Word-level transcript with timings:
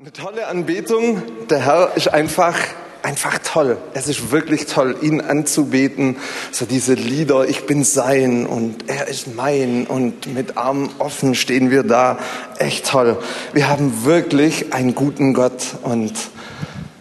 Eine 0.00 0.14
tolle 0.14 0.46
Anbetung. 0.46 1.20
Der 1.50 1.58
Herr 1.58 1.90
ist 1.94 2.08
einfach, 2.08 2.56
einfach 3.02 3.38
toll. 3.40 3.76
Es 3.92 4.08
ist 4.08 4.32
wirklich 4.32 4.64
toll, 4.64 4.96
ihn 5.02 5.20
anzubeten. 5.20 6.16
So 6.52 6.64
diese 6.64 6.94
Lieder, 6.94 7.46
ich 7.46 7.66
bin 7.66 7.84
sein 7.84 8.46
und 8.46 8.88
er 8.88 9.08
ist 9.08 9.34
mein 9.34 9.86
und 9.86 10.32
mit 10.32 10.56
Armen 10.56 10.88
offen 10.98 11.34
stehen 11.34 11.70
wir 11.70 11.82
da. 11.82 12.18
Echt 12.58 12.86
toll. 12.86 13.18
Wir 13.52 13.68
haben 13.68 14.06
wirklich 14.06 14.72
einen 14.72 14.94
guten 14.94 15.34
Gott 15.34 15.66
und 15.82 16.14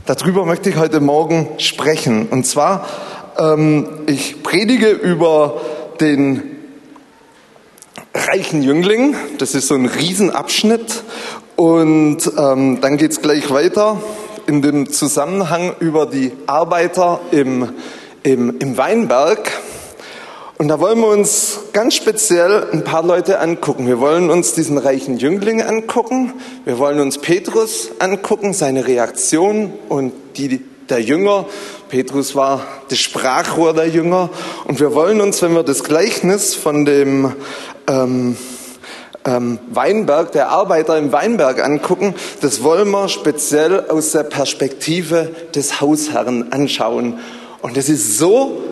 darüber 0.06 0.46
möchte 0.46 0.70
ich 0.70 0.76
heute 0.76 1.00
Morgen 1.00 1.48
sprechen. 1.58 2.28
Und 2.28 2.46
zwar, 2.46 2.86
ähm, 3.38 3.88
ich 4.08 4.44
predige 4.44 4.90
über 4.90 5.62
den 6.02 6.60
reichen 8.14 8.64
Jüngling. 8.64 9.16
Das 9.38 9.56
ist 9.56 9.68
so 9.68 9.76
ein 9.76 9.86
Riesenabschnitt. 9.86 11.04
Und 11.60 12.20
ähm, 12.38 12.80
dann 12.80 12.96
geht 12.96 13.12
es 13.12 13.21
gleich 13.21 13.52
weiter 13.52 14.02
in 14.48 14.62
dem 14.62 14.93
Zusammenhang 14.93 15.74
über 15.82 16.06
die 16.06 16.32
Arbeiter 16.47 17.20
im, 17.32 17.74
im, 18.24 18.60
im 18.60 18.78
Weinberg. 18.78 19.51
Und 20.57 20.70
da 20.70 20.79
wollen 20.79 21.01
wir 21.01 21.10
uns 21.10 21.60
ganz 21.74 21.96
speziell 21.96 22.65
ein 22.71 22.86
paar 22.86 23.04
Leute 23.04 23.42
angucken. 23.42 23.87
Wir 23.87 24.00
wollen 24.00 24.29
uns 24.29 24.54
diesen 24.54 24.78
reichen 24.78 25.18
Jüngling 25.18 25.61
angucken. 25.61 26.32
Wir 26.64 26.79
wollen 26.79 27.01
uns 27.01 27.18
Petrus 27.18 27.89
angucken, 28.00 28.54
seine 28.54 28.87
Reaktion 28.87 29.73
und 29.89 30.14
die 30.37 30.62
der 30.89 31.01
Jünger. 31.01 31.46
Petrus 31.89 32.36
war 32.36 32.66
das 32.88 33.00
Sprachrohr 33.00 33.73
der 33.73 33.89
Jünger. 33.89 34.30
Und 34.64 34.80
wir 34.80 34.95
wollen 34.95 35.20
uns, 35.20 35.42
wenn 35.42 35.56
wir 35.56 35.64
das 35.64 35.84
Gleichnis 35.84 36.56
von 36.56 36.86
dem 36.86 37.34
ähm, 37.88 38.38
ähm, 39.30 39.59
Weinberg, 39.72 40.31
der 40.31 40.50
Arbeiter 40.50 40.97
im 40.97 41.11
Weinberg 41.11 41.64
angucken, 41.64 42.16
das 42.42 42.64
wollen 42.64 42.89
wir 42.89 43.08
speziell 43.09 43.88
aus 43.89 44.11
der 44.11 44.23
Perspektive 44.23 45.30
des 45.53 45.80
Hausherrn 45.81 46.52
anschauen. 46.52 47.20
Und 47.62 47.78
es 47.78 47.89
ist 47.89 48.17
so, 48.17 48.64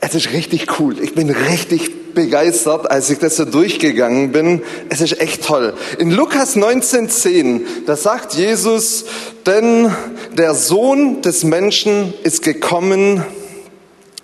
es 0.00 0.14
ist 0.14 0.32
richtig 0.32 0.80
cool. 0.80 0.98
Ich 1.00 1.14
bin 1.14 1.30
richtig 1.30 2.14
begeistert, 2.14 2.90
als 2.90 3.10
ich 3.10 3.18
das 3.18 3.36
so 3.36 3.44
durchgegangen 3.44 4.32
bin. 4.32 4.62
Es 4.88 5.00
ist 5.00 5.20
echt 5.20 5.44
toll. 5.44 5.74
In 5.98 6.10
Lukas 6.10 6.56
19,10, 6.56 7.60
da 7.86 7.96
sagt 7.96 8.34
Jesus, 8.34 9.04
denn 9.46 9.94
der 10.36 10.54
Sohn 10.54 11.22
des 11.22 11.44
Menschen 11.44 12.12
ist 12.24 12.42
gekommen, 12.42 13.24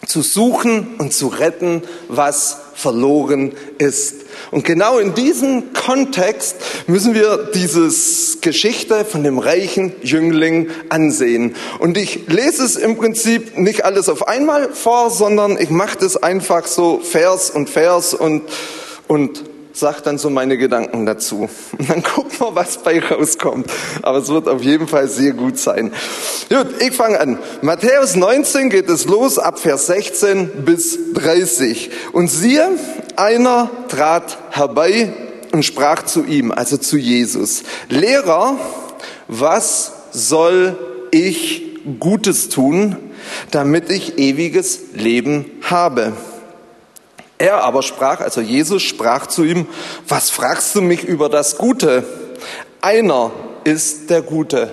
zu 0.06 0.22
suchen 0.22 0.94
und 0.98 1.12
zu 1.12 1.28
retten, 1.28 1.82
was 2.08 2.58
verloren 2.74 3.52
ist. 3.78 4.25
Und 4.50 4.64
genau 4.64 4.98
in 4.98 5.14
diesem 5.14 5.72
Kontext 5.72 6.56
müssen 6.86 7.14
wir 7.14 7.50
dieses 7.54 8.38
Geschichte 8.40 9.04
von 9.04 9.24
dem 9.24 9.38
reichen 9.38 9.92
Jüngling 10.02 10.70
ansehen. 10.88 11.54
Und 11.78 11.96
ich 11.96 12.26
lese 12.28 12.64
es 12.64 12.76
im 12.76 12.96
Prinzip 12.96 13.58
nicht 13.58 13.84
alles 13.84 14.08
auf 14.08 14.28
einmal 14.28 14.72
vor, 14.72 15.10
sondern 15.10 15.58
ich 15.60 15.70
mache 15.70 15.98
das 15.98 16.16
einfach 16.16 16.66
so 16.66 17.00
Vers 17.00 17.50
und 17.50 17.70
Vers 17.70 18.14
und, 18.14 18.42
und 19.08 19.44
sag 19.76 20.00
dann 20.00 20.16
so 20.16 20.30
meine 20.30 20.56
Gedanken 20.56 21.04
dazu. 21.04 21.48
Und 21.78 21.90
dann 21.90 22.02
gucken 22.02 22.32
wir, 22.38 22.54
was 22.54 22.78
bei 22.78 22.98
rauskommt. 22.98 23.70
Aber 24.02 24.18
es 24.18 24.28
wird 24.28 24.48
auf 24.48 24.62
jeden 24.62 24.88
Fall 24.88 25.08
sehr 25.08 25.32
gut 25.32 25.58
sein. 25.58 25.92
Gut, 26.48 26.80
ich 26.80 26.92
fange 26.92 27.20
an. 27.20 27.38
Matthäus 27.60 28.16
19 28.16 28.70
geht 28.70 28.88
es 28.88 29.04
los 29.04 29.38
ab 29.38 29.58
Vers 29.58 29.86
16 29.86 30.64
bis 30.64 30.98
30. 31.12 31.90
Und 32.12 32.28
siehe, 32.28 32.70
einer 33.16 33.70
trat 33.88 34.38
herbei 34.50 35.12
und 35.52 35.62
sprach 35.62 36.04
zu 36.04 36.24
ihm, 36.24 36.52
also 36.52 36.78
zu 36.78 36.96
Jesus, 36.96 37.62
Lehrer, 37.88 38.58
was 39.28 39.92
soll 40.10 40.78
ich 41.10 41.62
Gutes 42.00 42.48
tun, 42.48 42.96
damit 43.50 43.90
ich 43.90 44.18
ewiges 44.18 44.80
Leben 44.94 45.50
habe? 45.62 46.14
Er 47.38 47.62
aber 47.62 47.82
sprach, 47.82 48.20
also 48.20 48.40
Jesus 48.40 48.82
sprach 48.82 49.26
zu 49.26 49.44
ihm, 49.44 49.66
was 50.08 50.30
fragst 50.30 50.74
du 50.74 50.80
mich 50.80 51.04
über 51.04 51.28
das 51.28 51.58
Gute? 51.58 52.04
Einer 52.80 53.30
ist 53.64 54.10
der 54.10 54.22
Gute. 54.22 54.70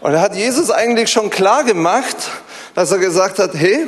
Und 0.00 0.12
er 0.14 0.20
hat 0.20 0.34
Jesus 0.34 0.70
eigentlich 0.70 1.10
schon 1.10 1.30
klar 1.30 1.62
gemacht, 1.62 2.16
dass 2.74 2.90
er 2.90 2.98
gesagt 2.98 3.38
hat, 3.38 3.52
hey, 3.54 3.86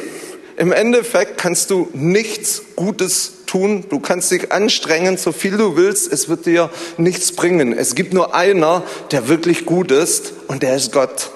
im 0.57 0.71
Endeffekt 0.71 1.39
kannst 1.39 1.71
du 1.71 1.89
nichts 1.93 2.63
Gutes 2.77 3.45
tun. 3.47 3.85
Du 3.89 3.99
kannst 3.99 4.31
dich 4.31 4.53
anstrengen, 4.53 5.17
so 5.17 5.33
viel 5.33 5.57
du 5.57 5.77
willst. 5.77 6.13
Es 6.13 6.29
wird 6.29 6.47
dir 6.47 6.71
nichts 6.97 7.33
bringen. 7.33 7.77
Es 7.77 7.97
gibt 7.97 8.15
nur 8.15 8.35
einer, 8.35 8.85
der 9.11 9.29
wirklich 9.29 9.67
gut 9.67 9.91
ist 9.91 10.33
und 10.47 10.63
der 10.63 10.77
ist 10.77 10.93
Gott. 10.93 11.31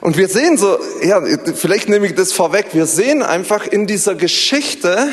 Und 0.00 0.16
wir 0.16 0.28
sehen 0.28 0.56
so, 0.56 0.78
ja, 1.02 1.22
vielleicht 1.54 1.88
nehme 1.88 2.06
ich 2.06 2.14
das 2.14 2.32
vorweg. 2.32 2.66
Wir 2.72 2.86
sehen 2.86 3.22
einfach 3.22 3.66
in 3.66 3.86
dieser 3.86 4.14
Geschichte, 4.14 5.08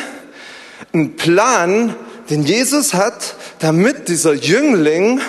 einen 0.94 1.16
Plan, 1.16 1.96
den 2.30 2.44
Jesus 2.44 2.94
hat, 2.94 3.36
damit 3.60 4.08
dieser 4.08 4.34
Jüngling 4.34 5.22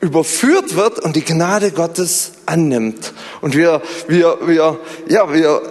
überführt 0.00 0.76
wird 0.76 0.98
und 0.98 1.16
die 1.16 1.24
Gnade 1.24 1.72
Gottes 1.72 2.32
annimmt. 2.46 3.12
Und 3.40 3.54
wir, 3.54 3.82
wir, 4.08 4.38
wir, 4.42 4.78
ja, 5.08 5.32
wir, 5.32 5.62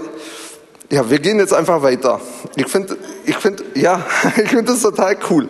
ja, 0.92 1.10
wir 1.10 1.20
gehen 1.20 1.40
jetzt 1.40 1.54
einfach 1.54 1.82
weiter. 1.82 2.22
Ich 2.56 2.68
finde, 2.68 2.98
ich 3.26 3.36
finde, 3.38 3.64
ja, 3.76 4.06
ich 4.44 4.50
finde 4.50 4.66
das 4.66 4.82
total 4.82 5.18
cool. 5.30 5.50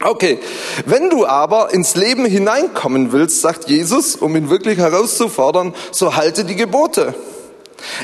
Okay, 0.00 0.38
wenn 0.86 1.10
du 1.10 1.26
aber 1.26 1.74
ins 1.74 1.96
Leben 1.96 2.24
hineinkommen 2.24 3.10
willst, 3.10 3.40
sagt 3.40 3.68
Jesus, 3.68 4.14
um 4.14 4.36
ihn 4.36 4.48
wirklich 4.48 4.78
herauszufordern, 4.78 5.74
so 5.90 6.14
halte 6.14 6.44
die 6.44 6.54
Gebote. 6.54 7.14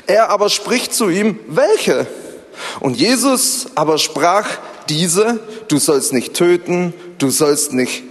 Er 0.07 0.31
aber 0.31 0.51
spricht 0.51 0.93
zu 0.93 1.09
ihm, 1.09 1.39
welche? 1.47 2.07
Und 2.81 2.97
Jesus 2.97 3.69
aber 3.75 3.99
sprach 3.99 4.47
diese, 4.89 5.41
du 5.69 5.79
sollst 5.79 6.13
nicht 6.13 6.35
töten, 6.35 6.93
du 7.19 7.31
sollst 7.31 7.73
nicht 7.73 8.03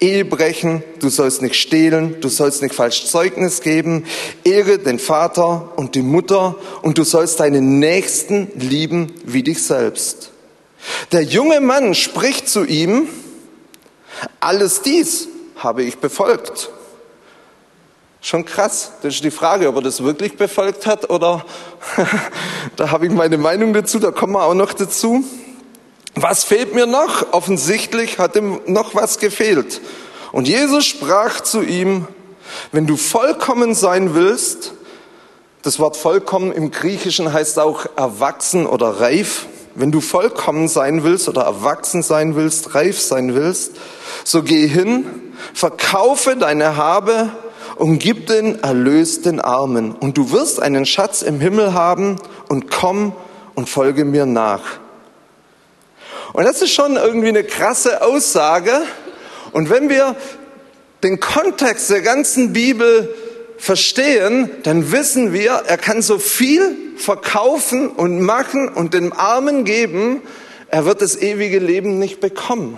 Ehe 0.00 0.24
brechen, 0.24 0.82
du 1.00 1.10
sollst 1.10 1.42
nicht 1.42 1.56
stehlen, 1.56 2.22
du 2.22 2.30
sollst 2.30 2.62
nicht 2.62 2.74
falsch 2.74 3.04
Zeugnis 3.04 3.60
geben, 3.60 4.06
ehre 4.44 4.78
den 4.78 4.98
Vater 4.98 5.72
und 5.76 5.94
die 5.94 6.02
Mutter 6.02 6.56
und 6.80 6.96
du 6.96 7.04
sollst 7.04 7.40
deinen 7.40 7.80
Nächsten 7.80 8.50
lieben 8.54 9.12
wie 9.26 9.42
dich 9.42 9.62
selbst. 9.62 10.30
Der 11.12 11.22
junge 11.22 11.60
Mann 11.60 11.94
spricht 11.94 12.48
zu 12.48 12.64
ihm, 12.64 13.08
alles 14.40 14.80
dies 14.80 15.28
habe 15.56 15.82
ich 15.82 15.98
befolgt. 15.98 16.70
Schon 18.22 18.44
krass. 18.44 18.92
Das 19.02 19.14
ist 19.14 19.24
die 19.24 19.30
Frage, 19.30 19.68
ob 19.68 19.76
er 19.76 19.82
das 19.82 20.02
wirklich 20.02 20.36
befolgt 20.36 20.86
hat 20.86 21.08
oder 21.08 21.44
da 22.76 22.90
habe 22.90 23.06
ich 23.06 23.12
meine 23.12 23.38
Meinung 23.38 23.72
dazu, 23.72 23.98
da 23.98 24.10
kommen 24.10 24.34
wir 24.34 24.44
auch 24.44 24.54
noch 24.54 24.74
dazu. 24.74 25.24
Was 26.16 26.44
fehlt 26.44 26.74
mir 26.74 26.86
noch? 26.86 27.32
Offensichtlich 27.32 28.18
hat 28.18 28.36
ihm 28.36 28.60
noch 28.66 28.94
was 28.94 29.18
gefehlt. 29.18 29.80
Und 30.32 30.48
Jesus 30.48 30.84
sprach 30.84 31.40
zu 31.40 31.62
ihm, 31.62 32.06
wenn 32.72 32.86
du 32.86 32.96
vollkommen 32.96 33.74
sein 33.74 34.14
willst, 34.14 34.74
das 35.62 35.78
Wort 35.78 35.96
vollkommen 35.96 36.52
im 36.52 36.70
Griechischen 36.70 37.32
heißt 37.32 37.58
auch 37.58 37.86
erwachsen 37.96 38.66
oder 38.66 39.00
reif. 39.00 39.46
Wenn 39.74 39.92
du 39.92 40.00
vollkommen 40.00 40.68
sein 40.68 41.04
willst 41.04 41.28
oder 41.28 41.42
erwachsen 41.42 42.02
sein 42.02 42.34
willst, 42.34 42.74
reif 42.74 43.00
sein 43.00 43.34
willst, 43.34 43.72
so 44.24 44.42
geh 44.42 44.66
hin, 44.66 45.06
verkaufe 45.54 46.36
deine 46.36 46.76
Habe 46.76 47.30
und 47.80 47.98
gib 47.98 48.26
den 48.26 48.62
Erlös 48.62 49.22
den 49.22 49.40
Armen. 49.40 49.92
Und 49.92 50.18
du 50.18 50.32
wirst 50.32 50.60
einen 50.60 50.84
Schatz 50.84 51.22
im 51.22 51.40
Himmel 51.40 51.72
haben 51.72 52.16
und 52.50 52.70
komm 52.70 53.14
und 53.54 53.70
folge 53.70 54.04
mir 54.04 54.26
nach. 54.26 54.60
Und 56.34 56.44
das 56.44 56.60
ist 56.60 56.74
schon 56.74 56.96
irgendwie 56.96 57.28
eine 57.28 57.42
krasse 57.42 58.02
Aussage. 58.02 58.82
Und 59.52 59.70
wenn 59.70 59.88
wir 59.88 60.14
den 61.02 61.20
Kontext 61.20 61.88
der 61.88 62.02
ganzen 62.02 62.52
Bibel 62.52 63.14
verstehen, 63.56 64.50
dann 64.62 64.92
wissen 64.92 65.32
wir, 65.32 65.62
er 65.66 65.78
kann 65.78 66.02
so 66.02 66.18
viel 66.18 66.76
verkaufen 66.98 67.88
und 67.88 68.20
machen 68.20 68.68
und 68.68 68.92
den 68.92 69.12
Armen 69.12 69.64
geben, 69.64 70.20
er 70.68 70.84
wird 70.84 71.00
das 71.00 71.16
ewige 71.16 71.58
Leben 71.58 71.98
nicht 71.98 72.20
bekommen. 72.20 72.76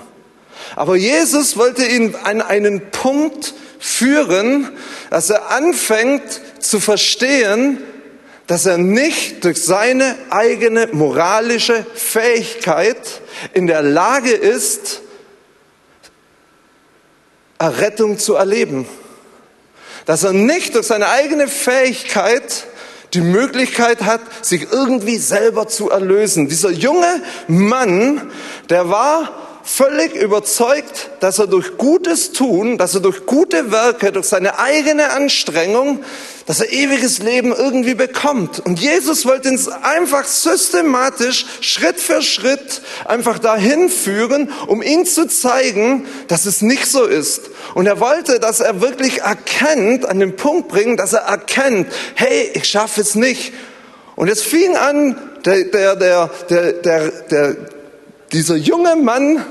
Aber 0.77 0.95
Jesus 0.95 1.57
wollte 1.57 1.85
ihn 1.85 2.15
an 2.23 2.41
einen 2.41 2.91
Punkt 2.93 3.55
führen, 3.83 4.71
dass 5.11 5.29
er 5.29 5.51
anfängt 5.51 6.23
zu 6.61 6.79
verstehen, 6.79 7.79
dass 8.47 8.65
er 8.65 8.79
nicht 8.79 9.45
durch 9.45 9.63
seine 9.63 10.15
eigene 10.31 10.89
moralische 10.93 11.85
Fähigkeit 11.95 13.21
in 13.55 13.67
der 13.67 13.83
Lage 13.83 14.31
ist, 14.31 15.03
Errettung 17.59 18.19
zu 18.19 18.35
erleben. 18.35 18.87
Dass 20.07 20.23
er 20.23 20.33
nicht 20.33 20.77
durch 20.77 20.87
seine 20.87 21.09
eigene 21.09 21.49
Fähigkeit 21.49 22.67
die 23.15 23.21
Möglichkeit 23.21 24.03
hat, 24.03 24.21
sich 24.45 24.69
irgendwie 24.71 25.19
selber 25.19 25.67
zu 25.67 25.91
erlösen. 25.91 26.49
Dieser 26.49 26.71
junge 26.71 27.23
Mann, 27.49 28.31
der 28.71 28.89
war 28.89 29.52
völlig 29.65 30.15
überzeugt, 30.15 31.11
dass 31.21 31.39
er 31.39 31.47
durch 31.47 31.77
gutes 31.79 32.33
Tun, 32.33 32.79
dass 32.79 32.95
er 32.95 33.01
durch 33.01 33.27
gute 33.27 33.71
Werke, 33.71 34.13
durch 34.13 34.27
seine 34.27 34.59
eigene 34.59 35.11
Anstrengung, 35.11 36.05
dass 36.47 36.61
er 36.61 36.73
ewiges 36.73 37.19
Leben 37.19 37.53
irgendwie 37.53 37.95
bekommt. 37.95 38.61
Und 38.61 38.81
Jesus 38.81 39.25
wollte 39.25 39.49
uns 39.49 39.69
einfach 39.69 40.25
systematisch, 40.25 41.47
Schritt 41.61 42.01
für 42.01 42.23
Schritt, 42.23 42.83
einfach 43.05 43.39
dahin 43.39 43.89
führen, 43.89 44.53
um 44.67 44.83
ihn 44.83 45.07
zu 45.07 45.27
zeigen, 45.27 46.07
dass 46.29 46.47
es 46.47 46.63
nicht 46.63 46.87
so 46.87 47.05
ist. 47.05 47.51
Und 47.75 47.87
er 47.87 48.01
wollte, 48.01 48.41
dass 48.41 48.61
er 48.61 48.81
wirklich 48.81 49.21
erkennt, 49.21 50.07
an 50.07 50.19
den 50.19 50.37
Punkt 50.37 50.69
bringen, 50.69 50.97
dass 50.97 51.13
er 51.13 51.21
erkennt, 51.21 51.93
hey, 52.15 52.51
ich 52.55 52.65
schaffe 52.65 53.01
es 53.01 53.15
nicht. 53.15 53.53
Und 54.17 54.29
es 54.29 54.43
fing 54.43 54.77
an, 54.77 55.17
der, 55.45 55.65
der, 55.65 55.97
der, 55.97 56.31
der, 56.49 57.11
der 57.13 57.57
dieser 58.33 58.57
junge 58.57 58.97
Mann, 58.97 59.45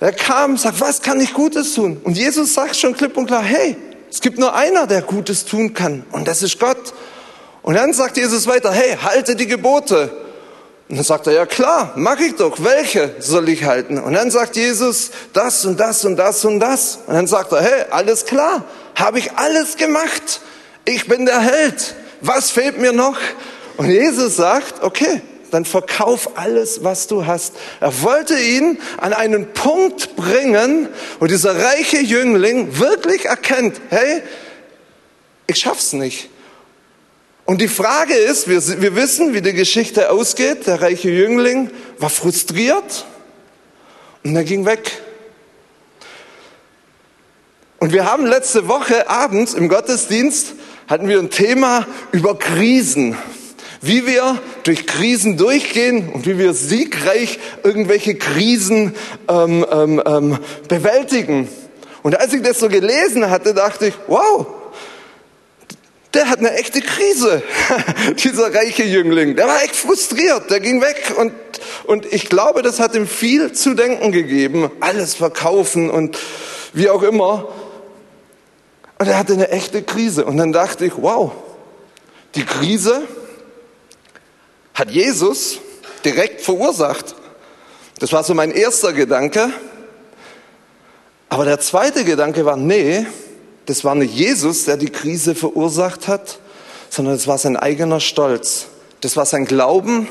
der 0.00 0.12
kam, 0.12 0.56
sagt, 0.56 0.80
was 0.80 1.02
kann 1.02 1.20
ich 1.20 1.32
Gutes 1.32 1.74
tun? 1.74 2.00
Und 2.04 2.16
Jesus 2.16 2.54
sagt 2.54 2.76
schon 2.76 2.94
klipp 2.94 3.16
und 3.16 3.26
klar, 3.26 3.42
hey, 3.42 3.76
es 4.10 4.20
gibt 4.20 4.38
nur 4.38 4.54
einer, 4.54 4.86
der 4.86 5.02
Gutes 5.02 5.44
tun 5.44 5.74
kann, 5.74 6.04
und 6.12 6.28
das 6.28 6.42
ist 6.42 6.60
Gott. 6.60 6.94
Und 7.62 7.74
dann 7.74 7.92
sagt 7.92 8.16
Jesus 8.16 8.46
weiter, 8.46 8.72
hey, 8.72 8.96
halte 9.02 9.34
die 9.34 9.46
Gebote. 9.46 10.10
Und 10.88 10.96
dann 10.96 11.04
sagt 11.04 11.26
er, 11.26 11.32
ja 11.32 11.46
klar, 11.46 11.92
mach 11.96 12.20
ich 12.20 12.36
doch. 12.36 12.62
Welche 12.62 13.16
soll 13.18 13.48
ich 13.48 13.64
halten? 13.64 13.98
Und 13.98 14.12
dann 14.12 14.30
sagt 14.30 14.54
Jesus, 14.54 15.10
das 15.32 15.64
und 15.64 15.80
das 15.80 16.04
und 16.04 16.14
das 16.14 16.44
und 16.44 16.60
das. 16.60 17.00
Und 17.06 17.14
dann 17.14 17.26
sagt 17.26 17.50
er, 17.50 17.60
hey, 17.60 17.84
alles 17.90 18.24
klar, 18.24 18.64
habe 18.94 19.18
ich 19.18 19.32
alles 19.32 19.76
gemacht. 19.76 20.40
Ich 20.84 21.08
bin 21.08 21.26
der 21.26 21.40
Held. 21.40 21.96
Was 22.20 22.52
fehlt 22.52 22.78
mir 22.78 22.92
noch? 22.92 23.18
Und 23.76 23.90
Jesus 23.90 24.36
sagt, 24.36 24.84
okay, 24.84 25.20
dann 25.50 25.64
verkauf 25.64 26.36
alles, 26.36 26.84
was 26.84 27.06
du 27.06 27.26
hast. 27.26 27.54
Er 27.80 28.02
wollte 28.02 28.38
ihn 28.38 28.78
an 28.98 29.12
einen 29.12 29.52
Punkt 29.52 30.16
bringen, 30.16 30.88
wo 31.20 31.26
dieser 31.26 31.56
reiche 31.56 31.98
Jüngling 31.98 32.78
wirklich 32.78 33.26
erkennt, 33.26 33.80
hey, 33.90 34.22
ich 35.46 35.56
schaff's 35.56 35.92
nicht. 35.92 36.28
Und 37.44 37.60
die 37.60 37.68
Frage 37.68 38.14
ist, 38.14 38.48
wir, 38.48 38.82
wir 38.82 38.96
wissen, 38.96 39.32
wie 39.32 39.40
die 39.40 39.52
Geschichte 39.52 40.10
ausgeht. 40.10 40.66
Der 40.66 40.82
reiche 40.82 41.10
Jüngling 41.10 41.70
war 41.98 42.10
frustriert 42.10 43.06
und 44.24 44.34
er 44.34 44.42
ging 44.42 44.66
weg. 44.66 45.00
Und 47.78 47.92
wir 47.92 48.10
haben 48.10 48.26
letzte 48.26 48.66
Woche 48.66 49.08
abends 49.08 49.54
im 49.54 49.68
Gottesdienst 49.68 50.54
hatten 50.88 51.08
wir 51.08 51.18
ein 51.18 51.30
Thema 51.30 51.86
über 52.12 52.38
Krisen 52.38 53.16
wie 53.80 54.06
wir 54.06 54.40
durch 54.64 54.86
Krisen 54.86 55.36
durchgehen 55.36 56.10
und 56.10 56.26
wie 56.26 56.38
wir 56.38 56.52
siegreich 56.52 57.38
irgendwelche 57.62 58.16
Krisen 58.16 58.94
ähm, 59.28 59.64
ähm, 59.70 60.02
ähm, 60.04 60.38
bewältigen. 60.68 61.48
Und 62.02 62.18
als 62.18 62.32
ich 62.32 62.42
das 62.42 62.60
so 62.60 62.68
gelesen 62.68 63.30
hatte, 63.30 63.54
dachte 63.54 63.86
ich, 63.88 63.94
wow, 64.06 64.46
der 66.14 66.30
hat 66.30 66.38
eine 66.38 66.52
echte 66.54 66.80
Krise, 66.80 67.42
dieser 68.24 68.54
reiche 68.54 68.84
Jüngling. 68.84 69.36
Der 69.36 69.46
war 69.46 69.62
echt 69.62 69.76
frustriert, 69.76 70.50
der 70.50 70.60
ging 70.60 70.80
weg 70.80 71.12
und, 71.18 71.32
und 71.84 72.10
ich 72.12 72.28
glaube, 72.28 72.62
das 72.62 72.80
hat 72.80 72.94
ihm 72.94 73.06
viel 73.06 73.52
zu 73.52 73.74
denken 73.74 74.12
gegeben. 74.12 74.70
Alles 74.80 75.14
verkaufen 75.14 75.90
und 75.90 76.18
wie 76.72 76.88
auch 76.88 77.02
immer. 77.02 77.48
Und 78.98 79.08
er 79.08 79.18
hatte 79.18 79.34
eine 79.34 79.50
echte 79.50 79.82
Krise. 79.82 80.24
Und 80.24 80.38
dann 80.38 80.52
dachte 80.52 80.86
ich, 80.86 80.92
wow, 80.96 81.32
die 82.34 82.44
Krise, 82.44 83.02
hat 84.76 84.90
Jesus 84.90 85.58
direkt 86.04 86.42
verursacht. 86.42 87.16
Das 87.98 88.12
war 88.12 88.22
so 88.22 88.34
mein 88.34 88.50
erster 88.50 88.92
Gedanke. 88.92 89.48
Aber 91.30 91.46
der 91.46 91.58
zweite 91.60 92.04
Gedanke 92.04 92.44
war, 92.44 92.58
nee, 92.58 93.06
das 93.64 93.84
war 93.84 93.94
nicht 93.94 94.14
Jesus, 94.14 94.66
der 94.66 94.76
die 94.76 94.90
Krise 94.90 95.34
verursacht 95.34 96.08
hat, 96.08 96.40
sondern 96.90 97.14
es 97.14 97.26
war 97.26 97.38
sein 97.38 97.56
eigener 97.56 98.00
Stolz. 98.00 98.66
Das 99.00 99.16
war 99.16 99.24
sein 99.24 99.46
Glauben 99.46 100.08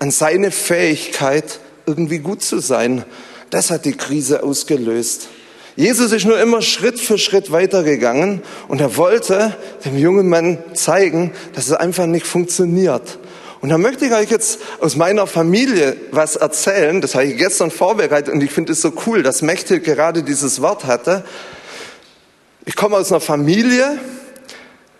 an 0.00 0.10
seine 0.10 0.50
Fähigkeit, 0.50 1.60
irgendwie 1.86 2.18
gut 2.18 2.42
zu 2.42 2.58
sein. 2.58 3.04
Das 3.50 3.70
hat 3.70 3.84
die 3.84 3.96
Krise 3.96 4.42
ausgelöst. 4.42 5.28
Jesus 5.76 6.10
ist 6.10 6.26
nur 6.26 6.40
immer 6.40 6.60
Schritt 6.60 6.98
für 6.98 7.18
Schritt 7.18 7.52
weitergegangen 7.52 8.42
und 8.66 8.80
er 8.80 8.96
wollte 8.96 9.56
dem 9.84 9.96
jungen 9.96 10.28
Mann 10.28 10.58
zeigen, 10.74 11.30
dass 11.54 11.68
es 11.68 11.72
einfach 11.72 12.06
nicht 12.06 12.26
funktioniert. 12.26 13.18
Und 13.60 13.70
da 13.70 13.78
möchte 13.78 14.06
ich 14.06 14.12
euch 14.12 14.30
jetzt 14.30 14.60
aus 14.80 14.94
meiner 14.94 15.26
Familie 15.26 15.96
was 16.12 16.36
erzählen. 16.36 17.00
Das 17.00 17.14
habe 17.14 17.24
ich 17.24 17.36
gestern 17.36 17.70
vorbereitet 17.70 18.32
und 18.32 18.40
ich 18.42 18.52
finde 18.52 18.72
es 18.72 18.80
so 18.80 18.92
cool, 19.06 19.22
dass 19.22 19.42
Mechthild 19.42 19.84
gerade 19.84 20.22
dieses 20.22 20.62
Wort 20.62 20.84
hatte. 20.84 21.24
Ich 22.64 22.76
komme 22.76 22.96
aus 22.96 23.10
einer 23.10 23.20
Familie, 23.20 23.98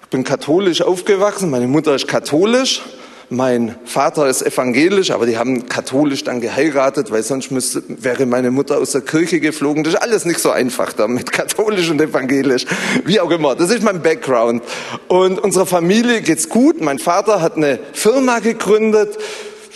ich 0.02 0.08
bin 0.08 0.24
katholisch 0.24 0.82
aufgewachsen, 0.82 1.50
meine 1.50 1.68
Mutter 1.68 1.94
ist 1.94 2.08
katholisch 2.08 2.82
mein 3.30 3.76
Vater 3.84 4.26
ist 4.26 4.42
evangelisch, 4.42 5.10
aber 5.10 5.26
die 5.26 5.36
haben 5.36 5.68
katholisch 5.68 6.24
dann 6.24 6.40
geheiratet, 6.40 7.10
weil 7.10 7.22
sonst 7.22 7.50
müsste, 7.50 7.82
wäre 7.88 8.24
meine 8.26 8.50
Mutter 8.50 8.78
aus 8.78 8.92
der 8.92 9.02
Kirche 9.02 9.40
geflogen. 9.40 9.84
Das 9.84 9.94
ist 9.94 10.00
alles 10.00 10.24
nicht 10.24 10.40
so 10.40 10.50
einfach 10.50 10.92
da 10.92 11.08
mit 11.08 11.30
katholisch 11.32 11.90
und 11.90 12.00
evangelisch. 12.00 12.64
Wie 13.04 13.20
auch 13.20 13.30
immer. 13.30 13.54
Das 13.54 13.70
ist 13.70 13.82
mein 13.82 14.00
Background. 14.02 14.62
Und 15.08 15.38
unserer 15.38 15.66
Familie 15.66 16.22
geht's 16.22 16.48
gut. 16.48 16.80
Mein 16.80 16.98
Vater 16.98 17.42
hat 17.42 17.56
eine 17.56 17.78
Firma 17.92 18.38
gegründet 18.38 19.18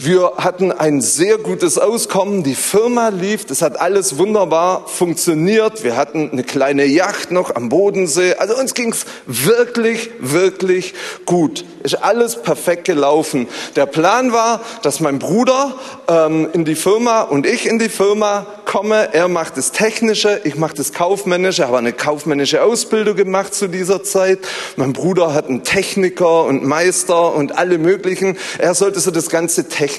wir 0.05 0.33
hatten 0.37 0.73
ein 0.73 1.01
sehr 1.01 1.39
gutes 1.39 1.79
Auskommen, 1.79 2.43
die 2.43 2.57
Firma 2.57 3.11
lief, 3.11 3.45
das 3.45 3.63
hat 3.63 3.81
alles 3.81 4.19
wunderbar 4.19 4.89
funktioniert. 4.89 5.85
Wir 5.85 5.97
hatten 5.97 6.31
eine 6.33 6.43
kleine 6.43 6.85
Yacht 6.87 7.31
noch 7.31 7.55
am 7.55 7.69
Bodensee. 7.69 8.35
Also 8.35 8.57
uns 8.57 8.75
ging's 8.75 9.05
wirklich, 9.27 10.11
wirklich 10.19 10.95
gut. 11.25 11.65
Ist 11.85 12.03
alles 12.03 12.43
perfekt 12.43 12.85
gelaufen. 12.85 13.47
Der 13.77 13.87
Plan 13.87 14.33
war, 14.33 14.61
dass 14.83 14.99
mein 14.99 15.21
Bruder 15.21 15.75
ähm, 16.09 16.49
in 16.53 16.65
die 16.65 16.75
Firma 16.75 17.23
und 17.23 17.47
ich 17.47 17.67
in 17.67 17.79
die 17.79 17.89
Firma 17.89 18.47
komme. 18.65 19.11
Er 19.13 19.29
macht 19.29 19.57
das 19.57 19.71
Technische, 19.71 20.41
ich 20.43 20.57
mache 20.57 20.75
das 20.75 20.93
Kaufmännische, 20.93 21.67
habe 21.67 21.79
eine 21.79 21.93
kaufmännische 21.93 22.63
Ausbildung 22.63 23.15
gemacht 23.15 23.55
zu 23.55 23.69
dieser 23.69 24.03
Zeit. 24.03 24.41
Mein 24.77 24.93
Bruder 24.93 25.33
hat 25.33 25.49
einen 25.49 25.63
Techniker 25.63 26.45
und 26.45 26.65
Meister 26.65 27.35
und 27.35 27.57
alle 27.57 27.79
möglichen. 27.79 28.37
Er 28.59 28.75
sollte 28.75 28.99
so 28.99 29.13
das 29.13 29.29
ganze 29.29 29.69
Technische 29.69 29.92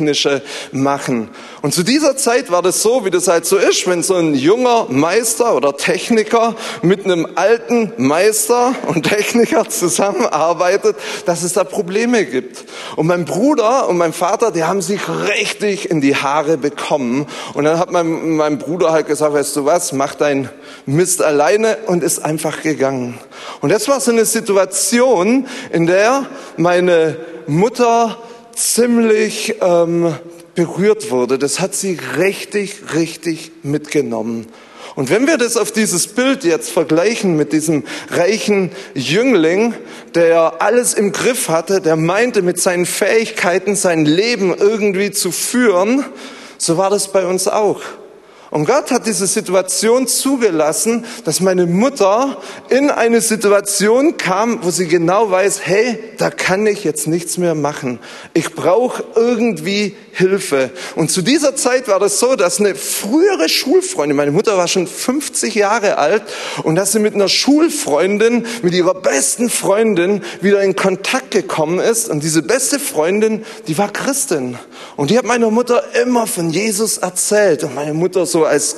machen. 0.72 1.30
Und 1.62 1.74
zu 1.74 1.84
dieser 1.84 2.18
Zeit 2.18 2.52
war 2.52 2.62
das 2.62 2.82
so, 2.82 3.06
wie 3.06 3.10
das 3.10 3.28
halt 3.28 3.46
so 3.46 3.58
ist, 3.58 3.88
wenn 3.88 4.04
so 4.04 4.16
ein 4.16 4.36
junger 4.36 4.88
Meister 4.90 5.56
oder 5.56 5.78
Techniker 5.78 6.56
mit 6.82 7.06
einem 7.06 7.28
alten 7.36 7.94
Meister 7.98 8.76
und 8.88 9.04
Techniker 9.04 9.70
zusammenarbeitet, 9.70 10.96
dass 11.26 11.44
es 11.44 11.54
da 11.54 11.64
Probleme 11.64 12.26
gibt. 12.26 12.66
Und 12.96 13.08
mein 13.08 13.26
Bruder 13.26 13.88
und 13.88 13.98
mein 13.98 14.14
Vater, 14.14 14.52
die 14.52 14.64
haben 14.64 14.82
sich 14.82 15.02
richtig 15.08 15.90
in 15.90 16.02
die 16.02 16.16
Haare 16.16 16.58
bekommen. 16.58 17.28
Und 17.54 17.64
dann 17.64 17.80
hat 17.80 17.92
mein, 17.92 18.36
mein 18.36 18.58
Bruder 18.58 18.92
halt 18.92 19.08
gesagt, 19.08 19.34
weißt 19.34 19.56
du 19.56 19.66
was, 19.66 19.94
mach 19.94 20.16
dein 20.16 20.50
Mist 20.86 21.22
alleine 21.22 21.78
und 21.88 22.04
ist 22.04 22.20
einfach 22.20 22.62
gegangen. 22.62 23.20
Und 23.62 23.72
das 23.72 23.88
war 23.88 24.00
so 24.00 24.12
eine 24.12 24.26
Situation, 24.26 25.48
in 25.72 25.88
der 25.88 26.28
meine 26.58 27.18
Mutter 27.48 28.18
ziemlich 28.56 29.56
ähm, 29.62 30.14
berührt 30.56 31.12
wurde. 31.12 31.38
Das 31.38 31.60
hat 31.60 31.76
sie 31.76 31.98
richtig, 32.18 32.94
richtig 32.94 33.52
mitgenommen. 33.64 34.48
Und 34.96 35.10
wenn 35.10 35.26
wir 35.26 35.38
das 35.38 35.58
auf 35.58 35.72
dieses 35.72 36.08
Bild 36.08 36.44
jetzt 36.44 36.70
vergleichen 36.70 37.36
mit 37.36 37.52
diesem 37.52 37.84
reichen 38.12 38.72
Jüngling, 38.94 39.74
der 40.14 40.62
alles 40.62 40.94
im 40.94 41.12
Griff 41.12 41.50
hatte, 41.50 41.82
der 41.82 41.96
meinte 41.96 42.44
mit 42.44 42.62
seinen 42.62 42.86
Fähigkeiten 42.86 43.76
sein 43.76 44.06
Leben 44.06 44.56
irgendwie 44.56 45.10
zu 45.10 45.32
führen, 45.32 46.06
so 46.60 46.78
war 46.78 46.92
das 46.92 47.12
bei 47.12 47.26
uns 47.26 47.48
auch. 47.48 47.82
Und 48.54 48.66
Gott 48.66 48.92
hat 48.92 49.08
diese 49.08 49.26
Situation 49.26 50.06
zugelassen, 50.06 51.06
dass 51.26 51.40
meine 51.40 51.66
Mutter 51.66 52.38
in 52.70 52.92
eine 52.92 53.20
Situation 53.20 54.18
kam, 54.18 54.64
wo 54.64 54.70
sie 54.70 54.88
genau 54.88 55.32
weiß, 55.32 55.62
hey, 55.64 55.98
da 56.20 56.30
kann 56.30 56.68
ich 56.68 56.84
jetzt 56.84 57.08
nichts 57.08 57.40
mehr 57.40 57.56
machen. 57.56 57.98
Ich 58.36 58.54
brauche 58.54 59.04
irgendwie 59.16 59.96
Hilfe. 60.12 60.70
Und 60.96 61.10
zu 61.10 61.24
dieser 61.24 61.56
Zeit 61.56 61.88
war 61.88 62.00
das 62.00 62.20
so, 62.20 62.36
dass 62.36 62.60
eine 62.60 62.76
frühere 62.76 63.50
Schulfreundin, 63.50 64.16
meine 64.16 64.30
Mutter 64.30 64.56
war 64.56 64.68
schon 64.68 64.86
50 64.86 65.56
Jahre 65.56 65.98
alt, 65.98 66.22
und 66.62 66.76
dass 66.76 66.92
sie 66.92 67.00
mit 67.00 67.16
einer 67.16 67.30
Schulfreundin, 67.30 68.46
mit 68.62 68.76
ihrer 68.76 68.94
besten 68.94 69.50
Freundin 69.50 70.22
wieder 70.42 70.62
in 70.62 70.76
Kontakt 70.76 71.32
gekommen 71.32 71.80
ist. 71.80 72.08
Und 72.08 72.22
diese 72.22 72.44
beste 72.44 72.78
Freundin, 72.78 73.44
die 73.68 73.80
war 73.80 73.92
Christin. 73.92 74.60
Und 74.96 75.10
die 75.10 75.18
hat 75.18 75.26
meiner 75.26 75.50
Mutter 75.50 75.84
immer 76.00 76.28
von 76.28 76.52
Jesus 76.52 77.00
erzählt. 77.00 77.64
Und 77.64 77.74
meine 77.74 77.96
Mutter 77.96 78.28
so 78.28 78.43
als 78.46 78.78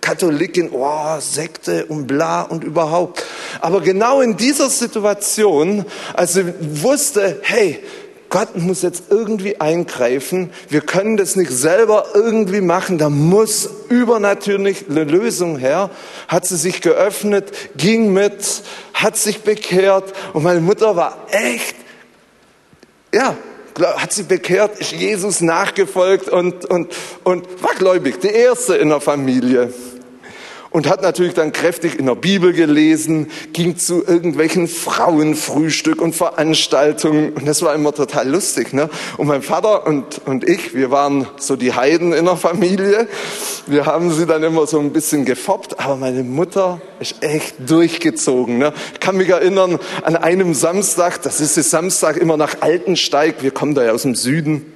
Katholikin, 0.00 0.70
oh, 0.70 1.18
Sekte 1.18 1.86
und 1.86 2.06
bla 2.06 2.42
und 2.42 2.62
überhaupt. 2.62 3.24
Aber 3.60 3.80
genau 3.80 4.20
in 4.20 4.36
dieser 4.36 4.68
Situation, 4.68 5.86
als 6.12 6.34
sie 6.34 6.52
wusste, 6.60 7.40
hey, 7.42 7.82
Gott 8.28 8.56
muss 8.56 8.82
jetzt 8.82 9.04
irgendwie 9.10 9.60
eingreifen. 9.60 10.50
Wir 10.68 10.80
können 10.80 11.16
das 11.16 11.36
nicht 11.36 11.52
selber 11.52 12.06
irgendwie 12.14 12.60
machen. 12.60 12.98
Da 12.98 13.08
muss 13.08 13.70
übernatürlich 13.88 14.86
eine 14.90 15.04
Lösung 15.04 15.56
her. 15.56 15.88
Hat 16.28 16.44
sie 16.44 16.56
sich 16.56 16.80
geöffnet, 16.80 17.52
ging 17.76 18.12
mit, 18.12 18.62
hat 18.92 19.16
sich 19.16 19.42
bekehrt 19.42 20.12
und 20.32 20.42
meine 20.42 20.60
Mutter 20.60 20.96
war 20.96 21.28
echt, 21.30 21.76
ja, 23.14 23.36
hat 23.78 24.12
sie 24.12 24.22
bekehrt, 24.22 24.78
ist 24.78 24.92
Jesus 24.92 25.40
nachgefolgt 25.40 26.28
und, 26.28 26.64
und, 26.66 26.94
und 27.24 27.62
war 27.62 27.74
gläubig, 27.74 28.20
die 28.20 28.28
erste 28.28 28.76
in 28.76 28.88
der 28.88 29.00
Familie 29.00 29.72
und 30.74 30.88
hat 30.88 31.02
natürlich 31.02 31.34
dann 31.34 31.52
kräftig 31.52 32.00
in 32.00 32.06
der 32.06 32.16
Bibel 32.16 32.52
gelesen, 32.52 33.28
ging 33.52 33.76
zu 33.76 34.04
irgendwelchen 34.04 34.66
Frauenfrühstück 34.66 36.02
und 36.02 36.16
Veranstaltungen 36.16 37.32
und 37.32 37.46
das 37.46 37.62
war 37.62 37.76
immer 37.76 37.94
total 37.94 38.28
lustig. 38.28 38.72
Ne? 38.72 38.90
Und 39.16 39.28
mein 39.28 39.42
Vater 39.42 39.86
und, 39.86 40.20
und 40.26 40.42
ich, 40.42 40.74
wir 40.74 40.90
waren 40.90 41.28
so 41.36 41.54
die 41.54 41.74
Heiden 41.74 42.12
in 42.12 42.24
der 42.24 42.36
Familie. 42.36 43.06
Wir 43.68 43.86
haben 43.86 44.10
sie 44.10 44.26
dann 44.26 44.42
immer 44.42 44.66
so 44.66 44.80
ein 44.80 44.92
bisschen 44.92 45.24
gefoppt, 45.24 45.78
aber 45.78 45.94
meine 45.94 46.24
Mutter 46.24 46.80
ist 46.98 47.22
echt 47.22 47.54
durchgezogen. 47.70 48.58
Ne? 48.58 48.72
Ich 48.94 49.00
kann 49.00 49.16
mich 49.16 49.28
erinnern 49.28 49.78
an 50.02 50.16
einem 50.16 50.54
Samstag, 50.54 51.22
das 51.22 51.40
ist 51.40 51.56
der 51.56 51.62
Samstag 51.62 52.16
immer 52.16 52.36
nach 52.36 52.62
Altensteig, 52.62 53.44
wir 53.44 53.52
kommen 53.52 53.76
da 53.76 53.84
ja 53.84 53.92
aus 53.92 54.02
dem 54.02 54.16
Süden. 54.16 54.73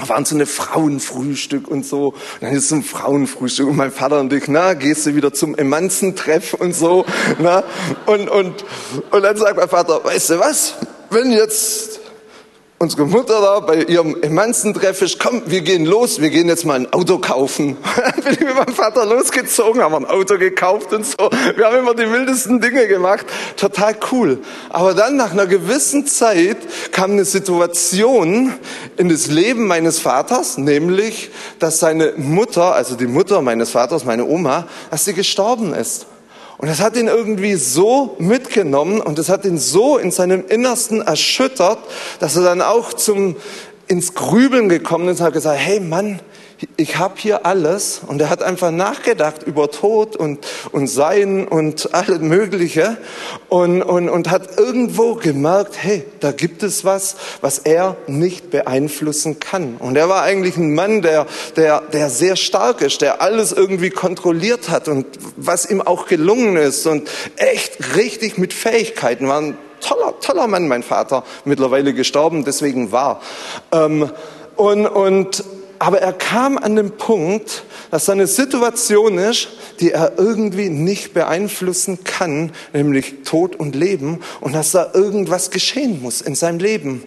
Da 0.00 0.08
waren 0.08 0.24
so 0.24 0.34
eine 0.34 0.46
Frauenfrühstück 0.46 1.68
und 1.68 1.84
so. 1.84 2.08
Und 2.08 2.16
dann 2.40 2.52
ist 2.52 2.68
so 2.68 2.76
ein 2.76 2.82
Frauenfrühstück 2.82 3.68
und 3.68 3.76
mein 3.76 3.92
Vater 3.92 4.20
und 4.20 4.32
ich, 4.32 4.48
na, 4.48 4.74
gehst 4.74 5.06
du 5.06 5.14
wieder 5.14 5.32
zum 5.32 5.54
Emanzentreff 5.54 6.54
und 6.54 6.74
so, 6.74 7.04
na? 7.38 7.62
Und, 8.06 8.28
und, 8.28 8.64
und 9.10 9.22
dann 9.22 9.36
sagt 9.36 9.56
mein 9.56 9.68
Vater, 9.68 10.02
weißt 10.04 10.30
du 10.30 10.38
was? 10.38 10.74
Wenn 11.10 11.32
jetzt 11.32 11.99
unsere 12.82 13.04
Mutter 13.04 13.42
da 13.42 13.60
bei 13.60 13.82
ihrem 13.82 14.22
Emanzentreff 14.22 15.02
ist, 15.02 15.18
komm, 15.20 15.42
wir 15.44 15.60
gehen 15.60 15.84
los, 15.84 16.18
wir 16.22 16.30
gehen 16.30 16.48
jetzt 16.48 16.64
mal 16.64 16.76
ein 16.76 16.90
Auto 16.94 17.18
kaufen. 17.18 17.76
Bin 18.24 18.32
ich 18.32 18.40
mit 18.40 18.54
meinem 18.54 18.74
Vater 18.74 19.04
losgezogen, 19.04 19.82
haben 19.82 19.94
ein 19.94 20.06
Auto 20.06 20.38
gekauft 20.38 20.90
und 20.94 21.04
so. 21.04 21.28
Wir 21.56 21.66
haben 21.66 21.76
immer 21.76 21.94
die 21.94 22.10
wildesten 22.10 22.58
Dinge 22.58 22.88
gemacht. 22.88 23.26
Total 23.56 23.94
cool. 24.10 24.38
Aber 24.70 24.94
dann 24.94 25.16
nach 25.16 25.32
einer 25.32 25.46
gewissen 25.46 26.06
Zeit 26.06 26.56
kam 26.90 27.10
eine 27.10 27.26
Situation 27.26 28.54
in 28.96 29.10
das 29.10 29.26
Leben 29.26 29.66
meines 29.66 29.98
Vaters, 29.98 30.56
nämlich, 30.56 31.30
dass 31.58 31.80
seine 31.80 32.14
Mutter, 32.16 32.74
also 32.74 32.96
die 32.96 33.06
Mutter 33.06 33.42
meines 33.42 33.68
Vaters, 33.68 34.06
meine 34.06 34.24
Oma, 34.24 34.66
dass 34.90 35.04
sie 35.04 35.12
gestorben 35.12 35.74
ist. 35.74 36.06
Und 36.60 36.68
das 36.68 36.80
hat 36.80 36.94
ihn 36.94 37.08
irgendwie 37.08 37.54
so 37.54 38.16
mitgenommen 38.18 39.00
und 39.00 39.18
das 39.18 39.30
hat 39.30 39.46
ihn 39.46 39.56
so 39.56 39.96
in 39.96 40.10
seinem 40.10 40.44
Innersten 40.46 41.00
erschüttert, 41.00 41.78
dass 42.18 42.36
er 42.36 42.42
dann 42.42 42.60
auch 42.60 42.92
zum, 42.92 43.36
ins 43.86 44.12
Grübeln 44.12 44.68
gekommen 44.68 45.08
ist 45.08 45.20
und 45.20 45.26
hat 45.26 45.32
gesagt, 45.32 45.58
hey 45.58 45.80
Mann, 45.80 46.20
ich 46.76 46.98
habe 46.98 47.14
hier 47.16 47.46
alles 47.46 48.02
und 48.06 48.20
er 48.20 48.28
hat 48.28 48.42
einfach 48.42 48.70
nachgedacht 48.70 49.42
über 49.42 49.70
Tod 49.70 50.16
und, 50.16 50.46
und 50.72 50.88
Sein 50.88 51.48
und 51.48 51.94
alles 51.94 52.20
Mögliche 52.20 52.98
und, 53.48 53.82
und, 53.82 54.08
und 54.08 54.30
hat 54.30 54.58
irgendwo 54.58 55.14
gemerkt, 55.14 55.76
hey, 55.78 56.04
da 56.20 56.32
gibt 56.32 56.62
es 56.62 56.84
was, 56.84 57.16
was 57.40 57.60
er 57.60 57.96
nicht 58.06 58.50
beeinflussen 58.50 59.40
kann. 59.40 59.76
Und 59.78 59.96
er 59.96 60.08
war 60.08 60.22
eigentlich 60.22 60.56
ein 60.56 60.74
Mann, 60.74 61.02
der, 61.02 61.26
der, 61.56 61.80
der 61.80 62.10
sehr 62.10 62.36
stark 62.36 62.82
ist, 62.82 63.00
der 63.00 63.22
alles 63.22 63.52
irgendwie 63.52 63.90
kontrolliert 63.90 64.68
hat 64.68 64.88
und 64.88 65.06
was 65.36 65.70
ihm 65.70 65.80
auch 65.80 66.06
gelungen 66.06 66.56
ist 66.56 66.86
und 66.86 67.08
echt 67.36 67.96
richtig 67.96 68.36
mit 68.36 68.52
Fähigkeiten 68.52 69.28
war. 69.28 69.40
Ein 69.40 69.56
toller, 69.80 70.14
toller 70.20 70.46
Mann, 70.46 70.68
mein 70.68 70.82
Vater, 70.82 71.24
mittlerweile 71.44 71.94
gestorben, 71.94 72.44
deswegen 72.44 72.92
war. 72.92 73.22
Ähm, 73.72 74.10
und, 74.56 74.86
und 74.86 75.42
aber 75.80 76.02
er 76.02 76.12
kam 76.12 76.58
an 76.58 76.76
den 76.76 76.90
Punkt, 76.92 77.64
dass 77.90 78.04
seine 78.04 78.26
Situation 78.26 79.16
ist, 79.16 79.48
die 79.80 79.92
er 79.92 80.18
irgendwie 80.18 80.68
nicht 80.68 81.14
beeinflussen 81.14 82.04
kann, 82.04 82.52
nämlich 82.74 83.22
Tod 83.24 83.56
und 83.56 83.74
Leben, 83.74 84.20
und 84.42 84.54
dass 84.54 84.72
da 84.72 84.90
irgendwas 84.92 85.50
geschehen 85.50 86.02
muss 86.02 86.20
in 86.20 86.34
seinem 86.34 86.58
Leben. 86.58 87.02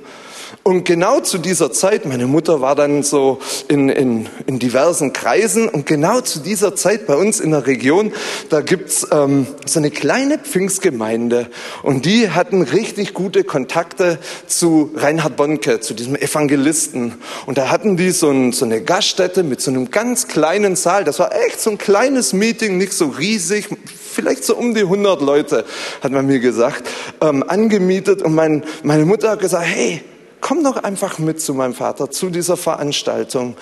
Und 0.62 0.86
genau 0.86 1.20
zu 1.20 1.40
dieser 1.40 1.72
Zeit, 1.72 2.06
meine 2.06 2.28
Mutter 2.28 2.62
war 2.62 2.76
dann 2.76 3.02
so 3.04 3.40
in, 3.68 3.90
in, 3.90 4.30
in 4.46 4.60
diversen 4.60 5.12
Kreisen 5.12 5.68
und 5.68 5.86
genau 5.86 6.22
zu 6.22 6.40
dieser 6.40 6.76
Zeit 6.76 7.08
bei 7.08 7.16
uns 7.16 7.40
in 7.40 7.52
der 7.52 7.66
Region, 7.66 8.14
da 8.50 8.62
gibt's 8.62 9.08
ähm, 9.12 9.48
so 9.66 9.80
eine 9.80 9.90
kleine 9.90 10.38
Pfingstgemeinde 10.38 11.48
und 11.82 12.06
die 12.06 12.30
hatten 12.30 12.62
richtig 12.62 13.14
gute 13.14 13.44
Kontakte 13.44 14.20
zu 14.46 14.92
Reinhard 14.96 15.36
Bonke, 15.36 15.80
zu 15.80 15.94
diesem 15.94 16.16
Evangelisten. 16.16 17.16
Und 17.46 17.58
da 17.58 17.70
hatten 17.70 17.98
die 17.98 18.12
so, 18.12 18.30
ein, 18.30 18.52
so 18.52 18.66
eine 18.66 18.82
Gaststätte 18.82 19.44
mit 19.44 19.60
so 19.60 19.72
einem 19.72 19.90
ganz 19.90 20.28
kleinen 20.28 20.76
Saal. 20.76 21.04
Das 21.04 21.20
war 21.20 21.36
echt 21.46 21.60
so 21.60 21.72
ein 21.72 21.78
kleines 21.78 22.32
Meeting, 22.32 22.78
nicht 22.78 22.94
so 22.94 23.08
riesig, 23.08 23.68
vielleicht 24.14 24.44
so 24.44 24.56
um 24.56 24.74
die 24.74 24.82
100 24.82 25.22
Leute, 25.22 25.66
hat 26.02 26.12
man 26.12 26.28
mir 26.28 26.40
gesagt, 26.40 26.88
ähm, 27.22 27.44
angemietet. 27.48 28.22
Und 28.22 28.36
mein, 28.36 28.64
meine 28.84 29.06
Mutter 29.06 29.32
hat 29.32 29.40
gesagt, 29.40 29.66
hey, 29.66 30.02
komm 30.44 30.64
doch 30.64 30.84
einfach 30.84 31.18
mit 31.20 31.42
zu 31.42 31.54
meinem 31.54 31.74
Vater, 31.74 32.12
zu 32.12 32.30
dieser 32.30 32.58
Veranstaltung. 32.58 33.56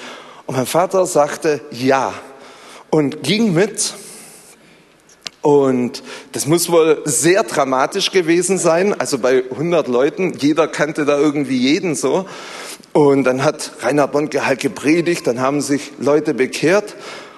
Und 0.47 0.57
mein 0.57 0.65
Vater 0.65 1.05
sagte 1.05 1.61
ja 1.69 2.11
und 2.89 3.23
ging 3.23 3.53
mit. 3.53 3.93
Und 5.41 6.03
das 6.33 6.47
muss 6.47 6.71
wohl 6.71 7.01
sehr 7.05 7.43
dramatisch 7.43 8.11
gewesen 8.11 8.57
sein. 8.57 8.99
Also 8.99 9.19
bei 9.19 9.43
100 9.51 9.87
Leuten, 9.87 10.33
jeder 10.33 10.67
kannte 10.67 11.05
da 11.05 11.17
irgendwie 11.17 11.57
jeden 11.57 11.95
so. 11.95 12.25
Und 12.93 13.23
dann 13.25 13.43
hat 13.43 13.71
Rainer 13.81 14.07
Bonke 14.07 14.45
halt 14.45 14.59
gepredigt, 14.59 15.27
dann 15.27 15.39
haben 15.39 15.61
sich 15.61 15.91
Leute 15.99 16.33
bekehrt. 16.33 16.95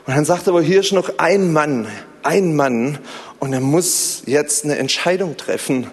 Und 0.07 0.15
dann 0.15 0.25
sagte 0.25 0.49
er, 0.49 0.53
aber 0.53 0.61
hier 0.61 0.79
ist 0.79 0.93
noch 0.93 1.17
ein 1.17 1.51
Mann, 1.51 1.87
ein 2.23 2.55
Mann. 2.55 2.97
Und 3.39 3.51
er 3.51 3.61
muss 3.61 4.23
jetzt 4.25 4.63
eine 4.63 4.77
Entscheidung 4.77 5.35
treffen. 5.35 5.91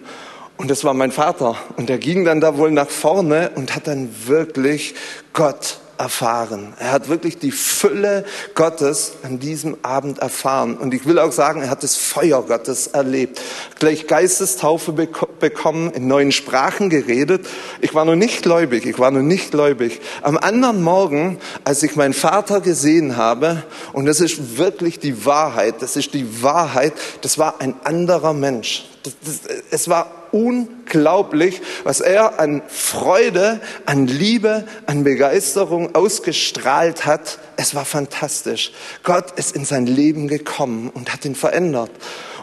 Und 0.61 0.71
das 0.71 0.85
war 0.85 0.93
mein 0.93 1.11
Vater. 1.11 1.57
Und 1.79 1.89
er 1.89 1.97
ging 1.97 2.27
dann 2.27 2.43
da 2.43 2.59
wohl 2.59 2.71
nach 2.71 2.91
vorne 2.91 3.53
und 3.55 3.75
hat 3.75 3.87
dann 3.87 4.11
wirklich 4.27 4.95
Gott 5.33 5.79
erfahren. 5.97 6.75
Er 6.79 6.93
hat 6.93 7.09
wirklich 7.09 7.39
die 7.39 7.51
Fülle 7.51 8.27
Gottes 8.55 9.13
an 9.23 9.39
diesem 9.39 9.79
Abend 9.81 10.19
erfahren. 10.19 10.77
Und 10.77 10.93
ich 10.93 11.07
will 11.07 11.19
auch 11.19 11.33
sagen, 11.33 11.63
er 11.63 11.71
hat 11.71 11.83
das 11.83 11.97
Feuer 11.97 12.43
Gottes 12.43 12.89
erlebt. 12.89 13.41
Gleich 13.79 14.07
Geistestaufe 14.07 14.93
bekommen, 14.93 15.93
in 15.93 16.09
neuen 16.09 16.31
Sprachen 16.31 16.91
geredet. 16.91 17.47
Ich 17.81 17.95
war 17.95 18.05
noch 18.05 18.15
nicht 18.15 18.43
gläubig, 18.43 18.85
ich 18.85 18.99
war 18.99 19.11
noch 19.11 19.23
nicht 19.23 19.53
gläubig. 19.53 20.03
Am 20.21 20.37
anderen 20.37 20.83
Morgen, 20.83 21.39
als 21.65 21.83
ich 21.83 21.97
meinen 21.97 22.13
Vater 22.13 22.61
gesehen 22.61 23.17
habe, 23.17 23.63
und 23.95 24.05
das 24.05 24.21
ist 24.21 24.59
wirklich 24.59 24.99
die 24.99 25.25
Wahrheit, 25.25 25.77
das 25.81 25.97
ist 25.97 26.13
die 26.13 26.43
Wahrheit, 26.43 26.93
das 27.23 27.39
war 27.39 27.63
ein 27.63 27.77
anderer 27.83 28.35
Mensch. 28.35 28.87
Das, 29.03 29.15
das, 29.25 29.57
es 29.71 29.89
war 29.89 30.20
unglaublich, 30.33 31.61
was 31.85 32.01
er 32.01 32.39
an 32.39 32.63
Freude, 32.69 33.61
an 33.87 34.07
Liebe, 34.07 34.67
an 34.87 35.05
Begeisterung 35.05 35.95
ausgestrahlt 35.95 37.07
hat. 37.07 37.39
Es 37.57 37.75
war 37.75 37.85
fantastisch. 37.85 38.73
Gott 39.03 39.33
ist 39.33 39.55
in 39.55 39.65
sein 39.65 39.87
Leben 39.87 40.29
gekommen 40.29 40.91
und 40.93 41.13
hat 41.13 41.25
ihn 41.25 41.35
verändert. 41.35 41.91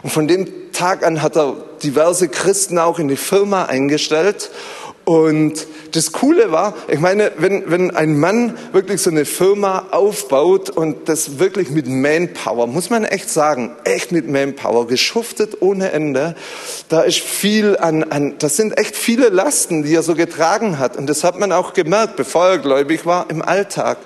Und 0.02 0.10
von 0.10 0.28
dem 0.28 0.72
Tag 0.72 1.04
an 1.04 1.22
hat 1.22 1.36
er 1.36 1.56
diverse 1.82 2.28
Christen 2.28 2.78
auch 2.78 2.98
in 2.98 3.08
die 3.08 3.16
Firma 3.16 3.64
eingestellt 3.64 4.50
und 5.08 5.66
das 5.92 6.12
Coole 6.12 6.52
war, 6.52 6.74
ich 6.86 7.00
meine, 7.00 7.32
wenn, 7.38 7.70
wenn 7.70 7.96
ein 7.96 8.20
Mann 8.20 8.58
wirklich 8.72 9.00
so 9.00 9.08
eine 9.08 9.24
Firma 9.24 9.86
aufbaut 9.90 10.68
und 10.68 11.08
das 11.08 11.38
wirklich 11.38 11.70
mit 11.70 11.86
Manpower, 11.86 12.66
muss 12.66 12.90
man 12.90 13.06
echt 13.06 13.30
sagen, 13.30 13.74
echt 13.84 14.12
mit 14.12 14.28
Manpower, 14.28 14.86
geschuftet 14.86 15.62
ohne 15.62 15.92
Ende, 15.92 16.36
da 16.90 17.00
ist 17.00 17.20
viel 17.20 17.78
an, 17.78 18.02
an, 18.02 18.34
das 18.38 18.56
sind 18.56 18.76
echt 18.76 18.96
viele 18.96 19.30
Lasten, 19.30 19.82
die 19.82 19.94
er 19.94 20.02
so 20.02 20.14
getragen 20.14 20.78
hat. 20.78 20.98
Und 20.98 21.06
das 21.06 21.24
hat 21.24 21.40
man 21.40 21.52
auch 21.52 21.72
gemerkt, 21.72 22.16
bevor 22.16 22.46
er 22.48 22.58
gläubig 22.58 23.06
war, 23.06 23.30
im 23.30 23.40
Alltag. 23.40 23.96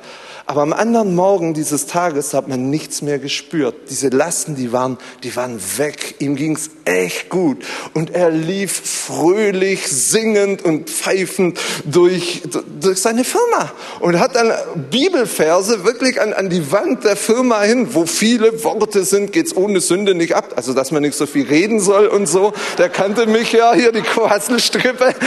Aber 0.47 0.63
am 0.63 0.73
anderen 0.73 1.15
Morgen 1.15 1.55
dieses 1.55 1.87
Tages 1.87 2.35
hat 2.35 2.49
man 2.49 2.71
nichts 2.71 3.03
mehr 3.03 3.19
gespürt. 3.19 3.75
Diese 3.91 4.09
Lasten, 4.09 4.57
die 4.57 4.73
waren, 4.73 4.99
die 5.23 5.35
waren 5.37 5.61
weg. 5.77 6.17
Ihm 6.19 6.37
ging's 6.37 6.71
echt 6.85 7.29
gut. 7.29 7.65
Und 7.95 8.15
er 8.15 8.31
lief 8.31 8.73
fröhlich, 8.73 9.89
singend 9.89 10.65
und 10.65 10.91
pfeifend 10.91 11.59
durch, 11.85 12.43
durch 12.81 13.01
seine 13.01 13.25
Firma. 13.25 13.71
Und 14.01 14.19
hat 14.19 14.35
dann 14.35 14.53
Bibelverse 14.91 15.85
wirklich 15.85 16.21
an, 16.21 16.33
an 16.33 16.51
die 16.51 16.73
Wand 16.73 17.05
der 17.05 17.17
Firma 17.17 17.63
hin, 17.63 17.95
wo 17.95 18.07
viele 18.07 18.65
Worte 18.65 19.05
sind, 19.05 19.33
geht's 19.33 19.57
ohne 19.57 19.81
Sünde 19.81 20.15
nicht 20.15 20.35
ab. 20.35 20.55
Also, 20.57 20.75
dass 20.75 20.91
man 20.91 21.03
nicht 21.03 21.17
so 21.17 21.27
viel 21.27 21.47
reden 21.47 21.81
soll 21.81 22.07
und 22.07 22.27
so. 22.27 22.53
Der 22.79 22.89
kannte 22.89 23.27
mich 23.27 23.53
ja, 23.53 23.75
hier 23.75 23.93
die 23.93 24.03
Quasselstrippe. 24.03 25.15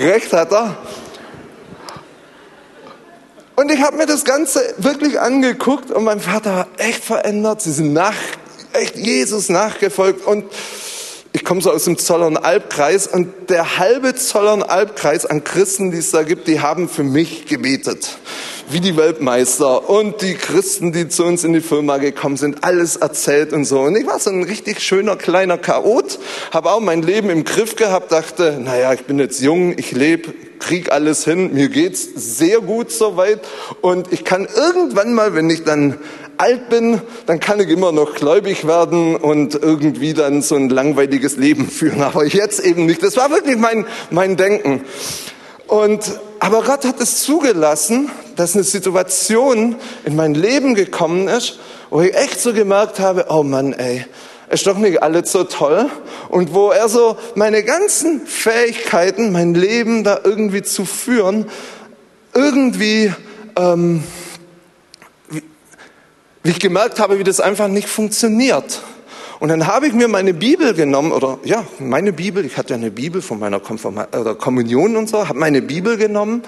Recht 0.00 0.32
hat 0.32 0.50
er. 0.50 0.78
Und 3.54 3.70
ich 3.70 3.82
habe 3.82 3.98
mir 3.98 4.06
das 4.06 4.24
Ganze 4.24 4.62
wirklich 4.78 5.20
angeguckt 5.20 5.90
und 5.90 6.04
mein 6.04 6.20
Vater 6.20 6.56
war 6.56 6.66
echt 6.78 7.04
verändert. 7.04 7.60
Sie 7.60 7.72
sind 7.72 7.92
nach, 7.92 8.14
echt 8.72 8.96
Jesus 8.96 9.50
nachgefolgt 9.50 10.26
und 10.26 10.46
ich 11.34 11.44
komme 11.44 11.60
so 11.60 11.70
aus 11.70 11.84
dem 11.84 11.98
Zollern 11.98 12.38
Albkreis 12.38 13.08
und 13.08 13.50
der 13.50 13.76
halbe 13.76 14.14
Zollern 14.14 14.62
Albkreis 14.62 15.26
an 15.26 15.44
Christen, 15.44 15.90
die 15.90 15.98
es 15.98 16.12
da 16.12 16.22
gibt, 16.22 16.48
die 16.48 16.60
haben 16.60 16.88
für 16.88 17.04
mich 17.04 17.44
gebetet 17.44 18.16
wie 18.72 18.80
die 18.80 18.96
Weltmeister 18.96 19.90
und 19.90 20.22
die 20.22 20.34
Christen, 20.34 20.92
die 20.92 21.08
zu 21.08 21.24
uns 21.24 21.42
in 21.44 21.52
die 21.52 21.60
Firma 21.60 21.98
gekommen 21.98 22.36
sind, 22.36 22.62
alles 22.62 22.96
erzählt 22.96 23.52
und 23.52 23.64
so. 23.64 23.80
Und 23.80 23.96
ich 23.96 24.06
war 24.06 24.18
so 24.18 24.30
ein 24.30 24.44
richtig 24.44 24.80
schöner 24.80 25.16
kleiner 25.16 25.58
Chaot, 25.58 26.18
habe 26.52 26.70
auch 26.70 26.80
mein 26.80 27.02
Leben 27.02 27.30
im 27.30 27.44
Griff 27.44 27.76
gehabt, 27.76 28.12
dachte, 28.12 28.60
naja, 28.62 28.92
ich 28.92 29.04
bin 29.04 29.18
jetzt 29.18 29.40
jung, 29.40 29.76
ich 29.76 29.92
lebe, 29.92 30.32
krieg 30.60 30.92
alles 30.92 31.24
hin, 31.24 31.52
mir 31.52 31.68
geht's 31.68 32.08
sehr 32.14 32.60
gut 32.60 32.92
soweit 32.92 33.40
und 33.80 34.12
ich 34.12 34.24
kann 34.24 34.46
irgendwann 34.54 35.14
mal, 35.14 35.34
wenn 35.34 35.50
ich 35.50 35.64
dann 35.64 35.98
alt 36.36 36.70
bin, 36.70 37.00
dann 37.26 37.38
kann 37.38 37.60
ich 37.60 37.68
immer 37.68 37.92
noch 37.92 38.14
gläubig 38.14 38.66
werden 38.66 39.16
und 39.16 39.54
irgendwie 39.54 40.14
dann 40.14 40.42
so 40.42 40.54
ein 40.54 40.70
langweiliges 40.70 41.36
Leben 41.36 41.68
führen. 41.68 42.02
Aber 42.02 42.24
jetzt 42.24 42.60
eben 42.60 42.86
nicht. 42.86 43.02
Das 43.02 43.16
war 43.16 43.30
wirklich 43.30 43.58
mein, 43.58 43.84
mein 44.10 44.36
Denken. 44.36 44.82
Und, 45.70 46.18
aber 46.40 46.62
Gott 46.64 46.84
hat 46.84 47.00
es 47.00 47.22
zugelassen, 47.22 48.10
dass 48.34 48.56
eine 48.56 48.64
Situation 48.64 49.76
in 50.04 50.16
mein 50.16 50.34
Leben 50.34 50.74
gekommen 50.74 51.28
ist, 51.28 51.60
wo 51.90 52.00
ich 52.00 52.12
echt 52.12 52.40
so 52.40 52.52
gemerkt 52.52 52.98
habe, 52.98 53.26
oh 53.28 53.44
Mann, 53.44 53.72
ey, 53.72 54.04
ist 54.48 54.66
doch 54.66 54.76
nicht 54.76 55.00
alles 55.00 55.30
so 55.30 55.44
toll. 55.44 55.88
Und 56.28 56.54
wo 56.54 56.72
er 56.72 56.88
so 56.88 57.16
meine 57.36 57.62
ganzen 57.62 58.26
Fähigkeiten, 58.26 59.30
mein 59.30 59.54
Leben 59.54 60.02
da 60.02 60.18
irgendwie 60.24 60.62
zu 60.62 60.84
führen, 60.84 61.46
irgendwie, 62.34 63.14
ähm, 63.54 64.02
wie, 65.28 65.44
wie 66.42 66.50
ich 66.50 66.58
gemerkt 66.58 66.98
habe, 66.98 67.20
wie 67.20 67.24
das 67.24 67.38
einfach 67.38 67.68
nicht 67.68 67.88
funktioniert. 67.88 68.80
Und 69.40 69.48
dann 69.48 69.66
habe 69.66 69.86
ich 69.86 69.94
mir 69.94 70.06
meine 70.06 70.34
Bibel 70.34 70.74
genommen, 70.74 71.12
oder 71.12 71.38
ja, 71.44 71.64
meine 71.78 72.12
Bibel, 72.12 72.44
ich 72.44 72.58
hatte 72.58 72.74
eine 72.74 72.90
Bibel 72.90 73.22
von 73.22 73.38
meiner 73.38 73.58
Konfirma 73.58 74.06
oder 74.18 74.34
Kommunion 74.34 74.96
und 74.96 75.08
so, 75.08 75.26
habe 75.26 75.38
meine 75.38 75.62
Bibel 75.62 75.96
genommen, 75.96 76.42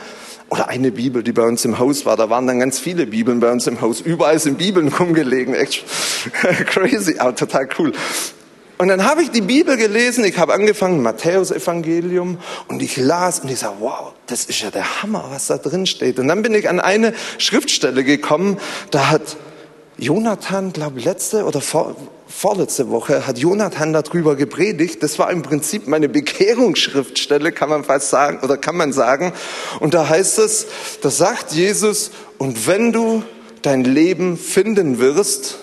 oder 0.50 0.68
eine 0.68 0.92
Bibel, 0.92 1.22
die 1.22 1.32
bei 1.32 1.44
uns 1.44 1.64
im 1.64 1.78
Haus 1.78 2.04
war, 2.04 2.18
da 2.18 2.28
waren 2.28 2.46
dann 2.46 2.60
ganz 2.60 2.78
viele 2.78 3.06
Bibeln 3.06 3.40
bei 3.40 3.50
uns 3.50 3.66
im 3.66 3.80
Haus, 3.80 4.02
überall 4.02 4.38
sind 4.38 4.58
Bibeln 4.58 4.88
rumgelegen, 4.98 5.54
echt 5.54 5.86
crazy, 6.66 7.18
aber 7.18 7.34
total 7.34 7.66
cool. 7.78 7.92
Und 8.76 8.88
dann 8.88 9.06
habe 9.06 9.22
ich 9.22 9.30
die 9.30 9.40
Bibel 9.40 9.78
gelesen, 9.78 10.24
ich 10.24 10.36
habe 10.36 10.52
angefangen, 10.52 11.02
Matthäus 11.02 11.50
Evangelium, 11.50 12.36
und 12.68 12.82
ich 12.82 12.98
las 12.98 13.40
und 13.40 13.50
ich 13.50 13.60
sage, 13.60 13.76
wow, 13.80 14.12
das 14.26 14.44
ist 14.44 14.60
ja 14.60 14.70
der 14.70 15.02
Hammer, 15.02 15.24
was 15.30 15.46
da 15.46 15.56
drin 15.56 15.86
steht. 15.86 16.18
Und 16.18 16.28
dann 16.28 16.42
bin 16.42 16.52
ich 16.52 16.68
an 16.68 16.78
eine 16.78 17.14
Schriftstelle 17.38 18.04
gekommen, 18.04 18.58
da 18.90 19.08
hat 19.08 19.36
Jonathan, 20.02 20.72
glaube 20.72 20.98
letzte 20.98 21.44
oder 21.44 21.60
vor, 21.60 21.94
vorletzte 22.26 22.90
Woche 22.90 23.24
hat 23.24 23.38
Jonathan 23.38 23.92
darüber 23.92 24.34
gepredigt. 24.34 25.00
Das 25.00 25.20
war 25.20 25.30
im 25.30 25.42
Prinzip 25.42 25.86
meine 25.86 26.08
Bekehrungsschriftstelle, 26.08 27.52
kann 27.52 27.68
man 27.68 27.84
fast 27.84 28.10
sagen, 28.10 28.40
oder 28.42 28.56
kann 28.56 28.76
man 28.76 28.92
sagen. 28.92 29.32
Und 29.78 29.94
da 29.94 30.08
heißt 30.08 30.40
es, 30.40 30.66
da 31.02 31.10
sagt 31.10 31.52
Jesus, 31.52 32.10
und 32.38 32.66
wenn 32.66 32.92
du 32.92 33.22
dein 33.62 33.84
Leben 33.84 34.36
finden 34.36 34.98
wirst, 34.98 35.58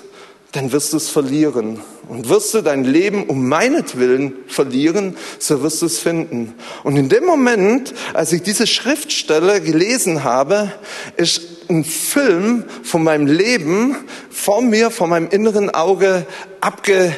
dann 0.53 0.71
wirst 0.71 0.93
du 0.93 0.97
es 0.97 1.09
verlieren. 1.09 1.81
Und 2.09 2.27
wirst 2.27 2.55
du 2.55 2.61
dein 2.61 2.83
Leben 2.83 3.25
um 3.25 3.47
meinetwillen 3.47 4.33
verlieren, 4.47 5.15
so 5.37 5.61
wirst 5.61 5.83
du 5.83 5.85
es 5.85 5.99
finden. 5.99 6.55
Und 6.83 6.97
in 6.97 7.07
dem 7.07 7.23
Moment, 7.23 7.93
als 8.15 8.33
ich 8.33 8.41
diese 8.41 8.65
Schriftstelle 8.65 9.61
gelesen 9.61 10.23
habe, 10.23 10.71
ist 11.17 11.69
ein 11.69 11.83
Film 11.83 12.63
von 12.81 13.03
meinem 13.03 13.27
Leben 13.27 13.95
vor 14.31 14.63
mir, 14.63 14.89
vor 14.89 15.05
meinem 15.05 15.29
inneren 15.29 15.69
Auge 15.69 16.25
abge, 16.61 17.15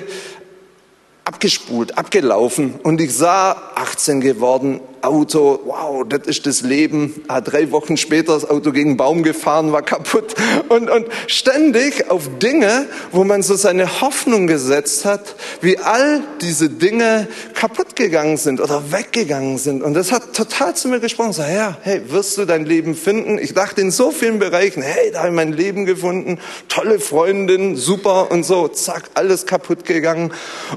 abgespult, 1.24 1.98
abgelaufen. 1.98 2.74
Und 2.84 3.00
ich 3.00 3.16
sah 3.16 3.72
18 3.76 4.20
geworden, 4.20 4.82
Auto, 5.02 5.60
wow, 5.66 6.04
das 6.08 6.28
ist 6.28 6.46
das 6.46 6.62
Leben. 6.62 7.24
Ah, 7.28 7.42
drei 7.42 7.72
Wochen 7.72 7.98
später 7.98 8.34
das 8.34 8.50
Auto 8.50 8.72
gegen 8.72 8.92
einen 8.92 8.98
Baum 8.98 9.24
gefahren, 9.24 9.72
war 9.72 9.82
kaputt. 9.82 10.36
Und, 10.70 10.90
und 10.90 11.08
ständig 11.28 12.10
auf 12.10 12.30
Dinge, 12.40 12.86
wo 13.12 13.24
man 13.24 13.42
so 13.42 13.56
seine 13.56 14.02
Hoffnung 14.02 14.48
gesetzt 14.48 15.06
hat, 15.06 15.36
wie 15.62 15.78
all 15.78 16.22
diese 16.42 16.70
Dinge 16.70 17.28
kaputt 17.54 17.96
gegangen 17.96 18.38
sind 18.38 18.62
oder 18.62 18.92
weggegangen 18.92 19.58
sind. 19.58 19.82
Und 19.82 19.94
das 19.94 20.12
hat 20.12 20.34
total 20.34 20.76
zu 20.76 20.88
mir 20.88 21.00
gesprochen. 21.00 21.34
So, 21.34 21.42
ja, 21.42 21.78
hey, 21.82 22.02
wirst 22.10 22.38
du 22.38 22.46
dein 22.46 22.66
Leben 22.66 22.96
finden? 22.96 23.40
Ich 23.40 23.54
dachte 23.54 23.82
in 23.82 23.92
so 23.92 24.12
vielen 24.12 24.40
Bereichen, 24.40 24.82
hey, 24.82 25.12
da 25.12 25.20
habe 25.20 25.30
ich 25.30 25.36
mein 25.36 25.52
Leben 25.52 25.86
gefunden, 25.86 26.40
tolle 26.68 27.00
Freundin, 27.00 27.76
super 27.76 28.32
und 28.32 28.44
so, 28.44 28.68
zack, 28.68 29.10
alles 29.16 29.46
kaputt 29.46 29.86
gegangen. 29.86 30.32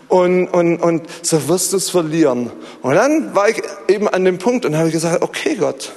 Und, 0.09 0.49
und, 0.49 0.79
und 0.79 1.03
so 1.23 1.49
wirst 1.49 1.73
du 1.73 1.77
es 1.77 1.91
verlieren. 1.91 2.51
Und 2.83 2.95
dann 2.95 3.35
war 3.35 3.49
ich 3.49 3.63
eben 3.89 4.09
an 4.15 4.25
dem 4.25 4.39
Punkt 4.39 4.65
und 4.65 4.77
habe 4.77 4.91
gesagt, 4.91 5.23
okay 5.23 5.57
Gott, 5.57 5.93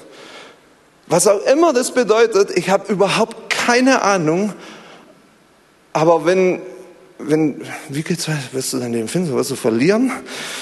was 1.07 1.27
auch 1.27 1.41
immer 1.45 1.71
das 1.71 1.91
bedeutet, 1.91 2.51
ich 2.57 2.69
habe 2.69 2.91
überhaupt 2.91 3.49
keine 3.49 4.01
Ahnung, 4.01 4.53
aber 5.93 6.25
wenn, 6.25 6.61
wenn, 7.19 7.61
wie 7.89 8.03
geht's 8.03 8.27
weiter? 8.27 8.39
Wirst 8.51 8.73
du 8.73 8.79
dein 8.79 8.93
Leben 8.93 9.07
finden? 9.07 9.29
So 9.29 9.35
wirst 9.35 9.51
du 9.51 9.55
verlieren? 9.55 10.11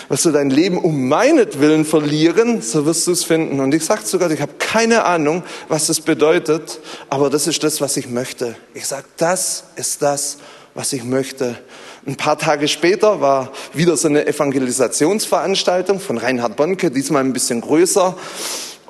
Wirst 0.08 0.26
du 0.26 0.32
dein 0.32 0.50
Leben 0.50 0.78
um 0.78 1.10
meinetwillen 1.10 1.84
verlieren? 1.84 2.62
So 2.62 2.86
wirst 2.86 3.08
du 3.08 3.12
es 3.12 3.24
finden. 3.24 3.60
Und 3.60 3.74
ich 3.74 3.84
sage 3.84 4.04
zu 4.04 4.20
Gott, 4.20 4.32
ich 4.32 4.42
habe 4.42 4.54
keine 4.60 5.04
Ahnung, 5.06 5.44
was 5.68 5.88
das 5.88 6.00
bedeutet, 6.00 6.80
aber 7.10 7.30
das 7.30 7.48
ist 7.48 7.64
das, 7.64 7.82
was 7.82 7.98
ich 7.98 8.08
möchte. 8.08 8.56
Ich 8.74 8.86
sage, 8.86 9.06
das 9.18 9.66
ist 9.76 10.02
das, 10.02 10.38
was 10.76 10.94
ich 10.94 11.04
möchte. 11.04 11.58
Ein 12.06 12.18
paar 12.18 12.38
Tage 12.38 12.68
später 12.68 13.22
war 13.22 13.52
wieder 13.74 13.98
so 13.98 14.08
eine 14.08 14.28
Evangelisationsveranstaltung 14.28 16.00
von 16.00 16.18
Reinhard 16.18 16.56
Bonke, 16.58 16.92
diesmal 16.92 17.24
ein 17.24 17.34
bisschen 17.34 17.62
größer. 17.62 18.16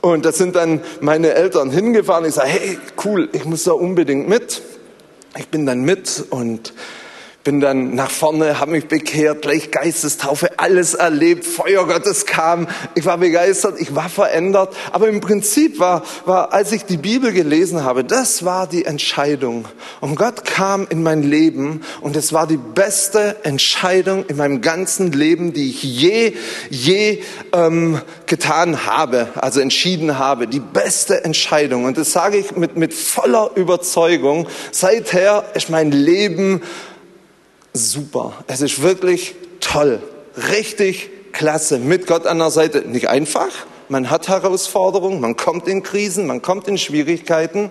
Und 0.01 0.25
da 0.25 0.31
sind 0.31 0.55
dann 0.55 0.81
meine 0.99 1.33
Eltern 1.33 1.69
hingefahren. 1.69 2.25
Ich 2.25 2.33
sage, 2.33 2.49
hey, 2.49 2.77
cool, 3.05 3.29
ich 3.31 3.45
muss 3.45 3.63
da 3.63 3.71
unbedingt 3.71 4.27
mit. 4.27 4.61
Ich 5.37 5.47
bin 5.47 5.65
dann 5.65 5.83
mit 5.83 6.25
und 6.31 6.73
bin 7.45 7.59
dann 7.59 7.93
nach 7.93 8.09
vorne, 8.09 8.59
habe 8.59 8.71
mich 8.71 8.87
bekehrt, 8.87 9.43
gleich 9.43 9.69
Geistestaufe, 9.69 10.57
alles 10.57 10.95
erlebt, 10.95 11.45
Feuer 11.45 11.85
Gottes 11.85 12.25
kam, 12.25 12.67
ich 12.95 13.05
war 13.05 13.19
begeistert, 13.19 13.79
ich 13.79 13.93
war 13.93 14.09
verändert. 14.09 14.75
Aber 14.91 15.07
im 15.07 15.21
Prinzip 15.21 15.79
war, 15.79 16.03
war, 16.25 16.53
als 16.53 16.71
ich 16.71 16.85
die 16.85 16.97
Bibel 16.97 17.31
gelesen 17.31 17.83
habe, 17.83 18.03
das 18.03 18.45
war 18.45 18.65
die 18.65 18.85
Entscheidung. 18.85 19.65
Und 20.01 20.15
Gott 20.15 20.43
kam 20.43 20.87
in 20.89 21.03
mein 21.03 21.21
Leben 21.21 21.81
und 22.01 22.15
es 22.15 22.33
war 22.33 22.47
die 22.47 22.57
beste 22.57 23.35
Entscheidung 23.43 24.25
in 24.25 24.37
meinem 24.37 24.61
ganzen 24.61 25.11
Leben, 25.11 25.53
die 25.53 25.69
ich 25.69 25.83
je, 25.83 26.33
je 26.71 27.21
ähm, 27.53 28.01
getan 28.25 28.87
habe, 28.87 29.27
also 29.35 29.59
entschieden 29.59 30.17
habe. 30.17 30.47
Die 30.47 30.59
beste 30.59 31.23
Entscheidung. 31.23 31.85
Und 31.85 31.99
das 31.99 32.11
sage 32.11 32.37
ich 32.37 32.55
mit, 32.55 32.75
mit 32.75 32.91
voller 32.95 33.51
Überzeugung. 33.53 34.47
Seither 34.71 35.45
ist 35.53 35.69
mein 35.69 35.91
Leben 35.91 36.63
super. 37.75 38.33
Es 38.47 38.61
ist 38.61 38.81
wirklich 38.81 39.35
toll. 39.59 40.01
Richtig 40.51 41.09
klasse. 41.31 41.79
Mit 41.79 42.07
Gott 42.07 42.25
an 42.25 42.39
der 42.39 42.49
Seite. 42.49 42.79
Nicht 42.81 43.09
einfach. 43.09 43.49
Man 43.87 44.09
hat 44.09 44.27
Herausforderungen, 44.27 45.19
man 45.19 45.37
kommt 45.37 45.67
in 45.67 45.83
Krisen, 45.83 46.25
man 46.25 46.41
kommt 46.41 46.67
in 46.67 46.77
Schwierigkeiten. 46.77 47.69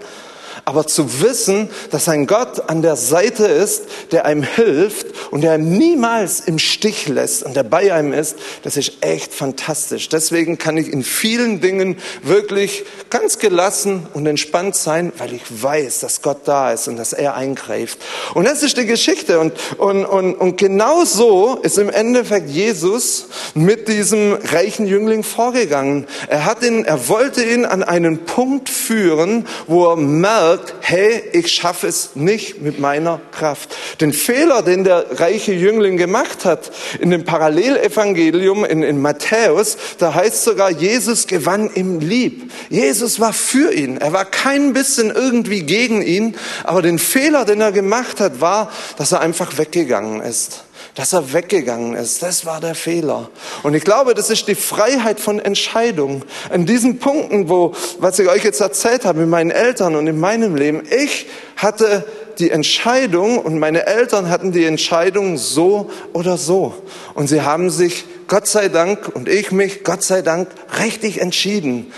Aber 0.65 0.87
zu 0.87 1.21
wissen, 1.21 1.69
dass 1.91 2.09
ein 2.09 2.27
Gott 2.27 2.69
an 2.71 2.83
der 2.83 2.97
Seite 2.97 3.47
ist, 3.47 3.85
der 4.13 4.25
einem 4.25 4.43
hilft 4.43 5.07
und 5.31 5.43
der 5.43 5.53
einem 5.53 5.77
niemals 5.77 6.41
im 6.41 6.59
Stich 6.59 7.09
lässt 7.09 7.43
und 7.43 7.57
der 7.57 7.65
bei 7.65 7.93
einem 7.93 8.13
ist, 8.13 8.37
das 8.63 8.77
ist 8.77 8.93
echt 9.01 9.35
fantastisch. 9.35 10.09
Deswegen 10.09 10.59
kann 10.59 10.77
ich 10.77 10.89
in 10.89 11.03
vielen 11.03 11.61
Dingen 11.61 11.97
wirklich 12.23 12.85
ganz 13.11 13.39
gelassen 13.39 14.07
und 14.15 14.27
entspannt 14.27 14.77
sein, 14.77 15.13
weil 15.19 15.33
ich 15.33 15.43
weiß, 15.63 16.01
dass 16.01 16.23
Gott 16.23 16.43
da 16.45 16.73
ist 16.73 16.89
und 16.89 16.97
dass 16.97 17.13
er 17.13 17.35
eingreift. 17.35 17.99
Und 18.35 18.47
das 18.47 18.63
ist 18.63 18.77
die 18.77 18.87
Geschichte. 18.87 19.41
Und, 19.41 19.53
und, 19.79 20.05
und, 20.05 20.35
und 20.35 20.57
genau 20.57 21.05
so 21.05 21.59
ist 21.63 21.79
im 21.79 21.91
Endeffekt 21.91 22.49
Jesus 22.49 23.27
mit 23.55 23.89
diesem 23.89 24.35
reichen 24.53 24.87
Jüngling 24.87 25.23
vorgegangen. 25.23 26.07
Er 26.29 26.45
hat 26.45 26.63
ihn, 26.63 26.85
er 26.85 27.09
wollte 27.09 27.45
ihn 27.45 27.65
an 27.65 27.83
einen 27.83 28.25
Punkt 28.25 28.69
führen, 28.69 29.47
wo 29.67 29.87
er 29.91 29.97
merkt, 29.97 30.44
merkt, 30.45 30.75
hey, 30.81 31.23
ich 31.33 31.53
schaffe 31.53 31.87
es 31.87 32.11
nicht 32.15 32.61
mit 32.61 32.79
meiner 32.79 33.21
Kraft. 33.33 33.75
Den 34.01 34.13
Fehler, 34.13 34.63
den 34.63 34.85
der 34.85 35.21
reiche 35.21 35.53
Jüngling 35.53 35.97
gemacht 35.97 36.45
hat, 36.45 36.71
in 37.01 37.11
dem 37.11 37.25
Parallelevangelium 37.25 38.65
in, 38.65 38.83
in 38.83 39.01
Matthäus, 39.01 39.77
da 39.99 40.13
heißt 40.13 40.45
sogar, 40.45 40.71
Jesus 40.71 41.27
gewann 41.27 41.71
ihm 41.75 42.01
lieb. 42.01 42.53
Jesus 42.69 43.21
war 43.21 43.33
für 43.33 43.73
ihn. 43.73 43.97
Er 43.97 44.13
war 44.13 44.27
kein 44.27 44.75
bisschen 44.75 45.11
irgendwie 45.11 45.63
gegen 45.63 46.03
ihn, 46.03 46.37
aber 46.65 46.83
den 46.83 46.99
Fehler, 46.99 47.45
den 47.47 47.63
er 47.63 47.73
gemacht 47.73 48.21
hat, 48.21 48.41
war, 48.41 48.71
dass 48.99 49.13
er 49.13 49.21
einfach 49.21 49.57
weggegangen 49.57 50.21
ist 50.21 50.65
dass 50.95 51.13
er 51.13 51.33
weggegangen 51.33 51.95
ist. 51.95 52.23
Das 52.23 52.47
war 52.47 52.61
der 52.61 52.75
Fehler. 52.75 53.29
Und 53.63 53.75
ich 53.75 53.85
glaube, 53.85 54.15
das 54.15 54.31
ist 54.31 54.47
die 54.47 54.55
Freiheit 54.55 55.19
von 55.19 55.41
Entscheidung. 55.41 56.25
An 56.51 56.67
diesen 56.67 56.99
Punkten, 56.99 57.49
wo, 57.49 57.73
was 57.99 58.19
ich 58.19 58.29
euch 58.29 58.45
jetzt 58.45 58.61
erzählt 58.61 59.05
habe, 59.05 59.21
mit 59.21 59.29
meinen 59.29 59.51
Eltern 59.51 59.97
und 59.97 60.07
in 60.07 60.21
meinem 60.21 60.55
Leben, 60.55 60.83
ich 60.89 61.27
hatte 61.57 62.05
die 62.39 62.51
Entscheidung 62.51 63.39
und 63.39 63.59
meine 63.59 63.87
Eltern 63.87 64.31
hatten 64.31 64.53
die 64.53 64.65
Entscheidung 64.65 65.37
so 65.37 65.91
oder 66.13 66.37
so. 66.37 66.75
Und 67.15 67.29
sie 67.29 67.43
haben 67.43 67.71
sich 67.71 68.05
Gott 68.29 68.47
sei 68.47 68.69
Dank, 68.69 69.09
und 69.15 69.29
ich 69.29 69.53
mich, 69.53 69.85
Gott 69.85 70.03
sei 70.03 70.23
Dank, 70.23 70.49
richtig 70.81 71.21
entschieden. 71.21 71.93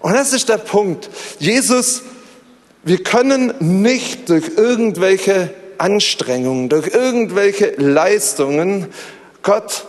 Und 0.00 0.14
das 0.14 0.32
ist 0.32 0.48
der 0.48 0.58
Punkt. 0.58 1.10
Jesus, 1.38 2.02
wir 2.82 3.02
können 3.02 3.52
nicht 3.60 4.28
durch 4.30 4.52
irgendwelche 4.56 5.50
Anstrengungen, 5.80 6.68
durch 6.68 6.88
irgendwelche 6.88 7.74
Leistungen 7.76 8.88
Gott 9.42 9.86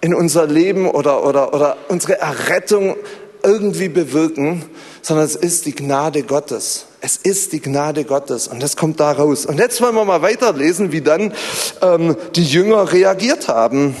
in 0.00 0.14
unser 0.14 0.46
Leben 0.46 0.88
oder, 0.88 1.26
oder, 1.26 1.54
oder 1.54 1.76
unsere 1.88 2.18
Errettung 2.20 2.96
irgendwie 3.42 3.88
bewirken, 3.88 4.64
sondern 5.02 5.24
es 5.24 5.36
ist 5.36 5.66
die 5.66 5.74
Gnade 5.74 6.22
Gottes. 6.22 6.86
Es 7.00 7.16
ist 7.16 7.52
die 7.52 7.60
Gnade 7.60 8.04
Gottes 8.04 8.48
und 8.48 8.62
das 8.62 8.76
kommt 8.76 9.00
da 9.00 9.12
raus. 9.12 9.46
Und 9.46 9.58
jetzt 9.58 9.80
wollen 9.80 9.94
wir 9.94 10.04
mal 10.04 10.22
weiterlesen, 10.22 10.92
wie 10.92 11.00
dann 11.00 11.32
ähm, 11.80 12.16
die 12.34 12.44
Jünger 12.44 12.92
reagiert 12.92 13.48
haben. 13.48 13.96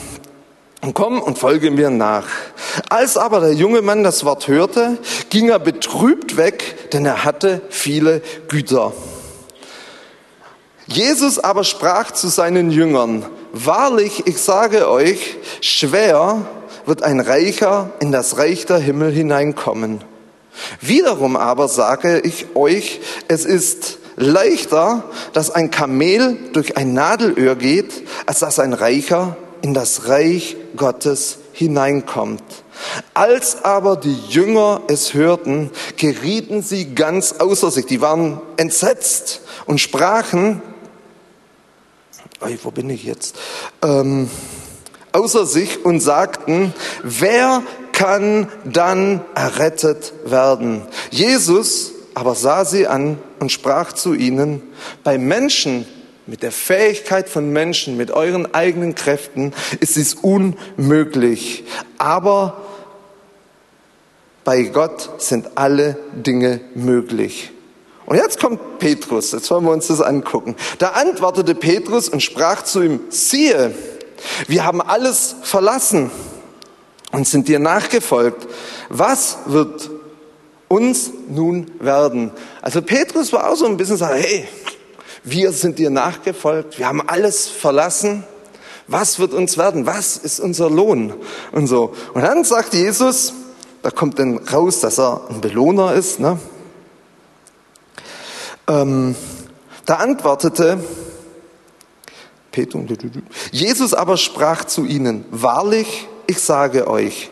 Und 0.82 0.94
komm 0.94 1.20
und 1.20 1.38
folge 1.38 1.70
mir 1.70 1.90
nach. 1.90 2.26
Als 2.90 3.16
aber 3.16 3.40
der 3.40 3.54
junge 3.54 3.82
Mann 3.82 4.04
das 4.04 4.24
Wort 4.24 4.46
hörte, 4.46 4.98
ging 5.30 5.48
er 5.48 5.58
betrübt 5.58 6.36
weg, 6.36 6.90
denn 6.92 7.06
er 7.06 7.24
hatte 7.24 7.62
viele 7.70 8.20
Güter. 8.48 8.92
Jesus 10.86 11.38
aber 11.38 11.64
sprach 11.64 12.12
zu 12.12 12.28
seinen 12.28 12.70
Jüngern, 12.70 13.24
wahrlich, 13.52 14.26
ich 14.26 14.38
sage 14.38 14.88
euch, 14.88 15.36
schwer 15.60 16.46
wird 16.86 17.02
ein 17.02 17.18
Reicher 17.18 17.90
in 17.98 18.12
das 18.12 18.38
Reich 18.38 18.66
der 18.66 18.78
Himmel 18.78 19.10
hineinkommen. 19.10 20.04
Wiederum 20.80 21.36
aber 21.36 21.68
sage 21.68 22.20
ich 22.20 22.54
euch, 22.54 23.00
es 23.28 23.44
ist 23.44 23.98
leichter, 24.16 25.04
dass 25.32 25.50
ein 25.50 25.70
Kamel 25.70 26.36
durch 26.52 26.76
ein 26.76 26.94
Nadelöhr 26.94 27.56
geht, 27.56 28.04
als 28.26 28.38
dass 28.38 28.58
ein 28.58 28.72
Reicher 28.72 29.36
in 29.62 29.74
das 29.74 30.08
Reich 30.08 30.56
Gottes 30.76 31.38
hineinkommt. 31.52 32.42
Als 33.14 33.64
aber 33.64 33.96
die 33.96 34.16
Jünger 34.28 34.82
es 34.88 35.14
hörten, 35.14 35.70
gerieten 35.96 36.62
sie 36.62 36.94
ganz 36.94 37.32
außer 37.32 37.70
sich. 37.70 37.86
Die 37.86 38.00
waren 38.00 38.40
entsetzt 38.56 39.40
und 39.64 39.80
sprachen, 39.80 40.62
wo 42.62 42.70
bin 42.70 42.90
ich 42.90 43.04
jetzt? 43.04 43.36
Ähm, 43.82 44.28
außer 45.12 45.46
sich 45.46 45.84
und 45.84 46.00
sagten, 46.00 46.74
wer 47.02 47.62
kann 47.92 48.48
dann 48.64 49.22
errettet 49.34 50.12
werden? 50.24 50.82
Jesus 51.10 51.92
aber 52.16 52.34
sah 52.34 52.64
sie 52.64 52.86
an 52.86 53.18
und 53.40 53.52
sprach 53.52 53.92
zu 53.92 54.14
ihnen, 54.14 54.62
bei 55.04 55.18
Menschen, 55.18 55.86
mit 56.26 56.42
der 56.42 56.50
Fähigkeit 56.50 57.28
von 57.28 57.52
Menschen, 57.52 57.98
mit 57.98 58.10
euren 58.10 58.54
eigenen 58.54 58.94
Kräften 58.94 59.52
ist 59.80 59.98
es 59.98 60.14
unmöglich. 60.14 61.64
Aber 61.98 62.56
bei 64.44 64.62
Gott 64.62 65.20
sind 65.20 65.58
alle 65.58 65.98
Dinge 66.14 66.60
möglich. 66.74 67.52
Und 68.06 68.16
jetzt 68.16 68.40
kommt 68.40 68.78
Petrus, 68.78 69.32
jetzt 69.32 69.50
wollen 69.50 69.64
wir 69.64 69.72
uns 69.72 69.88
das 69.88 70.00
angucken. 70.00 70.54
Da 70.78 70.90
antwortete 70.90 71.54
Petrus 71.54 72.08
und 72.08 72.22
sprach 72.22 72.62
zu 72.62 72.82
ihm, 72.82 73.00
siehe, 73.08 73.74
wir 74.46 74.64
haben 74.64 74.80
alles 74.80 75.34
verlassen 75.42 76.10
und 77.12 77.26
sind 77.26 77.48
dir 77.48 77.58
nachgefolgt. 77.58 78.46
Was 78.88 79.38
wird 79.46 79.90
uns 80.68 81.10
nun 81.28 81.72
werden? 81.80 82.30
Also 82.62 82.80
Petrus 82.80 83.32
war 83.32 83.50
auch 83.50 83.56
so 83.56 83.66
ein 83.66 83.76
bisschen 83.76 83.96
so, 83.96 84.06
hey, 84.06 84.46
wir 85.24 85.50
sind 85.50 85.78
dir 85.80 85.90
nachgefolgt, 85.90 86.78
wir 86.78 86.86
haben 86.86 87.06
alles 87.06 87.48
verlassen. 87.48 88.22
Was 88.86 89.18
wird 89.18 89.34
uns 89.34 89.58
werden? 89.58 89.84
Was 89.84 90.16
ist 90.16 90.38
unser 90.38 90.70
Lohn? 90.70 91.12
Und 91.50 91.66
so. 91.66 91.92
Und 92.14 92.22
dann 92.22 92.44
sagt 92.44 92.72
Jesus, 92.72 93.32
da 93.82 93.90
kommt 93.90 94.20
dann 94.20 94.38
raus, 94.38 94.78
dass 94.78 95.00
er 95.00 95.22
ein 95.28 95.40
Belohner 95.40 95.94
ist, 95.94 96.20
ne? 96.20 96.38
Ähm, 98.68 99.14
da 99.84 99.94
antwortete 99.96 100.78
Jesus 103.52 103.92
aber 103.92 104.16
sprach 104.16 104.64
zu 104.64 104.84
ihnen, 104.84 105.24
wahrlich, 105.30 106.08
ich 106.26 106.40
sage 106.40 106.88
euch, 106.88 107.30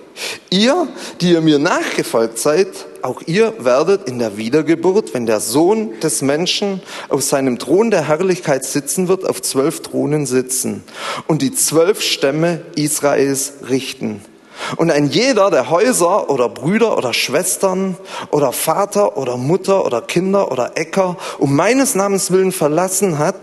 ihr, 0.51 0.87
die 1.21 1.33
ihr 1.33 1.41
mir 1.41 1.59
nachgefolgt 1.59 2.39
seid, 2.39 2.69
auch 3.03 3.23
ihr 3.27 3.55
werdet 3.59 4.09
in 4.09 4.19
der 4.19 4.37
Wiedergeburt, 4.37 5.15
wenn 5.15 5.27
der 5.27 5.41
Sohn 5.41 5.99
des 6.01 6.23
Menschen 6.23 6.83
auf 7.09 7.23
seinem 7.23 7.59
Thron 7.59 7.91
der 7.91 8.07
Herrlichkeit 8.07 8.65
sitzen 8.65 9.09
wird, 9.09 9.29
auf 9.29 9.43
zwölf 9.43 9.81
Thronen 9.81 10.27
sitzen 10.27 10.85
und 11.27 11.43
die 11.43 11.53
zwölf 11.53 12.01
Stämme 12.03 12.61
Israels 12.77 13.55
richten. 13.69 14.21
Und 14.77 14.91
ein 14.91 15.09
jeder, 15.09 15.51
der 15.51 15.71
Häuser 15.71 16.31
oder 16.31 16.49
Brüder 16.49 16.97
oder 16.97 17.13
Schwestern 17.13 17.97
oder 18.31 18.53
Vater 18.53 19.17
oder 19.17 19.37
Mutter 19.37 19.85
oder 19.85 20.01
Kinder 20.01 20.51
oder 20.51 20.73
Äcker 20.77 21.17
um 21.39 21.55
meines 21.55 21.95
Namens 21.95 22.31
willen 22.31 22.53
verlassen 22.53 23.19
hat, 23.19 23.37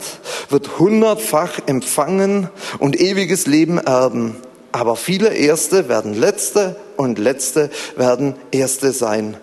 wird 0.50 0.80
hundertfach 0.80 1.60
empfangen 1.66 2.50
und 2.80 3.00
ewiges 3.00 3.48
Leben 3.48 3.78
erben. 3.78 4.38
Aber 4.72 4.96
viele 4.96 5.34
Erste 5.34 5.90
werden 5.90 6.14
Letzte 6.14 6.78
und 6.96 7.20
Letzte 7.20 7.70
werden 7.98 8.36
Erste 8.52 8.94
sein. 8.94 9.38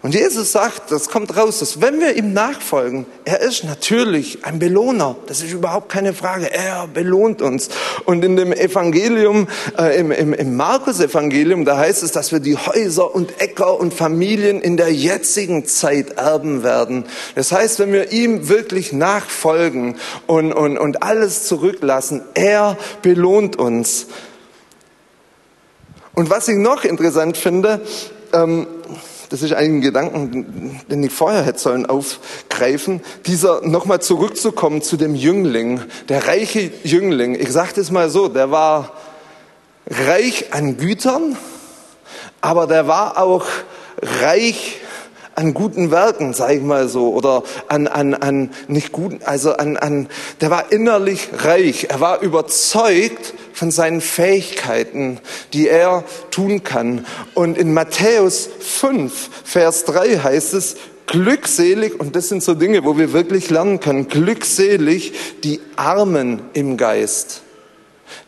Und 0.00 0.14
Jesus 0.14 0.52
sagt, 0.52 0.92
das 0.92 1.08
kommt 1.08 1.36
raus, 1.36 1.58
dass 1.58 1.80
wenn 1.80 1.98
wir 1.98 2.14
ihm 2.14 2.32
nachfolgen, 2.32 3.04
er 3.24 3.40
ist 3.40 3.64
natürlich 3.64 4.44
ein 4.44 4.60
Belohner. 4.60 5.16
Das 5.26 5.42
ist 5.42 5.52
überhaupt 5.52 5.88
keine 5.88 6.14
Frage. 6.14 6.52
Er 6.52 6.86
belohnt 6.86 7.42
uns. 7.42 7.68
Und 8.04 8.24
in 8.24 8.36
dem 8.36 8.52
Evangelium, 8.52 9.48
äh, 9.76 9.98
im, 9.98 10.12
im, 10.12 10.34
im 10.34 10.56
Markus-Evangelium, 10.56 11.64
da 11.64 11.78
heißt 11.78 12.04
es, 12.04 12.12
dass 12.12 12.30
wir 12.30 12.38
die 12.38 12.56
Häuser 12.56 13.12
und 13.12 13.40
Äcker 13.40 13.80
und 13.80 13.92
Familien 13.92 14.60
in 14.60 14.76
der 14.76 14.92
jetzigen 14.92 15.66
Zeit 15.66 16.12
erben 16.12 16.62
werden. 16.62 17.04
Das 17.34 17.50
heißt, 17.50 17.80
wenn 17.80 17.92
wir 17.92 18.12
ihm 18.12 18.48
wirklich 18.48 18.92
nachfolgen 18.92 19.96
und, 20.28 20.52
und, 20.52 20.78
und 20.78 21.02
alles 21.02 21.48
zurücklassen, 21.48 22.22
er 22.34 22.76
belohnt 23.02 23.56
uns. 23.56 24.06
Und 26.14 26.30
was 26.30 26.46
ich 26.46 26.56
noch 26.56 26.84
interessant 26.84 27.36
finde, 27.36 27.80
ähm, 28.32 28.68
das 29.30 29.42
ist 29.42 29.52
ein 29.52 29.80
Gedanken, 29.80 30.80
den 30.90 31.02
ich 31.02 31.12
vorher 31.12 31.42
hätte 31.42 31.58
sollen 31.58 31.86
aufgreifen, 31.86 33.02
dieser 33.26 33.60
nochmal 33.66 34.00
zurückzukommen 34.00 34.82
zu 34.82 34.96
dem 34.96 35.14
Jüngling, 35.14 35.82
der 36.08 36.26
reiche 36.26 36.70
Jüngling. 36.82 37.34
Ich 37.34 37.52
sage 37.52 37.80
es 37.80 37.90
mal 37.90 38.08
so, 38.10 38.28
der 38.28 38.50
war 38.50 38.92
reich 39.86 40.52
an 40.52 40.76
Gütern, 40.76 41.36
aber 42.40 42.66
der 42.66 42.86
war 42.86 43.18
auch 43.18 43.46
reich 44.22 44.80
an 45.34 45.54
guten 45.54 45.92
Werken, 45.92 46.34
sage 46.34 46.54
ich 46.54 46.62
mal 46.62 46.88
so, 46.88 47.12
oder 47.12 47.44
an, 47.68 47.86
an, 47.86 48.14
an 48.14 48.50
nicht 48.66 48.90
guten, 48.90 49.20
also 49.24 49.52
an, 49.52 49.76
an, 49.76 50.08
der 50.40 50.50
war 50.50 50.72
innerlich 50.72 51.28
reich. 51.32 51.86
Er 51.90 52.00
war 52.00 52.22
überzeugt 52.22 53.34
von 53.58 53.72
seinen 53.72 54.00
Fähigkeiten, 54.00 55.18
die 55.52 55.68
er 55.68 56.04
tun 56.30 56.62
kann. 56.62 57.04
Und 57.34 57.58
in 57.58 57.74
Matthäus 57.74 58.48
5, 58.60 59.30
Vers 59.42 59.84
3 59.84 60.18
heißt 60.18 60.54
es, 60.54 60.76
glückselig, 61.06 61.98
und 61.98 62.14
das 62.14 62.28
sind 62.28 62.42
so 62.42 62.54
Dinge, 62.54 62.84
wo 62.84 62.96
wir 62.96 63.12
wirklich 63.12 63.50
lernen 63.50 63.80
können, 63.80 64.06
glückselig 64.06 65.12
die 65.42 65.60
Armen 65.74 66.42
im 66.52 66.76
Geist. 66.76 67.42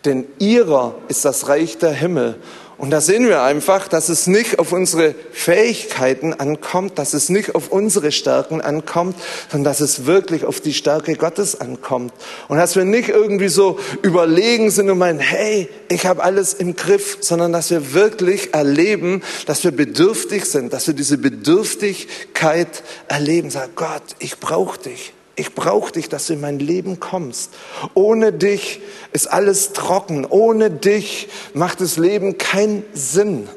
Denn 0.05 0.27
ihrer 0.41 0.97
ist 1.07 1.25
das 1.25 1.49
Reich 1.49 1.79
der 1.79 1.93
Himmel. 1.93 2.37
Und 2.81 2.89
da 2.89 3.03
sehen 3.03 3.29
wir 3.29 3.43
einfach, 3.43 3.89
dass 3.89 4.09
es 4.09 4.27
nicht 4.27 4.59
auf 4.59 4.73
unsere 4.73 5.15
Fähigkeiten 5.33 6.33
ankommt, 6.33 6.99
dass 6.99 7.13
es 7.13 7.29
nicht 7.29 7.55
auf 7.55 7.69
unsere 7.69 8.11
Stärken 8.11 8.63
ankommt, 8.63 9.17
sondern 9.51 9.71
dass 9.71 9.81
es 9.81 10.07
wirklich 10.07 10.47
auf 10.47 10.63
die 10.63 10.73
Stärke 10.73 11.15
Gottes 11.17 11.61
ankommt. 11.61 12.15
Und 12.49 12.57
dass 12.57 12.77
wir 12.77 12.87
nicht 12.87 13.11
irgendwie 13.11 13.49
so 13.49 13.79
überlegen 14.01 14.71
sind 14.71 14.89
und 14.89 14.97
meinen, 14.97 15.19
hey, 15.19 15.69
ich 15.91 16.07
habe 16.07 16.23
alles 16.23 16.55
im 16.55 16.75
Griff, 16.75 17.19
sondern 17.21 17.53
dass 17.53 17.71
wir 17.71 17.93
wirklich 17.93 18.55
erleben, 18.55 19.23
dass 19.45 19.63
wir 19.63 19.73
bedürftig 19.73 20.47
sind, 20.47 20.73
dass 20.73 20.87
wir 20.87 20.95
diese 20.95 21.19
Bedürftigkeit 21.19 22.83
erleben. 23.09 23.51
Sag 23.51 23.77
Gott, 23.77 24.05
ich 24.21 24.39
brauche 24.39 24.79
dich. 24.79 25.13
Ich 25.41 25.55
brauche 25.55 25.93
dich, 25.93 26.11
dass 26.11 26.27
du 26.27 26.35
in 26.35 26.43
mein 26.43 26.59
Leben 26.59 27.01
kommst. 27.01 27.53
Ohne 27.95 28.31
dich 28.31 28.83
ist 29.15 29.27
alles 29.27 29.73
trocken. 29.73 30.27
Ohne 30.27 30.71
dich 30.71 31.29
macht 31.55 31.81
das 31.81 31.97
Leben 31.97 32.37
keinen 32.37 32.85
Sinn. 32.93 33.49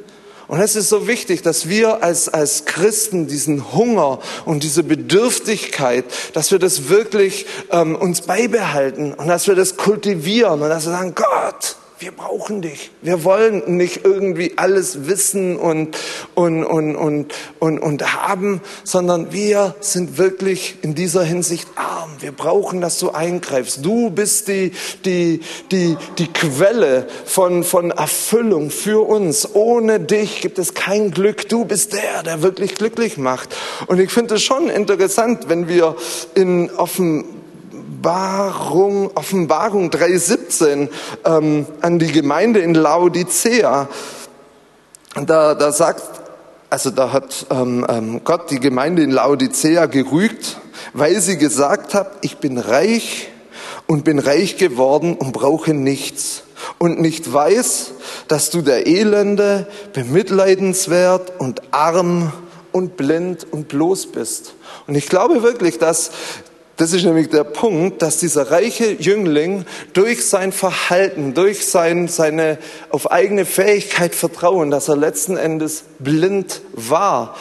Und 0.48 0.62
es 0.62 0.78
ist 0.78 0.88
so 0.88 1.08
wichtig, 1.10 1.42
dass 1.42 1.68
wir 1.68 2.02
als, 2.02 2.30
als 2.30 2.64
Christen 2.64 3.28
diesen 3.28 3.74
Hunger 3.74 4.20
und 4.46 4.64
diese 4.64 4.84
Bedürftigkeit, 4.84 6.06
dass 6.32 6.52
wir 6.52 6.60
das 6.60 6.88
wirklich 6.88 7.48
ähm, 7.70 7.98
uns 7.98 8.22
beibehalten 8.22 9.14
und 9.14 9.28
dass 9.28 9.48
wir 9.48 9.56
das 9.56 9.76
kultivieren 9.76 10.62
und 10.62 10.70
dass 10.70 10.86
wir 10.86 10.94
sagen, 10.94 11.16
Gott, 11.16 11.76
wir 12.04 12.12
brauchen 12.12 12.62
dich. 12.62 12.92
Wir 13.02 13.24
wollen 13.24 13.78
nicht 13.78 14.02
irgendwie 14.04 14.58
alles 14.58 15.08
wissen 15.08 15.56
und, 15.56 15.98
und, 16.36 16.66
und, 16.66 16.98
und, 16.98 17.34
und, 17.60 17.80
und 17.80 18.14
haben, 18.14 18.60
sondern 18.84 19.32
wir 19.32 19.74
sind 19.80 20.18
wirklich 20.18 20.76
in 20.82 20.96
dieser 20.96 21.24
Hinsicht 21.24 21.66
arm. 21.76 22.12
Wir 22.20 22.34
brauchen, 22.34 22.82
dass 22.82 23.00
du 23.00 23.12
eingreifst. 23.12 23.86
Du 23.86 24.10
bist 24.10 24.50
die, 24.50 24.74
die, 25.06 25.40
die, 25.72 25.96
die 26.18 26.28
Quelle 26.28 27.08
von, 27.24 27.64
von 27.64 27.92
Erfüllung 27.92 28.70
für 28.70 29.08
uns. 29.08 29.56
Ohne 29.56 30.02
dich 30.02 30.42
gibt 30.42 30.60
es 30.60 30.74
kein 30.74 31.12
Glück. 31.12 31.48
Du 31.48 31.64
bist 31.64 31.94
der, 31.94 32.22
der 32.24 32.42
wirklich 32.42 32.76
glücklich 32.76 33.18
macht. 33.18 33.56
Und 33.88 34.02
ich 34.02 34.12
finde 34.12 34.36
es 34.36 34.44
schon 34.44 34.68
interessant, 34.68 35.48
wenn 35.48 35.70
wir 35.70 35.96
in 36.36 36.70
offen 36.72 37.43
Offenbarung, 38.04 39.12
Offenbarung 39.16 39.90
3,17 39.90 40.90
ähm, 41.24 41.66
an 41.80 42.00
die 42.00 42.12
Gemeinde 42.12 42.60
in 42.60 42.74
Laodicea. 42.74 43.88
Da, 45.26 45.56
da 45.56 45.72
sagt, 45.72 46.04
also 46.70 46.90
da 46.90 47.14
hat 47.14 47.46
ähm, 47.50 47.86
ähm, 47.88 48.22
Gott 48.26 48.52
die 48.52 48.60
Gemeinde 48.60 49.04
in 49.04 49.12
Laodicea 49.12 49.86
gerügt, 49.86 50.58
weil 50.92 51.22
sie 51.22 51.38
gesagt 51.38 51.94
hat, 51.94 52.18
ich 52.24 52.40
bin 52.40 52.58
reich 52.58 53.30
und 53.88 54.04
bin 54.04 54.20
reich 54.20 54.58
geworden 54.58 55.16
und 55.16 55.32
brauche 55.32 55.74
nichts 55.74 56.44
und 56.80 57.00
nicht 57.00 57.32
weiß, 57.32 57.92
dass 58.28 58.50
du 58.50 58.62
der 58.62 58.86
Elende, 58.86 59.66
bemitleidenswert 59.94 61.40
und 61.40 61.62
arm 61.72 62.34
und 62.74 62.98
blind 62.98 63.48
und 63.50 63.70
bloß 63.70 64.08
bist. 64.08 64.56
Und 64.88 64.96
ich 64.96 65.08
glaube 65.08 65.42
wirklich, 65.42 65.78
dass 65.78 66.12
das 66.78 66.92
ist 66.92 67.06
nämlich 67.06 67.30
der 67.30 67.44
Punkt, 67.44 68.02
dass 68.02 68.18
dieser 68.18 68.50
reiche 68.50 68.94
Jüngling 68.94 69.66
durch 69.94 70.26
sein 70.26 70.52
Verhalten, 70.52 71.36
durch 71.36 71.68
sein, 71.68 72.08
seine 72.08 72.58
auf 72.90 73.12
eigene 73.12 73.46
Fähigkeit 73.46 74.16
vertrauen, 74.16 74.72
dass 74.72 74.88
er 74.88 74.96
letzten 74.96 75.38
Endes 75.38 75.84
blind 76.00 76.62
war 76.74 77.36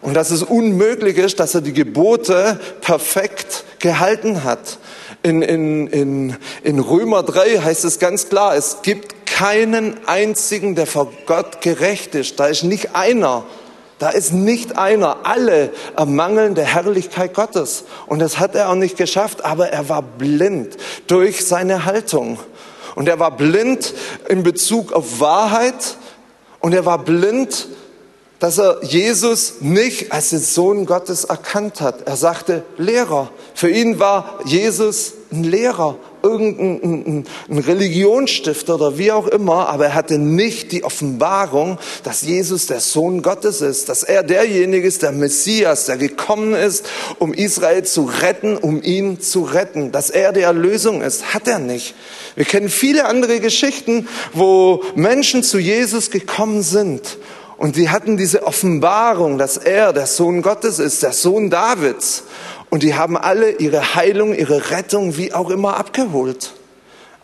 und 0.00 0.14
dass 0.14 0.32
es 0.32 0.42
unmöglich 0.42 1.16
ist, 1.16 1.38
dass 1.38 1.54
er 1.54 1.60
die 1.60 1.72
Gebote 1.72 2.58
perfekt 2.80 3.64
gehalten 3.78 4.42
hat. 4.42 4.78
In, 5.22 5.42
in, 5.42 5.86
in, 5.86 6.36
in 6.64 6.80
Römer 6.80 7.22
3 7.22 7.58
heißt 7.58 7.84
es 7.84 8.00
ganz 8.00 8.28
klar, 8.28 8.56
es 8.56 8.78
gibt 8.82 9.26
keinen 9.26 9.96
einzigen, 10.08 10.74
der 10.74 10.86
vor 10.86 11.12
Gott 11.26 11.60
gerecht 11.60 12.16
ist. 12.16 12.40
Da 12.40 12.46
ist 12.46 12.64
nicht 12.64 12.96
einer, 12.96 13.44
da 14.02 14.10
ist 14.10 14.32
nicht 14.32 14.78
einer. 14.78 15.18
Alle 15.22 15.70
ermangeln 15.96 16.56
der 16.56 16.64
Herrlichkeit 16.64 17.34
Gottes. 17.34 17.84
Und 18.06 18.18
das 18.18 18.40
hat 18.40 18.56
er 18.56 18.68
auch 18.68 18.74
nicht 18.74 18.96
geschafft, 18.96 19.44
aber 19.44 19.68
er 19.68 19.88
war 19.88 20.02
blind 20.02 20.76
durch 21.06 21.46
seine 21.46 21.84
Haltung. 21.84 22.40
Und 22.96 23.08
er 23.08 23.20
war 23.20 23.36
blind 23.36 23.94
in 24.28 24.42
Bezug 24.42 24.92
auf 24.92 25.20
Wahrheit. 25.20 25.98
Und 26.58 26.74
er 26.74 26.84
war 26.84 26.98
blind, 26.98 27.68
dass 28.40 28.58
er 28.58 28.82
Jesus 28.82 29.60
nicht 29.60 30.10
als 30.10 30.30
den 30.30 30.40
Sohn 30.40 30.84
Gottes 30.84 31.22
erkannt 31.22 31.80
hat. 31.80 32.02
Er 32.08 32.16
sagte 32.16 32.64
Lehrer. 32.78 33.30
Für 33.54 33.70
ihn 33.70 34.00
war 34.00 34.40
Jesus 34.44 35.12
ein 35.30 35.44
Lehrer, 35.44 35.94
irgendein 36.22 37.26
ein 37.48 37.58
Religionsstifter 37.58 38.76
oder 38.76 38.98
wie 38.98 39.12
auch 39.12 39.26
immer, 39.26 39.68
aber 39.68 39.86
er 39.86 39.94
hatte 39.94 40.18
nicht 40.18 40.72
die 40.72 40.84
Offenbarung, 40.84 41.78
dass 42.04 42.22
Jesus 42.22 42.66
der 42.66 42.80
Sohn 42.80 43.22
Gottes 43.22 43.60
ist, 43.60 43.88
dass 43.88 44.02
er 44.02 44.22
derjenige 44.22 44.86
ist, 44.86 45.02
der 45.02 45.12
Messias, 45.12 45.86
der 45.86 45.96
gekommen 45.96 46.54
ist, 46.54 46.86
um 47.18 47.32
Israel 47.32 47.84
zu 47.84 48.04
retten, 48.04 48.56
um 48.56 48.82
ihn 48.82 49.20
zu 49.20 49.42
retten, 49.42 49.92
dass 49.92 50.10
er 50.10 50.32
die 50.32 50.40
Erlösung 50.40 51.02
ist, 51.02 51.34
hat 51.34 51.48
er 51.48 51.58
nicht. 51.58 51.94
Wir 52.34 52.44
kennen 52.44 52.68
viele 52.68 53.06
andere 53.06 53.40
Geschichten, 53.40 54.08
wo 54.32 54.82
Menschen 54.94 55.42
zu 55.42 55.58
Jesus 55.58 56.10
gekommen 56.10 56.62
sind 56.62 57.18
und 57.62 57.76
sie 57.76 57.90
hatten 57.90 58.16
diese 58.16 58.44
Offenbarung, 58.44 59.38
dass 59.38 59.56
er 59.56 59.92
der 59.92 60.06
Sohn 60.06 60.42
Gottes 60.42 60.80
ist, 60.80 61.04
der 61.04 61.12
Sohn 61.12 61.48
Davids. 61.48 62.24
Und 62.72 62.82
die 62.84 62.94
haben 62.94 63.18
alle 63.18 63.50
ihre 63.50 63.96
Heilung, 63.96 64.32
ihre 64.32 64.70
Rettung, 64.70 65.18
wie 65.18 65.34
auch 65.34 65.50
immer, 65.50 65.76
abgeholt. 65.76 66.54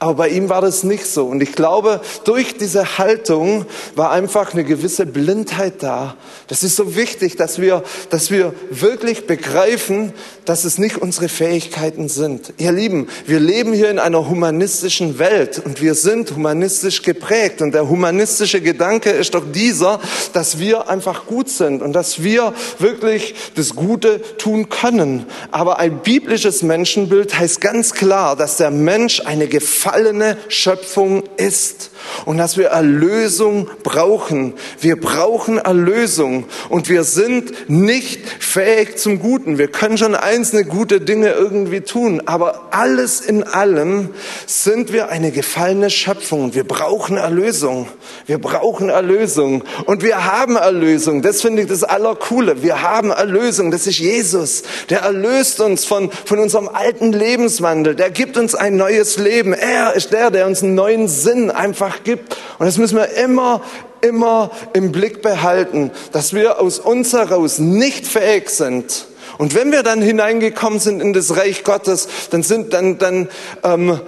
Aber 0.00 0.14
bei 0.14 0.28
ihm 0.28 0.48
war 0.48 0.60
das 0.60 0.84
nicht 0.84 1.06
so. 1.06 1.26
Und 1.26 1.42
ich 1.42 1.52
glaube, 1.52 2.00
durch 2.24 2.56
diese 2.56 2.98
Haltung 2.98 3.66
war 3.96 4.12
einfach 4.12 4.52
eine 4.52 4.62
gewisse 4.62 5.06
Blindheit 5.06 5.82
da. 5.82 6.14
Das 6.46 6.62
ist 6.62 6.76
so 6.76 6.94
wichtig, 6.94 7.36
dass 7.36 7.60
wir, 7.60 7.82
dass 8.08 8.30
wir 8.30 8.54
wirklich 8.70 9.26
begreifen, 9.26 10.12
dass 10.44 10.64
es 10.64 10.78
nicht 10.78 10.98
unsere 10.98 11.28
Fähigkeiten 11.28 12.08
sind. 12.08 12.54
Ihr 12.58 12.70
Lieben, 12.70 13.08
wir 13.26 13.40
leben 13.40 13.72
hier 13.72 13.90
in 13.90 13.98
einer 13.98 14.28
humanistischen 14.28 15.18
Welt 15.18 15.60
und 15.64 15.82
wir 15.82 15.94
sind 15.96 16.30
humanistisch 16.30 17.02
geprägt. 17.02 17.60
Und 17.60 17.72
der 17.72 17.88
humanistische 17.88 18.60
Gedanke 18.60 19.10
ist 19.10 19.34
doch 19.34 19.44
dieser, 19.50 20.00
dass 20.32 20.60
wir 20.60 20.88
einfach 20.88 21.26
gut 21.26 21.48
sind 21.48 21.82
und 21.82 21.92
dass 21.92 22.22
wir 22.22 22.54
wirklich 22.78 23.34
das 23.56 23.74
Gute 23.74 24.22
tun 24.38 24.68
können. 24.68 25.26
Aber 25.50 25.80
ein 25.80 25.98
biblisches 26.04 26.62
Menschenbild 26.62 27.36
heißt 27.36 27.60
ganz 27.60 27.94
klar, 27.94 28.36
dass 28.36 28.58
der 28.58 28.70
Mensch 28.70 29.22
eine 29.24 29.48
Gefahr 29.48 29.87
gefallene 29.88 30.36
Schöpfung 30.48 31.24
ist 31.36 31.90
und 32.24 32.38
dass 32.38 32.56
wir 32.56 32.68
Erlösung 32.68 33.68
brauchen. 33.82 34.54
Wir 34.80 35.00
brauchen 35.00 35.58
Erlösung 35.58 36.44
und 36.68 36.88
wir 36.88 37.04
sind 37.04 37.70
nicht 37.70 38.20
fähig 38.38 38.98
zum 38.98 39.18
Guten. 39.18 39.58
Wir 39.58 39.68
können 39.68 39.98
schon 39.98 40.14
einzelne 40.14 40.64
gute 40.64 41.00
Dinge 41.00 41.30
irgendwie 41.30 41.80
tun, 41.80 42.22
aber 42.26 42.68
alles 42.70 43.20
in 43.20 43.44
allem 43.44 44.10
sind 44.46 44.92
wir 44.92 45.08
eine 45.08 45.30
gefallene 45.30 45.90
Schöpfung. 45.90 46.54
Wir 46.54 46.64
brauchen 46.64 47.16
Erlösung. 47.16 47.88
Wir 48.26 48.38
brauchen 48.38 48.90
Erlösung 48.90 49.64
und 49.86 50.02
wir 50.02 50.24
haben 50.24 50.56
Erlösung. 50.56 51.22
Das 51.22 51.40
finde 51.40 51.62
ich 51.62 51.68
das 51.68 51.84
Allercoole. 51.84 52.62
Wir 52.62 52.82
haben 52.82 53.10
Erlösung. 53.10 53.70
Das 53.70 53.86
ist 53.86 53.98
Jesus. 53.98 54.64
Der 54.90 55.00
erlöst 55.00 55.60
uns 55.60 55.84
von, 55.84 56.10
von 56.10 56.38
unserem 56.38 56.68
alten 56.68 57.12
Lebenswandel. 57.12 57.94
Der 57.94 58.10
gibt 58.10 58.36
uns 58.36 58.54
ein 58.54 58.76
neues 58.76 59.16
Leben. 59.16 59.52
Er 59.52 59.77
er 59.78 59.94
ist 59.94 60.12
der, 60.12 60.30
der 60.30 60.46
uns 60.46 60.62
einen 60.62 60.74
neuen 60.74 61.08
Sinn 61.08 61.50
einfach 61.50 62.02
gibt. 62.04 62.36
Und 62.58 62.66
das 62.66 62.78
müssen 62.78 62.96
wir 62.96 63.10
immer, 63.16 63.62
immer 64.00 64.50
im 64.72 64.92
Blick 64.92 65.22
behalten, 65.22 65.90
dass 66.12 66.32
wir 66.32 66.60
aus 66.60 66.78
uns 66.78 67.12
heraus 67.12 67.58
nicht 67.58 68.06
fähig 68.06 68.50
sind. 68.50 69.06
Und 69.38 69.54
wenn 69.54 69.70
wir 69.70 69.82
dann 69.82 70.02
hineingekommen 70.02 70.80
sind 70.80 71.00
in 71.00 71.12
das 71.12 71.36
Reich 71.36 71.62
Gottes, 71.62 72.08
dann 72.30 72.42
sind, 72.42 72.72
dann, 72.72 72.98
dann, 72.98 73.28
ähm, 73.62 74.00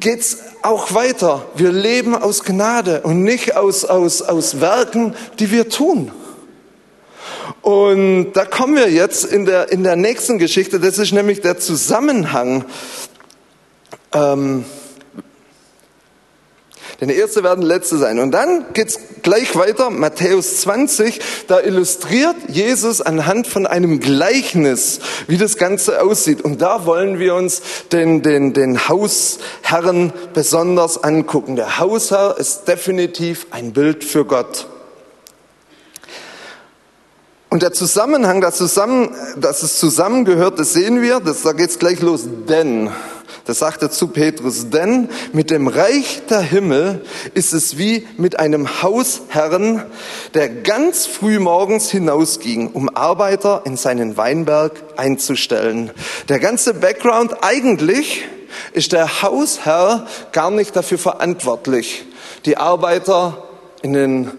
geht's 0.00 0.38
auch 0.62 0.94
weiter. 0.94 1.46
Wir 1.54 1.72
leben 1.72 2.14
aus 2.14 2.44
Gnade 2.44 3.00
und 3.02 3.22
nicht 3.22 3.56
aus, 3.56 3.84
aus, 3.84 4.20
aus 4.20 4.60
Werken, 4.60 5.14
die 5.38 5.50
wir 5.50 5.68
tun. 5.68 6.10
Und 7.62 8.32
da 8.34 8.44
kommen 8.44 8.76
wir 8.76 8.90
jetzt 8.90 9.24
in 9.24 9.46
der, 9.46 9.72
in 9.72 9.82
der 9.82 9.96
nächsten 9.96 10.38
Geschichte. 10.38 10.78
Das 10.78 10.98
ist 10.98 11.12
nämlich 11.12 11.40
der 11.40 11.58
Zusammenhang 11.58 12.66
ähm, 14.14 14.64
denn 17.00 17.08
erste 17.08 17.42
werden 17.42 17.62
letzte 17.62 17.98
sein. 17.98 18.18
Und 18.18 18.30
dann 18.30 18.66
geht's 18.72 18.98
gleich 19.22 19.56
weiter, 19.56 19.90
Matthäus 19.90 20.60
20, 20.62 21.20
da 21.48 21.60
illustriert 21.60 22.36
Jesus 22.48 23.00
anhand 23.00 23.46
von 23.46 23.66
einem 23.66 24.00
Gleichnis, 24.00 25.00
wie 25.26 25.36
das 25.36 25.56
Ganze 25.56 26.02
aussieht. 26.02 26.42
Und 26.42 26.62
da 26.62 26.86
wollen 26.86 27.18
wir 27.18 27.34
uns 27.34 27.62
den, 27.92 28.22
den, 28.22 28.52
den 28.52 28.88
Hausherren 28.88 30.12
besonders 30.32 31.02
angucken. 31.02 31.56
Der 31.56 31.78
Hausherr 31.78 32.36
ist 32.38 32.68
definitiv 32.68 33.48
ein 33.50 33.72
Bild 33.72 34.04
für 34.04 34.24
Gott. 34.24 34.68
Und 37.50 37.62
der 37.62 37.72
Zusammenhang, 37.72 38.40
das 38.40 38.56
zusammen, 38.56 39.14
dass 39.36 39.62
es 39.62 39.78
zusammengehört, 39.78 40.58
das 40.58 40.72
sehen 40.72 41.02
wir, 41.02 41.20
das, 41.20 41.42
da 41.42 41.52
geht's 41.52 41.78
gleich 41.78 42.00
los. 42.00 42.22
Denn, 42.48 42.90
das 43.44 43.58
sagt 43.58 43.82
er 43.82 43.90
zu 43.90 44.08
Petrus, 44.08 44.70
denn 44.70 45.08
mit 45.32 45.50
dem 45.50 45.68
Reich 45.68 46.22
der 46.28 46.40
Himmel 46.40 47.04
ist 47.34 47.52
es 47.52 47.78
wie 47.78 48.06
mit 48.16 48.38
einem 48.38 48.82
Hausherrn, 48.82 49.84
der 50.34 50.48
ganz 50.48 51.06
früh 51.06 51.38
morgens 51.38 51.90
hinausging, 51.90 52.70
um 52.72 52.88
Arbeiter 52.88 53.62
in 53.64 53.76
seinen 53.76 54.16
Weinberg 54.16 54.72
einzustellen. 54.96 55.90
Der 56.28 56.38
ganze 56.38 56.74
Background 56.74 57.36
eigentlich 57.42 58.24
ist 58.72 58.92
der 58.92 59.22
Hausherr 59.22 60.06
gar 60.32 60.50
nicht 60.50 60.76
dafür 60.76 60.98
verantwortlich, 60.98 62.04
die 62.44 62.56
Arbeiter 62.56 63.44
in 63.82 63.92
den, 63.92 64.30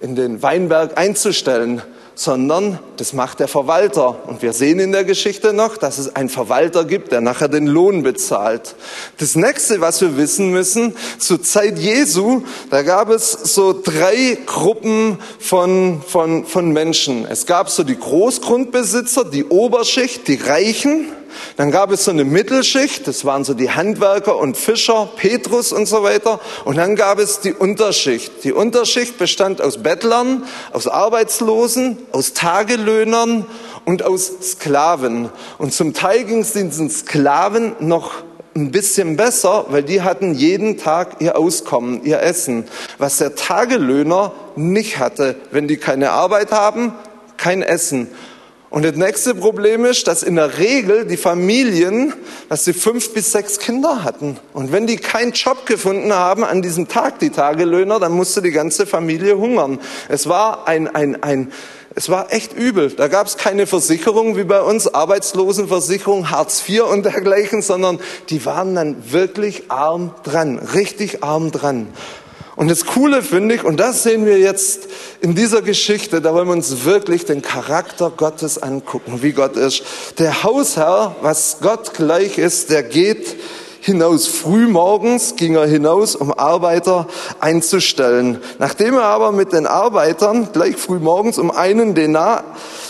in 0.00 0.16
den 0.16 0.42
Weinberg 0.42 0.98
einzustellen 0.98 1.82
sondern 2.18 2.80
das 2.96 3.12
macht 3.12 3.38
der 3.38 3.46
Verwalter. 3.46 4.26
Und 4.26 4.42
wir 4.42 4.52
sehen 4.52 4.80
in 4.80 4.90
der 4.90 5.04
Geschichte 5.04 5.52
noch, 5.52 5.76
dass 5.76 5.98
es 5.98 6.16
einen 6.16 6.28
Verwalter 6.28 6.84
gibt, 6.84 7.12
der 7.12 7.20
nachher 7.20 7.46
den 7.46 7.68
Lohn 7.68 8.02
bezahlt. 8.02 8.74
Das 9.18 9.36
nächste, 9.36 9.80
was 9.80 10.00
wir 10.00 10.16
wissen 10.16 10.50
müssen, 10.50 10.96
zur 11.20 11.40
Zeit 11.44 11.78
Jesu, 11.78 12.42
da 12.70 12.82
gab 12.82 13.10
es 13.10 13.30
so 13.30 13.72
drei 13.72 14.36
Gruppen 14.46 15.20
von, 15.38 16.02
von, 16.04 16.44
von 16.44 16.72
Menschen. 16.72 17.24
Es 17.24 17.46
gab 17.46 17.70
so 17.70 17.84
die 17.84 17.96
Großgrundbesitzer, 17.96 19.24
die 19.24 19.44
Oberschicht, 19.44 20.26
die 20.26 20.40
Reichen. 20.42 21.12
Dann 21.56 21.70
gab 21.70 21.90
es 21.90 22.04
so 22.04 22.10
eine 22.10 22.24
Mittelschicht, 22.24 23.06
das 23.06 23.24
waren 23.24 23.44
so 23.44 23.54
die 23.54 23.70
Handwerker 23.70 24.36
und 24.36 24.56
Fischer, 24.56 25.08
Petrus 25.16 25.72
und 25.72 25.86
so 25.86 26.02
weiter. 26.02 26.40
Und 26.64 26.76
dann 26.76 26.96
gab 26.96 27.18
es 27.18 27.40
die 27.40 27.52
Unterschicht. 27.52 28.44
Die 28.44 28.52
Unterschicht 28.52 29.18
bestand 29.18 29.60
aus 29.60 29.82
Bettlern, 29.82 30.44
aus 30.72 30.86
Arbeitslosen, 30.86 31.98
aus 32.12 32.34
Tagelöhnern 32.34 33.46
und 33.84 34.02
aus 34.02 34.32
Sklaven. 34.42 35.30
Und 35.58 35.72
zum 35.72 35.94
Teil 35.94 36.24
ging 36.24 36.40
es 36.40 36.52
diesen 36.52 36.90
Sklaven 36.90 37.76
noch 37.80 38.12
ein 38.58 38.70
bisschen 38.72 39.16
besser, 39.16 39.66
weil 39.68 39.82
die 39.82 40.02
hatten 40.02 40.34
jeden 40.34 40.78
Tag 40.78 41.20
ihr 41.20 41.38
Auskommen, 41.38 42.04
ihr 42.04 42.20
Essen, 42.20 42.64
was 42.98 43.18
der 43.18 43.34
Tagelöhner 43.34 44.32
nicht 44.56 44.98
hatte. 44.98 45.36
Wenn 45.52 45.68
die 45.68 45.76
keine 45.76 46.10
Arbeit 46.10 46.50
haben, 46.50 46.92
kein 47.36 47.62
Essen. 47.62 48.08
Und 48.70 48.84
das 48.84 48.96
nächste 48.96 49.34
Problem 49.34 49.86
ist, 49.86 50.06
dass 50.08 50.22
in 50.22 50.36
der 50.36 50.58
Regel 50.58 51.06
die 51.06 51.16
Familien, 51.16 52.12
dass 52.50 52.66
sie 52.66 52.74
fünf 52.74 53.14
bis 53.14 53.32
sechs 53.32 53.58
Kinder 53.58 54.04
hatten. 54.04 54.36
Und 54.52 54.72
wenn 54.72 54.86
die 54.86 54.96
keinen 54.96 55.32
Job 55.32 55.64
gefunden 55.64 56.12
haben 56.12 56.44
an 56.44 56.60
diesem 56.60 56.86
Tag, 56.86 57.18
die 57.18 57.30
Tagelöhner, 57.30 57.98
dann 57.98 58.12
musste 58.12 58.42
die 58.42 58.50
ganze 58.50 58.86
Familie 58.86 59.38
hungern. 59.38 59.78
Es 60.10 60.28
war 60.28 60.68
ein, 60.68 60.86
ein, 60.86 61.22
ein, 61.22 61.50
es 61.94 62.10
war 62.10 62.30
echt 62.30 62.52
übel. 62.52 62.90
Da 62.90 63.08
gab 63.08 63.26
es 63.26 63.38
keine 63.38 63.66
Versicherung 63.66 64.36
wie 64.36 64.44
bei 64.44 64.60
uns, 64.60 64.86
Arbeitslosenversicherung, 64.86 66.30
Hartz 66.30 66.62
IV 66.68 66.82
und 66.82 67.06
dergleichen, 67.06 67.62
sondern 67.62 67.98
die 68.28 68.44
waren 68.44 68.74
dann 68.74 69.10
wirklich 69.10 69.70
arm 69.70 70.14
dran, 70.24 70.58
richtig 70.58 71.24
arm 71.24 71.52
dran. 71.52 71.88
Und 72.58 72.66
das 72.66 72.86
Coole 72.86 73.22
finde 73.22 73.54
ich, 73.54 73.62
und 73.62 73.78
das 73.78 74.02
sehen 74.02 74.26
wir 74.26 74.40
jetzt 74.40 74.88
in 75.20 75.36
dieser 75.36 75.62
Geschichte, 75.62 76.20
da 76.20 76.34
wollen 76.34 76.48
wir 76.48 76.54
uns 76.54 76.84
wirklich 76.84 77.24
den 77.24 77.40
Charakter 77.40 78.10
Gottes 78.10 78.60
angucken, 78.60 79.22
wie 79.22 79.30
Gott 79.30 79.56
ist. 79.56 79.84
Der 80.18 80.42
Hausherr, 80.42 81.14
was 81.20 81.58
Gott 81.62 81.94
gleich 81.94 82.36
ist, 82.36 82.70
der 82.70 82.82
geht 82.82 83.36
hinaus. 83.80 84.26
Frühmorgens 84.26 85.36
ging 85.36 85.56
er 85.56 85.66
hinaus, 85.66 86.16
um 86.16 86.32
Arbeiter 86.32 87.06
einzustellen. 87.40 88.40
Nachdem 88.58 88.94
er 88.94 89.04
aber 89.04 89.32
mit 89.32 89.52
den 89.52 89.66
Arbeitern 89.66 90.48
gleich 90.52 90.76
frühmorgens 90.76 91.38
um 91.38 91.50
einen 91.50 91.94
Denar 91.94 92.44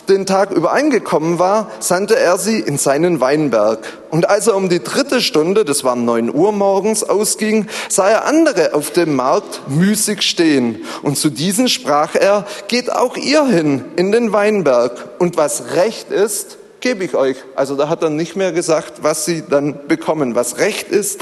den 0.08 0.26
Tag 0.26 0.50
übereingekommen 0.50 1.38
war, 1.38 1.70
sandte 1.80 2.18
er 2.18 2.38
sie 2.38 2.60
in 2.60 2.78
seinen 2.78 3.20
Weinberg. 3.20 3.80
Und 4.10 4.28
als 4.28 4.46
er 4.46 4.56
um 4.56 4.68
die 4.68 4.82
dritte 4.82 5.20
Stunde, 5.20 5.64
das 5.64 5.84
war 5.84 5.96
neun 5.96 6.34
Uhr 6.34 6.52
morgens, 6.52 7.04
ausging, 7.04 7.68
sah 7.88 8.08
er 8.08 8.24
andere 8.24 8.74
auf 8.74 8.90
dem 8.90 9.14
Markt 9.16 9.62
müßig 9.68 10.22
stehen. 10.22 10.84
Und 11.02 11.18
zu 11.18 11.28
diesen 11.28 11.68
sprach 11.68 12.14
er, 12.14 12.46
geht 12.68 12.90
auch 12.90 13.16
ihr 13.16 13.44
hin 13.44 13.84
in 13.96 14.12
den 14.12 14.32
Weinberg. 14.32 14.92
Und 15.18 15.36
was 15.36 15.74
recht 15.74 16.10
ist, 16.10 16.57
gebe 16.80 17.04
ich 17.04 17.14
euch. 17.14 17.36
Also 17.54 17.76
da 17.76 17.88
hat 17.88 18.02
er 18.02 18.10
nicht 18.10 18.36
mehr 18.36 18.52
gesagt, 18.52 19.02
was 19.02 19.24
sie 19.24 19.44
dann 19.48 19.86
bekommen. 19.88 20.34
Was 20.34 20.58
recht 20.58 20.88
ist, 20.88 21.20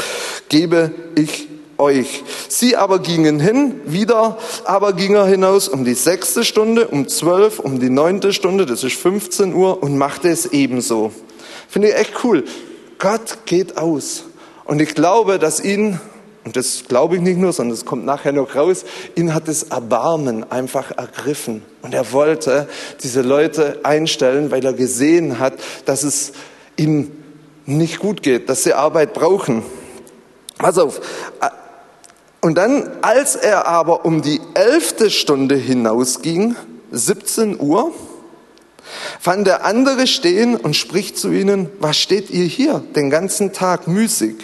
gebe 0.49 0.93
ich 1.15 1.49
euch. 1.79 2.25
Sie 2.49 2.77
aber 2.77 2.99
gingen 2.99 3.41
hin, 3.41 3.81
wieder 3.85 4.39
aber 4.65 4.93
ging 4.93 5.15
er 5.15 5.27
hinaus 5.27 5.69
um 5.69 5.85
die 5.85 5.95
sechste 5.95 6.45
Stunde, 6.45 6.89
um 6.89 7.09
zwölf, 7.09 7.59
um 7.59 7.81
die 7.81 7.91
neunte 7.91 8.33
Stunde, 8.33 8.67
das 8.67 8.83
ist 8.83 8.97
15 8.97 9.55
Uhr 9.55 9.83
und 9.83 9.99
machte 9.99 10.29
es 10.29 10.47
ebenso. 10.47 11.13
Finde 11.69 11.89
ich 11.89 11.97
echt 11.97 12.25
cool. 12.25 12.45
Gott 12.99 13.39
geht 13.45 13.77
aus. 13.77 14.25
Und 14.65 14.81
ich 14.81 14.95
glaube, 14.95 15.39
dass 15.39 15.63
ihn 15.63 16.01
und 16.47 16.55
das 16.55 16.85
glaube 16.87 17.17
ich 17.17 17.23
nicht 17.23 17.39
nur, 17.39 17.53
sondern 17.53 17.75
es 17.75 17.85
kommt 17.85 18.05
nachher 18.05 18.31
noch 18.31 18.55
raus, 18.55 18.85
ihn 19.17 19.35
hat 19.35 19.49
das 19.49 19.65
Erbarmen 19.65 20.49
einfach 20.49 20.97
ergriffen. 20.97 21.63
Und 21.83 21.93
er 21.93 22.13
wollte 22.13 22.69
diese 23.03 23.23
Leute 23.23 23.81
einstellen, 23.83 24.53
weil 24.53 24.65
er 24.65 24.73
gesehen 24.73 25.41
hat, 25.41 25.55
dass 25.87 26.05
es 26.05 26.35
ihnen 26.77 27.25
nicht 27.67 27.99
gut 27.99 28.23
geht, 28.23 28.49
dass 28.49 28.63
sie 28.63 28.75
Arbeit 28.75 29.13
brauchen. 29.13 29.65
Pass 30.57 30.79
auf. 30.79 31.01
Und 32.41 32.55
dann, 32.57 32.93
als 33.03 33.35
er 33.35 33.67
aber 33.67 34.05
um 34.05 34.23
die 34.23 34.41
elfte 34.55 35.11
Stunde 35.11 35.57
hinausging, 35.57 36.55
17 36.93 37.59
Uhr, 37.59 37.91
fand 39.19 39.49
der 39.49 39.65
andere 39.65 40.07
stehen 40.07 40.55
und 40.55 40.77
spricht 40.77 41.19
zu 41.19 41.33
ihnen, 41.33 41.71
was 41.81 41.97
steht 41.97 42.31
ihr 42.31 42.45
hier 42.45 42.85
den 42.95 43.11
ganzen 43.11 43.53
Tag 43.53 43.89
müßig? 43.89 44.37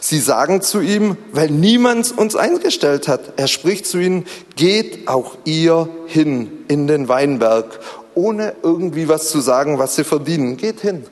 Sie 0.00 0.20
sagen 0.20 0.62
zu 0.62 0.80
ihm, 0.80 1.16
weil 1.32 1.50
niemand 1.50 2.16
uns 2.16 2.36
eingestellt 2.36 3.08
hat. 3.08 3.32
Er 3.36 3.48
spricht 3.48 3.86
zu 3.86 3.98
ihnen, 3.98 4.26
geht 4.56 5.08
auch 5.08 5.36
ihr 5.44 5.88
hin 6.06 6.64
in 6.68 6.86
den 6.86 7.08
Weinberg, 7.08 7.80
ohne 8.14 8.54
irgendwie 8.62 9.08
was 9.08 9.30
zu 9.30 9.40
sagen, 9.40 9.78
was 9.78 9.96
sie 9.96 10.04
verdienen. 10.04 10.56
Geht 10.56 10.80
hin. 10.80 11.06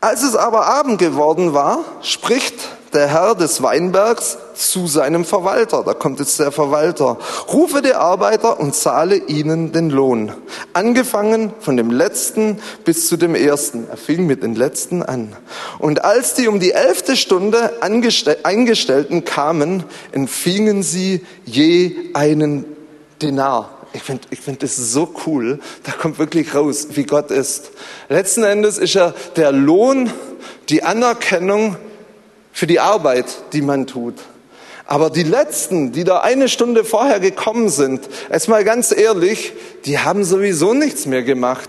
Als 0.00 0.22
es 0.22 0.34
aber 0.34 0.66
Abend 0.66 0.98
geworden 0.98 1.54
war, 1.54 1.84
spricht 2.00 2.54
der 2.92 3.08
Herr 3.08 3.34
des 3.34 3.62
Weinbergs 3.62 4.38
zu 4.54 4.86
seinem 4.86 5.24
Verwalter. 5.24 5.82
Da 5.84 5.94
kommt 5.94 6.20
jetzt 6.20 6.38
der 6.38 6.52
Verwalter. 6.52 7.18
Rufe 7.52 7.82
die 7.82 7.94
Arbeiter 7.94 8.60
und 8.60 8.74
zahle 8.74 9.16
ihnen 9.16 9.72
den 9.72 9.90
Lohn. 9.90 10.32
Angefangen 10.72 11.52
von 11.60 11.76
dem 11.76 11.90
letzten 11.90 12.58
bis 12.84 13.08
zu 13.08 13.16
dem 13.16 13.34
ersten. 13.34 13.86
Er 13.90 13.96
fing 13.96 14.26
mit 14.26 14.42
den 14.42 14.54
letzten 14.54 15.02
an. 15.02 15.34
Und 15.78 16.04
als 16.04 16.34
die 16.34 16.48
um 16.48 16.60
die 16.60 16.72
elfte 16.72 17.16
Stunde 17.16 17.72
Eingestellten 17.80 19.24
kamen, 19.24 19.84
empfingen 20.12 20.82
sie 20.82 21.24
je 21.44 21.96
einen 22.14 22.64
Denar. 23.20 23.70
Ich 23.94 24.02
finde 24.02 24.22
ich 24.30 24.40
find 24.40 24.62
das 24.62 24.76
so 24.76 25.14
cool. 25.26 25.60
Da 25.84 25.92
kommt 25.92 26.18
wirklich 26.18 26.54
raus, 26.54 26.88
wie 26.92 27.04
Gott 27.04 27.30
ist. 27.30 27.70
Letzten 28.08 28.42
Endes 28.42 28.78
ist 28.78 28.96
er 28.96 29.14
der 29.36 29.52
Lohn, 29.52 30.10
die 30.68 30.82
Anerkennung 30.82 31.76
für 32.62 32.68
die 32.68 32.78
Arbeit, 32.78 33.26
die 33.54 33.60
man 33.60 33.88
tut. 33.88 34.14
Aber 34.86 35.10
die 35.10 35.24
letzten, 35.24 35.90
die 35.90 36.04
da 36.04 36.18
eine 36.18 36.48
Stunde 36.48 36.84
vorher 36.84 37.18
gekommen 37.18 37.68
sind, 37.68 38.08
jetzt 38.30 38.48
mal 38.48 38.62
ganz 38.62 38.96
ehrlich, 38.96 39.52
die 39.84 39.98
haben 39.98 40.22
sowieso 40.22 40.72
nichts 40.72 41.06
mehr 41.06 41.24
gemacht. 41.24 41.68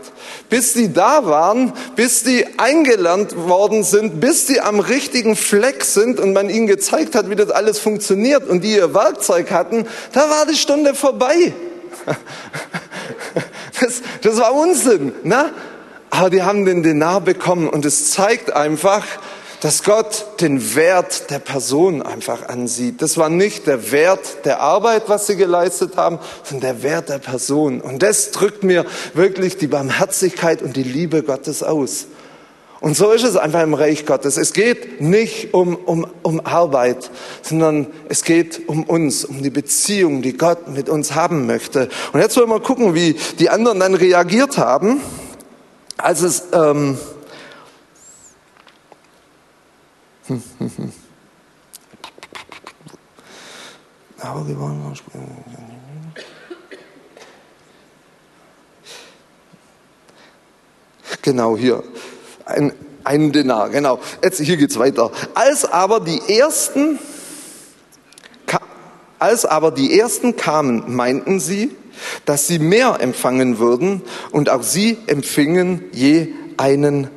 Bis 0.52 0.74
die 0.74 0.94
da 0.94 1.26
waren, 1.26 1.74
bis 1.96 2.22
die 2.22 2.46
eingelernt 2.60 3.36
worden 3.36 3.84
sind, 3.84 4.20
bis 4.20 4.46
die 4.46 4.62
am 4.62 4.80
richtigen 4.80 5.36
Fleck 5.36 5.84
sind 5.84 6.20
und 6.20 6.32
man 6.32 6.48
ihnen 6.48 6.68
gezeigt 6.68 7.16
hat, 7.16 7.28
wie 7.28 7.36
das 7.36 7.50
alles 7.50 7.80
funktioniert 7.80 8.48
und 8.48 8.64
die 8.64 8.76
ihr 8.76 8.94
Werkzeug 8.94 9.50
hatten, 9.50 9.88
da 10.12 10.30
war 10.30 10.46
die 10.46 10.58
Stunde 10.58 10.94
vorbei. 10.94 11.54
Das, 13.82 14.02
das 14.22 14.38
war 14.38 14.54
Unsinn, 14.54 15.12
ne? 15.24 15.50
Aber 16.12 16.30
die 16.30 16.44
haben 16.44 16.64
den 16.64 16.84
Denar 16.84 17.22
bekommen 17.22 17.68
und 17.68 17.86
es 17.86 18.12
zeigt 18.12 18.54
einfach, 18.54 19.04
dass 19.64 19.84
Gott 19.84 20.26
den 20.42 20.76
Wert 20.76 21.30
der 21.32 21.40
Person 21.40 22.02
einfach 22.02 22.50
ansieht. 22.50 23.02
Das 23.02 23.18
war 23.18 23.30
nicht 23.30 23.66
der 23.66 23.94
Wert 23.94 24.44
der 24.44 24.60
Arbeit, 24.60 25.04
was 25.08 25.26
sie 25.26 25.38
geleistet 25.38 25.96
haben, 25.96 26.20
sondern 26.44 26.76
der 26.76 26.84
Wert 26.84 27.08
der 27.08 27.20
Person. 27.20 27.80
Und 27.80 28.04
das 28.04 28.32
drückt 28.32 28.66
mir 28.66 28.86
wirklich 29.14 29.56
die 29.56 29.68
Barmherzigkeit 29.68 30.62
und 30.62 30.76
die 30.76 30.84
Liebe 30.84 31.24
Gottes 31.24 31.64
aus. 31.64 32.08
Und 32.82 32.98
so 32.98 33.12
ist 33.12 33.24
es 33.24 33.38
einfach 33.38 33.64
im 33.64 33.74
Reich 33.74 34.06
Gottes. 34.06 34.36
Es 34.36 34.52
geht 34.52 35.00
nicht 35.00 35.54
um, 35.54 35.76
um, 35.76 36.08
um 36.24 36.46
Arbeit, 36.46 37.10
sondern 37.42 37.88
es 38.10 38.26
geht 38.26 38.68
um 38.68 38.84
uns, 38.84 39.24
um 39.24 39.44
die 39.44 39.50
Beziehung, 39.50 40.22
die 40.22 40.36
Gott 40.36 40.68
mit 40.68 40.90
uns 40.90 41.16
haben 41.16 41.46
möchte. 41.46 41.88
Und 42.12 42.20
jetzt 42.20 42.36
wollen 42.36 42.50
wir 42.50 42.60
gucken, 42.60 42.96
wie 42.96 43.16
die 43.40 43.50
anderen 43.50 43.80
dann 43.80 43.94
reagiert 43.94 44.58
haben, 44.58 45.00
als 45.96 46.22
es... 46.22 46.44
Ähm, 46.52 46.98
Aber 54.20 54.48
wir 54.48 54.58
wollen 54.58 54.82
mal 54.82 54.94
Genau 61.22 61.58
hier. 61.58 61.84
Ein, 62.46 62.74
ein 63.04 63.32
Denar, 63.32 63.70
genau. 63.70 64.00
Jetzt, 64.22 64.40
hier 64.40 64.58
geht's 64.58 64.78
weiter. 64.80 65.12
Als 65.34 65.66
aber 65.66 66.00
die 66.00 66.22
ersten, 66.28 67.00
als 69.20 69.46
aber 69.46 69.72
die 69.72 69.98
ersten 69.98 70.36
kamen, 70.36 70.96
meinten 70.96 71.40
sie, 71.40 71.76
dass 72.26 72.48
sie 72.48 72.60
mehr 72.60 72.98
empfangen 73.00 73.58
würden 73.60 74.02
und 74.32 74.50
auch 74.50 74.64
sie 74.64 74.98
empfingen 75.08 75.86
je 75.92 76.34
einen 76.58 77.10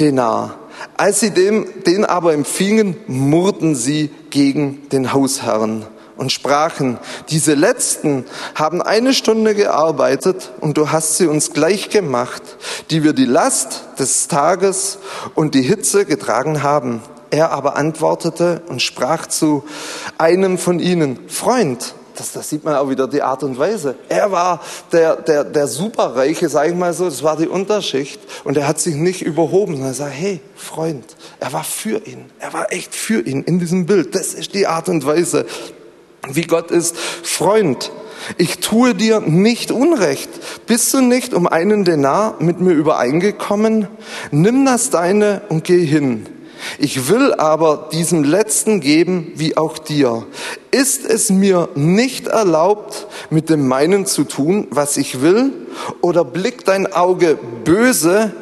Denar. 0.00 0.58
Als 0.96 1.20
sie 1.20 1.30
dem, 1.30 1.66
den 1.86 2.04
aber 2.04 2.32
empfingen, 2.32 2.96
murrten 3.06 3.74
sie 3.74 4.10
gegen 4.30 4.88
den 4.90 5.12
Hausherrn 5.12 5.86
und 6.16 6.32
sprachen, 6.32 6.98
diese 7.28 7.54
Letzten 7.54 8.24
haben 8.54 8.82
eine 8.82 9.14
Stunde 9.14 9.54
gearbeitet 9.54 10.52
und 10.60 10.76
du 10.76 10.90
hast 10.90 11.16
sie 11.16 11.26
uns 11.26 11.52
gleich 11.52 11.90
gemacht, 11.90 12.42
die 12.90 13.02
wir 13.02 13.12
die 13.12 13.24
Last 13.24 13.84
des 13.98 14.28
Tages 14.28 14.98
und 15.34 15.54
die 15.54 15.62
Hitze 15.62 16.04
getragen 16.04 16.62
haben. 16.62 17.02
Er 17.30 17.50
aber 17.50 17.76
antwortete 17.76 18.62
und 18.68 18.80
sprach 18.80 19.26
zu 19.26 19.64
einem 20.18 20.56
von 20.56 20.78
ihnen, 20.78 21.18
Freund, 21.28 21.94
das, 22.16 22.32
das 22.32 22.48
sieht 22.48 22.64
man 22.64 22.74
auch 22.76 22.88
wieder 22.88 23.08
die 23.08 23.22
Art 23.22 23.42
und 23.42 23.58
Weise. 23.58 23.96
Er 24.08 24.30
war 24.30 24.60
der, 24.92 25.16
der, 25.16 25.44
der 25.44 25.66
Superreiche, 25.66 26.48
sage 26.48 26.70
ich 26.70 26.76
mal 26.76 26.92
so, 26.92 27.04
das 27.06 27.22
war 27.22 27.36
die 27.36 27.48
Unterschicht. 27.48 28.20
Und 28.44 28.56
er 28.56 28.68
hat 28.68 28.80
sich 28.80 28.94
nicht 28.94 29.22
überhoben, 29.22 29.74
sondern 29.74 29.92
er 29.92 29.94
sagt, 29.94 30.14
hey, 30.14 30.40
Freund, 30.54 31.04
er 31.40 31.52
war 31.52 31.64
für 31.64 32.06
ihn. 32.06 32.26
Er 32.38 32.52
war 32.52 32.72
echt 32.72 32.94
für 32.94 33.20
ihn 33.20 33.42
in 33.42 33.58
diesem 33.58 33.86
Bild. 33.86 34.14
Das 34.14 34.34
ist 34.34 34.54
die 34.54 34.66
Art 34.66 34.88
und 34.88 35.04
Weise, 35.04 35.46
wie 36.28 36.42
Gott 36.42 36.70
ist. 36.70 36.96
Freund, 36.96 37.90
ich 38.38 38.58
tue 38.58 38.94
dir 38.94 39.20
nicht 39.20 39.70
Unrecht. 39.70 40.30
Bist 40.66 40.94
du 40.94 41.00
nicht 41.00 41.34
um 41.34 41.46
einen 41.46 41.84
Denar 41.84 42.36
mit 42.38 42.60
mir 42.60 42.72
übereingekommen? 42.72 43.88
Nimm 44.30 44.64
das 44.64 44.90
deine 44.90 45.42
und 45.48 45.64
geh 45.64 45.84
hin. 45.84 46.26
Ich 46.78 47.08
will 47.08 47.32
aber 47.34 47.88
diesem 47.92 48.24
Letzten 48.24 48.80
geben, 48.80 49.32
wie 49.36 49.56
auch 49.56 49.78
dir. 49.78 50.26
Ist 50.70 51.04
es 51.04 51.30
mir 51.30 51.68
nicht 51.74 52.26
erlaubt, 52.26 53.06
mit 53.30 53.50
dem 53.50 53.68
meinen 53.68 54.06
zu 54.06 54.24
tun, 54.24 54.66
was 54.70 54.96
ich 54.96 55.22
will? 55.22 55.52
Oder 56.00 56.24
blickt 56.24 56.68
dein 56.68 56.92
Auge 56.92 57.38
böse, 57.64 58.32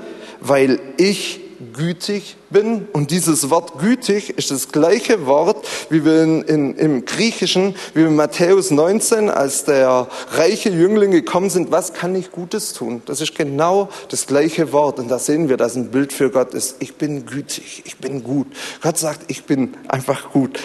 weil 0.40 0.80
ich 0.96 1.41
gütig 1.72 2.36
bin. 2.50 2.86
Und 2.92 3.10
dieses 3.10 3.50
Wort 3.50 3.78
gütig 3.78 4.30
ist 4.36 4.50
das 4.50 4.70
gleiche 4.70 5.26
Wort, 5.26 5.66
wie 5.90 6.04
wir 6.04 6.22
in, 6.22 6.42
in, 6.42 6.76
im 6.76 7.04
Griechischen, 7.04 7.74
wie 7.94 8.00
wir 8.00 8.08
in 8.08 8.16
Matthäus 8.16 8.70
19, 8.70 9.30
als 9.30 9.64
der 9.64 10.08
reiche 10.32 10.70
Jüngling 10.70 11.10
gekommen 11.10 11.50
sind, 11.50 11.70
was 11.70 11.92
kann 11.92 12.14
ich 12.14 12.30
Gutes 12.30 12.72
tun? 12.72 13.02
Das 13.06 13.20
ist 13.20 13.34
genau 13.34 13.88
das 14.08 14.26
gleiche 14.26 14.72
Wort. 14.72 14.98
Und 14.98 15.08
da 15.08 15.18
sehen 15.18 15.48
wir, 15.48 15.56
dass 15.56 15.76
ein 15.76 15.90
Bild 15.90 16.12
für 16.12 16.30
Gott 16.30 16.54
ist. 16.54 16.76
Ich 16.80 16.96
bin 16.96 17.26
gütig, 17.26 17.82
ich 17.84 17.98
bin 17.98 18.22
gut. 18.22 18.46
Gott 18.82 18.98
sagt, 18.98 19.30
ich 19.30 19.44
bin 19.44 19.74
einfach 19.88 20.32
gut. 20.32 20.58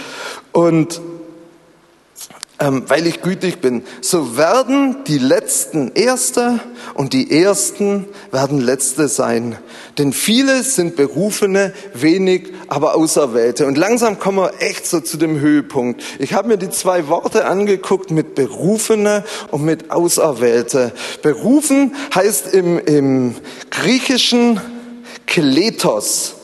Und 0.52 1.02
ähm, 2.60 2.84
weil 2.88 3.05
ich 3.05 3.22
gütig 3.22 3.62
bin. 3.62 3.84
So 4.01 4.38
werden 4.38 5.03
die 5.05 5.20
Letzten 5.20 5.91
Erste 5.93 6.60
und 6.95 7.14
die 7.14 7.32
Ersten 7.32 8.08
werden 8.32 8.60
Letzte 8.60 9.08
sein. 9.08 9.58
Denn 9.97 10.14
viele 10.14 10.64
sind 10.64 10.95
Berufene, 10.95 11.74
wenig 11.93 12.53
aber 12.68 12.95
Auserwählte. 12.95 13.68
Und 13.68 13.78
langsam 13.78 14.20
kommen 14.20 14.39
wir 14.39 14.53
echt 14.60 14.88
so 14.88 14.99
zu 14.99 15.18
dem 15.18 15.39
Höhepunkt. 15.39 16.03
Ich 16.20 16.34
habe 16.34 16.47
mir 16.47 16.58
die 16.58 16.70
zwei 16.70 17.08
Worte 17.08 17.45
angeguckt 17.45 18.12
mit 18.12 18.36
Berufene 18.36 19.24
und 19.51 19.64
mit 19.64 19.91
Auserwählte. 19.91 20.93
Berufen 21.22 21.95
heißt 22.16 22.53
im, 22.53 22.80
im 22.80 23.36
Griechischen 23.70 24.60
Kletos. 25.28 26.37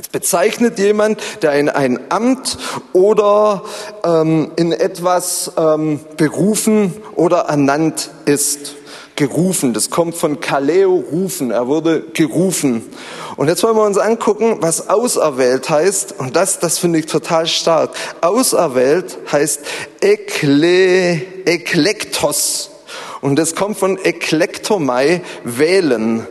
Es 0.00 0.08
bezeichnet 0.08 0.78
jemand, 0.78 1.20
der 1.42 1.54
in 1.54 1.68
ein 1.68 1.98
Amt 2.10 2.56
oder 2.92 3.64
ähm, 4.04 4.52
in 4.54 4.70
etwas 4.70 5.50
ähm, 5.56 5.98
berufen 6.16 6.94
oder 7.16 7.38
ernannt 7.38 8.10
ist. 8.24 8.76
Gerufen, 9.16 9.74
das 9.74 9.90
kommt 9.90 10.14
von 10.14 10.38
Kaleo 10.38 10.94
rufen, 10.94 11.50
er 11.50 11.66
wurde 11.66 12.02
gerufen. 12.12 12.88
Und 13.36 13.48
jetzt 13.48 13.64
wollen 13.64 13.74
wir 13.74 13.84
uns 13.84 13.98
angucken, 13.98 14.58
was 14.60 14.88
auserwählt 14.88 15.68
heißt. 15.68 16.14
Und 16.16 16.36
das, 16.36 16.60
das 16.60 16.78
finde 16.78 17.00
ich 17.00 17.06
total 17.06 17.48
stark. 17.48 17.90
Auserwählt 18.20 19.18
heißt 19.32 19.62
ekle, 20.00 21.20
eklektos. 21.44 22.70
Und 23.20 23.36
das 23.36 23.56
kommt 23.56 23.76
von 23.76 23.98
eklektomai, 23.98 25.22
wählen. 25.42 26.28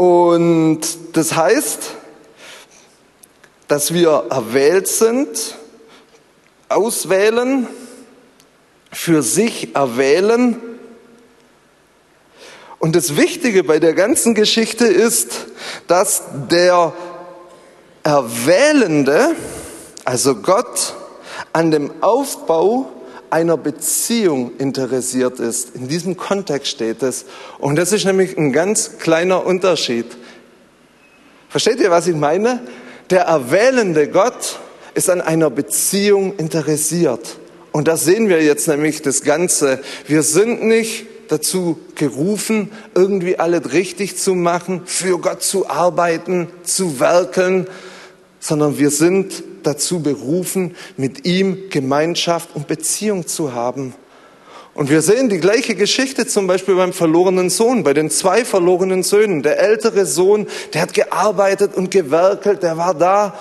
Und 0.00 0.80
das 1.12 1.36
heißt, 1.36 1.90
dass 3.68 3.92
wir 3.92 4.24
erwählt 4.30 4.88
sind, 4.88 5.58
auswählen, 6.70 7.66
für 8.90 9.22
sich 9.22 9.76
erwählen. 9.76 10.56
Und 12.78 12.96
das 12.96 13.18
Wichtige 13.18 13.62
bei 13.62 13.78
der 13.78 13.92
ganzen 13.92 14.34
Geschichte 14.34 14.86
ist, 14.86 15.48
dass 15.86 16.22
der 16.50 16.94
Erwählende, 18.02 19.36
also 20.06 20.36
Gott, 20.36 20.94
an 21.52 21.70
dem 21.70 21.92
Aufbau 22.02 22.90
einer 23.30 23.56
Beziehung 23.56 24.52
interessiert 24.58 25.40
ist. 25.40 25.74
In 25.74 25.88
diesem 25.88 26.16
Kontext 26.16 26.68
steht 26.68 27.02
es. 27.02 27.24
Und 27.58 27.76
das 27.76 27.92
ist 27.92 28.04
nämlich 28.04 28.36
ein 28.36 28.52
ganz 28.52 28.98
kleiner 28.98 29.44
Unterschied. 29.46 30.06
Versteht 31.48 31.80
ihr, 31.80 31.90
was 31.90 32.06
ich 32.06 32.14
meine? 32.14 32.60
Der 33.10 33.22
erwählende 33.22 34.08
Gott 34.08 34.58
ist 34.94 35.10
an 35.10 35.20
einer 35.20 35.50
Beziehung 35.50 36.36
interessiert. 36.36 37.38
Und 37.72 37.88
da 37.88 37.96
sehen 37.96 38.28
wir 38.28 38.42
jetzt 38.42 38.68
nämlich 38.68 39.02
das 39.02 39.22
Ganze. 39.22 39.80
Wir 40.06 40.22
sind 40.22 40.64
nicht 40.64 41.06
dazu 41.28 41.78
gerufen, 41.94 42.72
irgendwie 42.94 43.38
alles 43.38 43.72
richtig 43.72 44.16
zu 44.16 44.34
machen, 44.34 44.82
für 44.86 45.18
Gott 45.18 45.42
zu 45.42 45.68
arbeiten, 45.68 46.48
zu 46.64 46.98
werkeln, 46.98 47.68
sondern 48.40 48.78
wir 48.78 48.90
sind 48.90 49.44
dazu 49.62 50.02
berufen, 50.02 50.76
mit 50.96 51.26
ihm 51.26 51.70
Gemeinschaft 51.70 52.50
und 52.54 52.66
Beziehung 52.66 53.26
zu 53.26 53.54
haben. 53.54 53.94
Und 54.74 54.88
wir 54.88 55.02
sehen 55.02 55.28
die 55.28 55.40
gleiche 55.40 55.74
Geschichte 55.74 56.26
zum 56.26 56.46
Beispiel 56.46 56.76
beim 56.76 56.92
verlorenen 56.92 57.50
Sohn, 57.50 57.82
bei 57.82 57.92
den 57.92 58.08
zwei 58.08 58.44
verlorenen 58.44 59.02
Söhnen. 59.02 59.42
Der 59.42 59.58
ältere 59.58 60.06
Sohn, 60.06 60.46
der 60.72 60.82
hat 60.82 60.94
gearbeitet 60.94 61.74
und 61.74 61.90
gewerkelt, 61.90 62.62
der 62.62 62.76
war 62.76 62.94
da. 62.94 63.34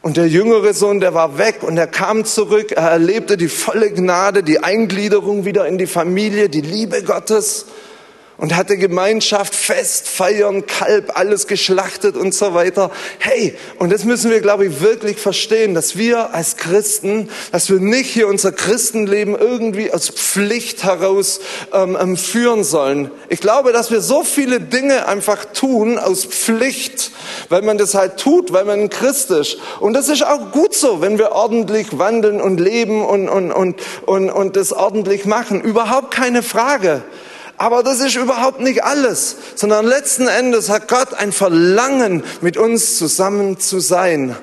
Und 0.00 0.16
der 0.16 0.26
jüngere 0.26 0.72
Sohn, 0.72 1.00
der 1.00 1.12
war 1.12 1.38
weg 1.38 1.62
und 1.62 1.76
er 1.76 1.86
kam 1.86 2.24
zurück. 2.24 2.72
Er 2.72 2.88
erlebte 2.90 3.36
die 3.36 3.48
volle 3.48 3.90
Gnade, 3.90 4.42
die 4.42 4.60
Eingliederung 4.60 5.44
wieder 5.44 5.66
in 5.66 5.76
die 5.76 5.86
Familie, 5.86 6.48
die 6.48 6.60
Liebe 6.60 7.02
Gottes 7.02 7.66
und 8.38 8.54
hatte 8.54 8.78
Gemeinschaft, 8.78 9.54
Fest, 9.54 10.08
Feiern, 10.08 10.64
Kalb, 10.64 11.18
alles 11.18 11.48
geschlachtet 11.48 12.16
und 12.16 12.32
so 12.32 12.54
weiter. 12.54 12.92
Hey, 13.18 13.56
und 13.78 13.92
das 13.92 14.04
müssen 14.04 14.30
wir, 14.30 14.40
glaube 14.40 14.66
ich, 14.66 14.80
wirklich 14.80 15.18
verstehen, 15.18 15.74
dass 15.74 15.98
wir 15.98 16.32
als 16.32 16.56
Christen, 16.56 17.28
dass 17.50 17.68
wir 17.68 17.80
nicht 17.80 18.08
hier 18.08 18.28
unser 18.28 18.52
Christenleben 18.52 19.36
irgendwie 19.36 19.92
aus 19.92 20.08
Pflicht 20.08 20.84
heraus 20.84 21.40
ähm, 21.72 21.98
ähm 22.00 22.16
führen 22.16 22.62
sollen. 22.62 23.10
Ich 23.28 23.40
glaube, 23.40 23.72
dass 23.72 23.90
wir 23.90 24.00
so 24.00 24.22
viele 24.22 24.60
Dinge 24.60 25.08
einfach 25.08 25.44
tun 25.46 25.98
aus 25.98 26.24
Pflicht, 26.24 27.10
weil 27.48 27.62
man 27.62 27.76
das 27.76 27.94
halt 27.94 28.18
tut, 28.18 28.52
weil 28.52 28.64
man 28.64 28.78
ein 28.80 28.88
Christ 28.88 29.32
ist. 29.32 29.58
Und 29.80 29.94
das 29.94 30.08
ist 30.08 30.24
auch 30.24 30.52
gut 30.52 30.74
so, 30.74 31.00
wenn 31.00 31.18
wir 31.18 31.32
ordentlich 31.32 31.98
wandeln 31.98 32.40
und 32.40 32.60
leben 32.60 33.04
und, 33.04 33.28
und, 33.28 33.50
und, 33.50 33.80
und, 34.06 34.30
und 34.30 34.54
das 34.54 34.72
ordentlich 34.72 35.24
machen. 35.24 35.60
Überhaupt 35.60 36.12
keine 36.12 36.44
Frage. 36.44 37.02
Aber 37.58 37.82
das 37.82 38.00
ist 38.00 38.14
überhaupt 38.14 38.60
nicht 38.60 38.84
alles, 38.84 39.36
sondern 39.56 39.84
letzten 39.84 40.28
Endes 40.28 40.70
hat 40.70 40.86
Gott 40.86 41.12
ein 41.14 41.32
Verlangen, 41.32 42.22
mit 42.40 42.56
uns 42.56 42.96
zusammen 42.96 43.58
zu 43.58 43.80
sein. 43.80 44.36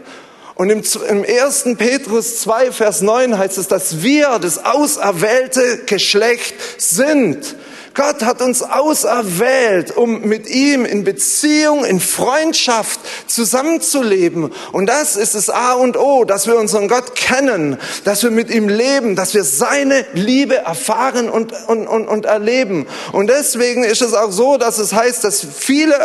Und 0.56 0.70
im, 0.70 0.84
im 1.10 1.26
1. 1.26 1.76
Petrus 1.78 2.42
2, 2.42 2.72
Vers 2.72 3.02
9 3.02 3.38
heißt 3.38 3.58
es, 3.58 3.70
dass 3.70 4.02
wir 4.02 4.40
das 4.40 4.64
auserwählte 4.64 5.80
Geschlecht 5.86 6.56
sind. 6.78 7.56
Gott 7.96 8.24
hat 8.24 8.42
uns 8.42 8.62
auserwählt, 8.62 9.96
um 9.96 10.22
mit 10.22 10.50
ihm 10.50 10.84
in 10.84 11.06
Beziehung, 11.06 11.86
in 11.86 12.02
Freundschaft 12.02 13.00
zusammenzuleben. 13.28 14.52
Und 14.74 14.88
das 14.88 15.16
ist 15.16 15.34
das 15.34 15.50
A 15.50 15.74
und 15.74 15.98
O, 15.98 16.26
dass 16.26 16.46
wir 16.46 16.58
unseren 16.58 16.90
Gott 16.90 17.16
kennen, 17.16 17.78
dass 18.04 18.22
wir 18.22 18.32
mit 18.32 18.50
ihm 18.50 18.68
leben, 18.68 19.16
dass 19.16 19.34
wir 19.34 19.46
seine 19.46 20.06
Liebe 20.14 20.58
erfahren 20.58 21.30
und, 21.30 21.54
und, 21.68 21.88
und, 21.88 22.08
und 22.08 22.26
erleben. 22.26 22.86
Und 23.14 23.30
deswegen 23.30 23.86
ist 23.86 24.02
es 24.02 24.14
auch 24.14 24.32
so, 24.32 24.58
dass 24.58 24.78
es 24.78 24.92
heißt, 24.92 25.24
dass 25.24 25.46
viele 25.58 25.96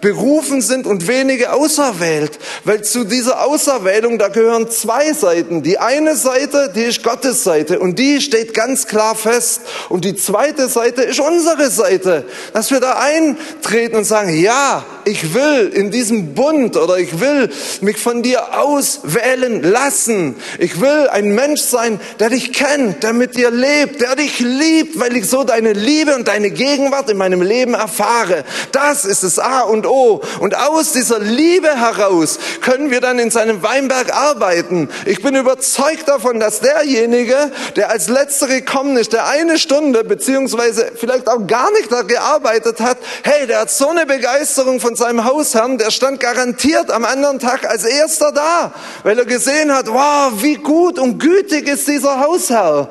berufen 0.00 0.60
sind 0.60 0.86
und 0.88 1.06
wenige 1.06 1.52
auserwählt. 1.52 2.38
Weil 2.64 2.82
zu 2.82 3.04
dieser 3.04 3.46
Auserwählung, 3.46 4.18
da 4.18 4.26
gehören 4.26 4.68
zwei 4.70 5.12
Seiten. 5.12 5.62
Die 5.62 5.78
eine 5.78 6.16
Seite, 6.16 6.72
die 6.74 6.82
ist 6.82 7.04
Gottes 7.04 7.44
Seite 7.44 7.78
und 7.78 7.98
die 8.00 8.20
steht 8.20 8.54
ganz 8.54 8.88
klar 8.88 9.14
fest. 9.14 9.60
Und 9.88 10.04
die 10.04 10.16
zweite 10.16 10.68
Seite 10.68 11.02
ist 11.02 11.20
unsere 11.28 11.70
Seite, 11.70 12.24
dass 12.52 12.70
wir 12.70 12.80
da 12.80 12.98
eintreten 12.98 13.96
und 13.96 14.04
sagen, 14.04 14.34
ja, 14.34 14.84
ich 15.04 15.34
will 15.34 15.70
in 15.72 15.90
diesem 15.90 16.34
Bund 16.34 16.76
oder 16.76 16.98
ich 16.98 17.20
will 17.20 17.48
mich 17.80 17.96
von 17.96 18.22
dir 18.22 18.58
auswählen 18.58 19.62
lassen. 19.62 20.36
Ich 20.58 20.80
will 20.80 21.08
ein 21.08 21.34
Mensch 21.34 21.62
sein, 21.62 21.98
der 22.20 22.30
dich 22.30 22.52
kennt, 22.52 23.02
der 23.02 23.12
mit 23.12 23.36
dir 23.36 23.50
lebt, 23.50 24.00
der 24.00 24.16
dich 24.16 24.38
liebt, 24.40 25.00
weil 25.00 25.16
ich 25.16 25.28
so 25.28 25.44
deine 25.44 25.72
Liebe 25.72 26.14
und 26.14 26.28
deine 26.28 26.50
Gegenwart 26.50 27.08
in 27.10 27.16
meinem 27.16 27.42
Leben 27.42 27.74
erfahre. 27.74 28.44
Das 28.72 29.04
ist 29.04 29.24
das 29.24 29.38
A 29.38 29.60
und 29.60 29.86
O. 29.86 30.20
Und 30.40 30.56
aus 30.56 30.92
dieser 30.92 31.20
Liebe 31.20 31.68
heraus 31.68 32.38
können 32.60 32.90
wir 32.90 33.00
dann 33.00 33.18
in 33.18 33.30
seinem 33.30 33.62
Weinberg 33.62 34.14
arbeiten. 34.14 34.88
Ich 35.06 35.22
bin 35.22 35.34
überzeugt 35.34 36.08
davon, 36.08 36.38
dass 36.40 36.60
derjenige, 36.60 37.50
der 37.76 37.90
als 37.90 38.08
letzter 38.08 38.46
gekommen 38.46 38.96
ist, 38.96 39.12
der 39.12 39.26
eine 39.26 39.58
Stunde 39.58 40.04
beziehungsweise 40.04 40.92
vielleicht 40.94 41.17
auch 41.26 41.46
gar 41.46 41.72
nicht 41.72 41.90
da 41.90 42.02
gearbeitet 42.02 42.80
hat, 42.80 42.98
hey, 43.24 43.46
der 43.46 43.60
hat 43.60 43.70
so 43.70 43.88
eine 43.88 44.04
Begeisterung 44.04 44.78
von 44.78 44.94
seinem 44.94 45.24
Hausherrn, 45.24 45.78
der 45.78 45.90
stand 45.90 46.20
garantiert 46.20 46.90
am 46.90 47.06
anderen 47.06 47.38
Tag 47.38 47.66
als 47.68 47.84
erster 47.84 48.30
da, 48.30 48.74
weil 49.04 49.18
er 49.18 49.24
gesehen 49.24 49.72
hat, 49.72 49.88
wow, 49.88 50.32
wie 50.36 50.56
gut 50.56 50.98
und 50.98 51.18
gütig 51.18 51.66
ist 51.66 51.88
dieser 51.88 52.20
Hausherr. 52.20 52.90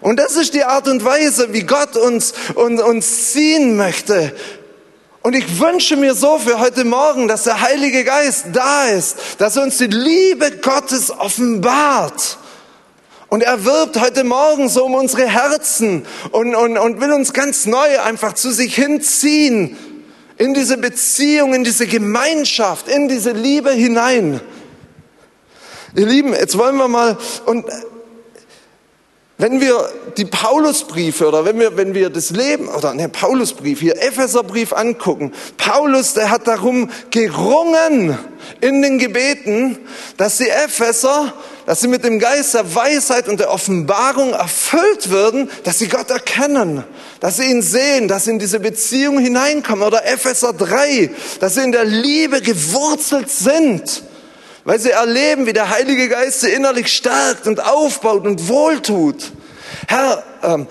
Und 0.00 0.18
das 0.18 0.36
ist 0.36 0.52
die 0.52 0.64
Art 0.64 0.88
und 0.88 1.04
Weise, 1.04 1.54
wie 1.54 1.62
Gott 1.62 1.96
uns, 1.96 2.34
uns, 2.56 2.82
uns 2.82 3.32
ziehen 3.32 3.76
möchte. 3.76 4.34
Und 5.22 5.34
ich 5.34 5.58
wünsche 5.58 5.96
mir 5.96 6.14
so 6.14 6.38
für 6.38 6.58
heute 6.58 6.84
Morgen, 6.84 7.28
dass 7.28 7.44
der 7.44 7.62
Heilige 7.62 8.04
Geist 8.04 8.48
da 8.52 8.84
ist, 8.88 9.16
dass 9.38 9.56
er 9.56 9.62
uns 9.62 9.78
die 9.78 9.86
Liebe 9.86 10.58
Gottes 10.58 11.10
offenbart. 11.10 12.36
Und 13.34 13.42
er 13.42 13.64
wirbt 13.64 13.98
heute 13.98 14.22
Morgen 14.22 14.68
so 14.68 14.84
um 14.84 14.94
unsere 14.94 15.26
Herzen 15.26 16.06
und, 16.30 16.54
und, 16.54 16.78
und 16.78 17.00
will 17.00 17.12
uns 17.12 17.32
ganz 17.32 17.66
neu 17.66 18.00
einfach 18.00 18.34
zu 18.34 18.52
sich 18.52 18.76
hinziehen, 18.76 19.76
in 20.38 20.54
diese 20.54 20.78
Beziehung, 20.78 21.52
in 21.52 21.64
diese 21.64 21.88
Gemeinschaft, 21.88 22.86
in 22.86 23.08
diese 23.08 23.32
Liebe 23.32 23.72
hinein. 23.72 24.40
Ihr 25.96 26.06
Lieben, 26.06 26.32
jetzt 26.32 26.56
wollen 26.56 26.76
wir 26.76 26.86
mal, 26.86 27.18
und 27.44 27.64
wenn 29.36 29.60
wir 29.60 29.88
die 30.16 30.26
Paulusbriefe 30.26 31.26
oder 31.26 31.44
wenn 31.44 31.58
wir, 31.58 31.76
wenn 31.76 31.92
wir 31.92 32.10
das 32.10 32.30
Leben 32.30 32.68
oder 32.68 32.94
ne 32.94 33.08
Paulusbrief 33.08 33.80
hier, 33.80 34.00
Epheserbrief 34.00 34.72
angucken, 34.72 35.32
Paulus, 35.56 36.14
der 36.14 36.30
hat 36.30 36.46
darum 36.46 36.88
gerungen 37.10 38.16
in 38.60 38.80
den 38.80 38.98
Gebeten, 38.98 39.76
dass 40.18 40.38
die 40.38 40.48
Epheser, 40.48 41.32
dass 41.66 41.80
sie 41.80 41.88
mit 41.88 42.04
dem 42.04 42.18
Geist 42.18 42.54
der 42.54 42.74
Weisheit 42.74 43.28
und 43.28 43.40
der 43.40 43.50
Offenbarung 43.50 44.32
erfüllt 44.32 45.10
würden, 45.10 45.50
dass 45.64 45.78
sie 45.78 45.88
Gott 45.88 46.10
erkennen, 46.10 46.84
dass 47.20 47.38
sie 47.38 47.50
ihn 47.50 47.62
sehen, 47.62 48.08
dass 48.08 48.24
sie 48.24 48.30
in 48.30 48.38
diese 48.38 48.60
Beziehung 48.60 49.18
hineinkommen. 49.18 49.84
Oder 49.84 50.06
Epheser 50.06 50.52
3, 50.52 51.10
dass 51.40 51.54
sie 51.54 51.62
in 51.62 51.72
der 51.72 51.84
Liebe 51.84 52.40
gewurzelt 52.40 53.30
sind 53.30 54.02
weil 54.64 54.80
sie 54.80 54.90
erleben, 54.90 55.46
wie 55.46 55.52
der 55.52 55.70
Heilige 55.70 56.08
Geist 56.08 56.40
sie 56.40 56.50
innerlich 56.50 56.88
stärkt 56.88 57.46
und 57.46 57.62
aufbaut 57.62 58.26
und 58.26 58.48
wohltut. 58.48 59.32
Herr, 59.86 60.22
ähm, 60.42 60.66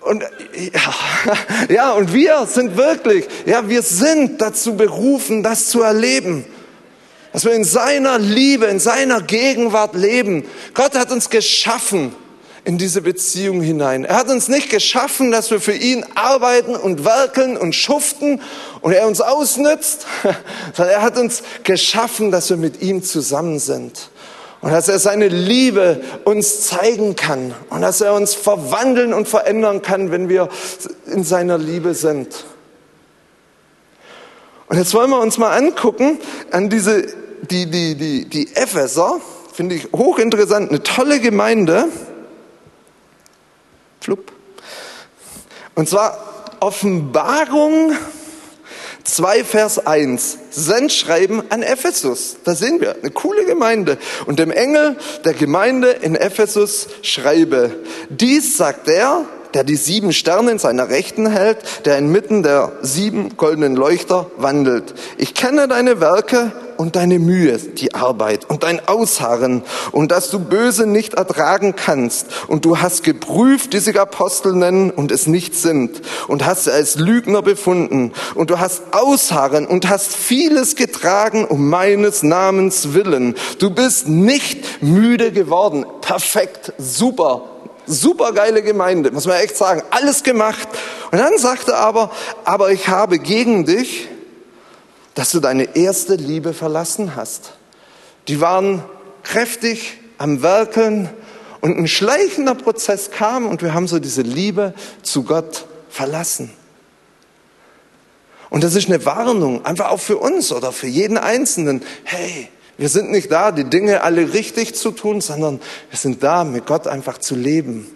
und 0.00 0.24
ja, 0.72 1.34
ja, 1.68 1.92
und 1.92 2.12
wir 2.12 2.46
sind 2.46 2.76
wirklich, 2.76 3.26
ja, 3.46 3.68
wir 3.68 3.82
sind 3.82 4.40
dazu 4.40 4.76
berufen, 4.76 5.42
das 5.42 5.68
zu 5.68 5.82
erleben. 5.82 6.44
Dass 7.32 7.44
wir 7.44 7.52
in 7.52 7.64
seiner 7.64 8.18
Liebe, 8.18 8.66
in 8.66 8.78
seiner 8.78 9.22
Gegenwart 9.22 9.94
leben. 9.94 10.44
Gott 10.74 10.94
hat 10.94 11.10
uns 11.10 11.30
geschaffen 11.30 12.14
in 12.64 12.78
diese 12.78 13.02
Beziehung 13.02 13.60
hinein. 13.60 14.04
Er 14.04 14.16
hat 14.16 14.30
uns 14.30 14.48
nicht 14.48 14.70
geschaffen, 14.70 15.32
dass 15.32 15.50
wir 15.50 15.60
für 15.60 15.72
ihn 15.72 16.04
arbeiten 16.14 16.76
und 16.76 17.04
werkeln 17.04 17.56
und 17.56 17.74
schuften 17.74 18.40
und 18.82 18.92
er 18.92 19.06
uns 19.06 19.20
ausnützt, 19.20 20.06
sondern 20.74 20.94
er 20.94 21.02
hat 21.02 21.18
uns 21.18 21.42
geschaffen, 21.64 22.30
dass 22.30 22.50
wir 22.50 22.56
mit 22.56 22.82
ihm 22.82 23.02
zusammen 23.02 23.58
sind. 23.58 24.10
Und 24.60 24.70
dass 24.70 24.88
er 24.88 25.00
seine 25.00 25.26
Liebe 25.26 26.02
uns 26.24 26.68
zeigen 26.68 27.16
kann 27.16 27.52
und 27.70 27.80
dass 27.80 28.00
er 28.00 28.14
uns 28.14 28.34
verwandeln 28.34 29.12
und 29.12 29.26
verändern 29.26 29.82
kann, 29.82 30.12
wenn 30.12 30.28
wir 30.28 30.48
in 31.06 31.24
seiner 31.24 31.58
Liebe 31.58 31.94
sind. 31.94 32.44
Und 34.68 34.78
jetzt 34.78 34.94
wollen 34.94 35.10
wir 35.10 35.20
uns 35.20 35.36
mal 35.36 35.50
angucken 35.50 36.18
an 36.52 36.70
diese, 36.70 37.06
die, 37.50 37.66
die, 37.66 37.94
die, 37.94 38.24
die 38.26 38.54
Epheser, 38.54 39.20
finde 39.52 39.74
ich 39.74 39.88
hochinteressant, 39.92 40.70
eine 40.70 40.82
tolle 40.82 41.20
Gemeinde. 41.20 41.88
Flupp. 44.00 44.32
Und 45.74 45.88
zwar 45.88 46.18
Offenbarung 46.60 47.92
2 49.04 49.44
Vers 49.44 49.84
1. 49.84 50.38
Sendschreiben 50.50 51.42
an 51.50 51.62
Ephesus. 51.62 52.36
Da 52.44 52.54
sehen 52.54 52.80
wir, 52.80 52.96
eine 52.96 53.10
coole 53.10 53.44
Gemeinde. 53.44 53.98
Und 54.26 54.38
dem 54.38 54.50
Engel 54.50 54.96
der 55.24 55.34
Gemeinde 55.34 55.90
in 55.90 56.14
Ephesus 56.14 56.88
schreibe, 57.02 57.74
dies 58.10 58.56
sagt 58.56 58.88
er, 58.88 59.24
der 59.54 59.64
die 59.64 59.76
sieben 59.76 60.12
Sterne 60.12 60.52
in 60.52 60.58
seiner 60.58 60.88
Rechten 60.88 61.30
hält, 61.30 61.58
der 61.84 61.98
inmitten 61.98 62.42
der 62.42 62.72
sieben 62.82 63.36
goldenen 63.36 63.76
Leuchter 63.76 64.30
wandelt. 64.36 64.94
Ich 65.18 65.34
kenne 65.34 65.68
deine 65.68 66.00
Werke 66.00 66.52
und 66.76 66.96
deine 66.96 67.18
Mühe, 67.18 67.58
die 67.58 67.94
Arbeit 67.94 68.48
und 68.48 68.62
dein 68.62 68.86
Ausharren 68.86 69.62
und 69.92 70.10
dass 70.10 70.30
du 70.30 70.38
Böse 70.38 70.86
nicht 70.86 71.14
ertragen 71.14 71.74
kannst 71.76 72.26
und 72.48 72.64
du 72.64 72.78
hast 72.78 73.04
geprüft, 73.04 73.72
die 73.72 73.78
sich 73.78 73.98
Apostel 73.98 74.54
nennen 74.54 74.90
und 74.90 75.12
es 75.12 75.26
nicht 75.26 75.54
sind 75.54 76.02
und 76.28 76.44
hast 76.44 76.64
sie 76.64 76.72
als 76.72 76.96
Lügner 76.96 77.42
befunden 77.42 78.12
und 78.34 78.50
du 78.50 78.58
hast 78.58 78.82
Ausharren 78.92 79.66
und 79.66 79.88
hast 79.88 80.14
vieles 80.14 80.76
getragen 80.76 81.44
um 81.44 81.68
meines 81.68 82.22
Namens 82.22 82.94
willen. 82.94 83.34
Du 83.58 83.70
bist 83.70 84.08
nicht 84.08 84.82
müde 84.82 85.32
geworden. 85.32 85.86
Perfekt, 86.00 86.72
super, 86.78 87.42
Super 87.86 88.32
geile 88.32 88.62
Gemeinde, 88.62 89.10
muss 89.10 89.26
man 89.26 89.40
echt 89.40 89.56
sagen. 89.56 89.82
Alles 89.90 90.22
gemacht. 90.22 90.68
Und 91.10 91.18
dann 91.18 91.36
sagte 91.36 91.72
er 91.72 91.78
aber, 91.78 92.10
aber 92.44 92.70
ich 92.70 92.88
habe 92.88 93.18
gegen 93.18 93.64
dich, 93.64 94.08
dass 95.14 95.30
du 95.30 95.40
deine 95.40 95.76
erste 95.76 96.14
Liebe 96.14 96.54
verlassen 96.54 97.16
hast. 97.16 97.54
Die 98.28 98.40
waren 98.40 98.82
kräftig 99.22 99.98
am 100.18 100.42
Werkeln 100.42 101.10
und 101.60 101.78
ein 101.78 101.88
schleichender 101.88 102.54
Prozess 102.54 103.10
kam 103.10 103.46
und 103.46 103.62
wir 103.62 103.74
haben 103.74 103.88
so 103.88 103.98
diese 103.98 104.22
Liebe 104.22 104.74
zu 105.02 105.24
Gott 105.24 105.66
verlassen. 105.88 106.50
Und 108.50 108.64
das 108.64 108.74
ist 108.74 108.88
eine 108.88 109.04
Warnung, 109.06 109.64
einfach 109.64 109.90
auch 109.90 110.00
für 110.00 110.18
uns 110.18 110.52
oder 110.52 110.72
für 110.72 110.86
jeden 110.86 111.16
Einzelnen. 111.16 111.82
Hey, 112.04 112.48
wir 112.76 112.88
sind 112.88 113.10
nicht 113.10 113.30
da, 113.30 113.52
die 113.52 113.64
Dinge 113.64 114.02
alle 114.02 114.34
richtig 114.34 114.74
zu 114.74 114.90
tun, 114.90 115.20
sondern 115.20 115.60
wir 115.90 115.98
sind 115.98 116.22
da, 116.22 116.44
mit 116.44 116.66
Gott 116.66 116.86
einfach 116.86 117.18
zu 117.18 117.34
leben. 117.34 117.86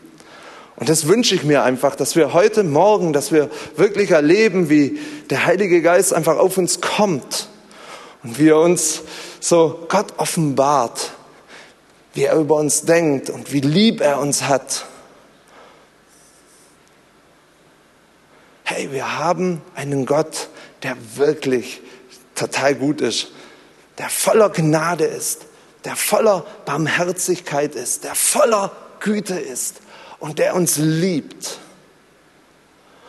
Und 0.77 0.89
das 0.89 1.09
wünsche 1.09 1.35
ich 1.35 1.43
mir 1.43 1.63
einfach, 1.63 1.97
dass 1.97 2.17
wir 2.17 2.33
heute 2.33 2.63
Morgen, 2.63 3.13
dass 3.13 3.33
wir 3.33 3.51
wirklich 3.77 4.11
erleben, 4.11 4.69
wie 4.69 4.99
der 5.31 5.47
Heilige 5.47 5.81
Geist 5.83 6.13
einfach 6.13 6.37
auf 6.37 6.59
uns 6.59 6.81
kommt 6.81 7.49
und 8.23 8.39
wie 8.39 8.51
er 8.51 8.61
uns 8.61 9.03
so 9.41 9.87
Gott 9.89 10.15
offenbart, 10.19 11.13
wie 12.15 12.25
er 12.25 12.37
über 12.37 12.57
uns 12.57 12.83
denkt 12.83 13.31
und 13.31 13.53
wie 13.53 13.61
lieb 13.61 14.01
er 14.01 14.21
uns 14.21 14.43
hat. 14.43 14.87
Hey, 18.65 18.93
wir 18.93 19.19
haben 19.19 19.63
einen 19.75 20.05
Gott, 20.05 20.49
der 20.83 20.97
wirklich 21.17 21.81
total 22.35 22.75
gut 22.75 23.01
ist 23.01 23.29
der 23.99 24.11
voller 24.11 24.51
Gnade 24.51 25.05
ist, 25.05 25.47
der 25.85 25.97
voller 25.97 26.45
Barmherzigkeit 26.65 27.75
ist, 27.75 28.05
der 28.05 28.15
voller 28.15 28.73
Güte 29.01 29.39
ist 29.39 29.77
und 30.19 30.39
der 30.39 30.55
uns 30.55 30.77
liebt. 30.77 31.59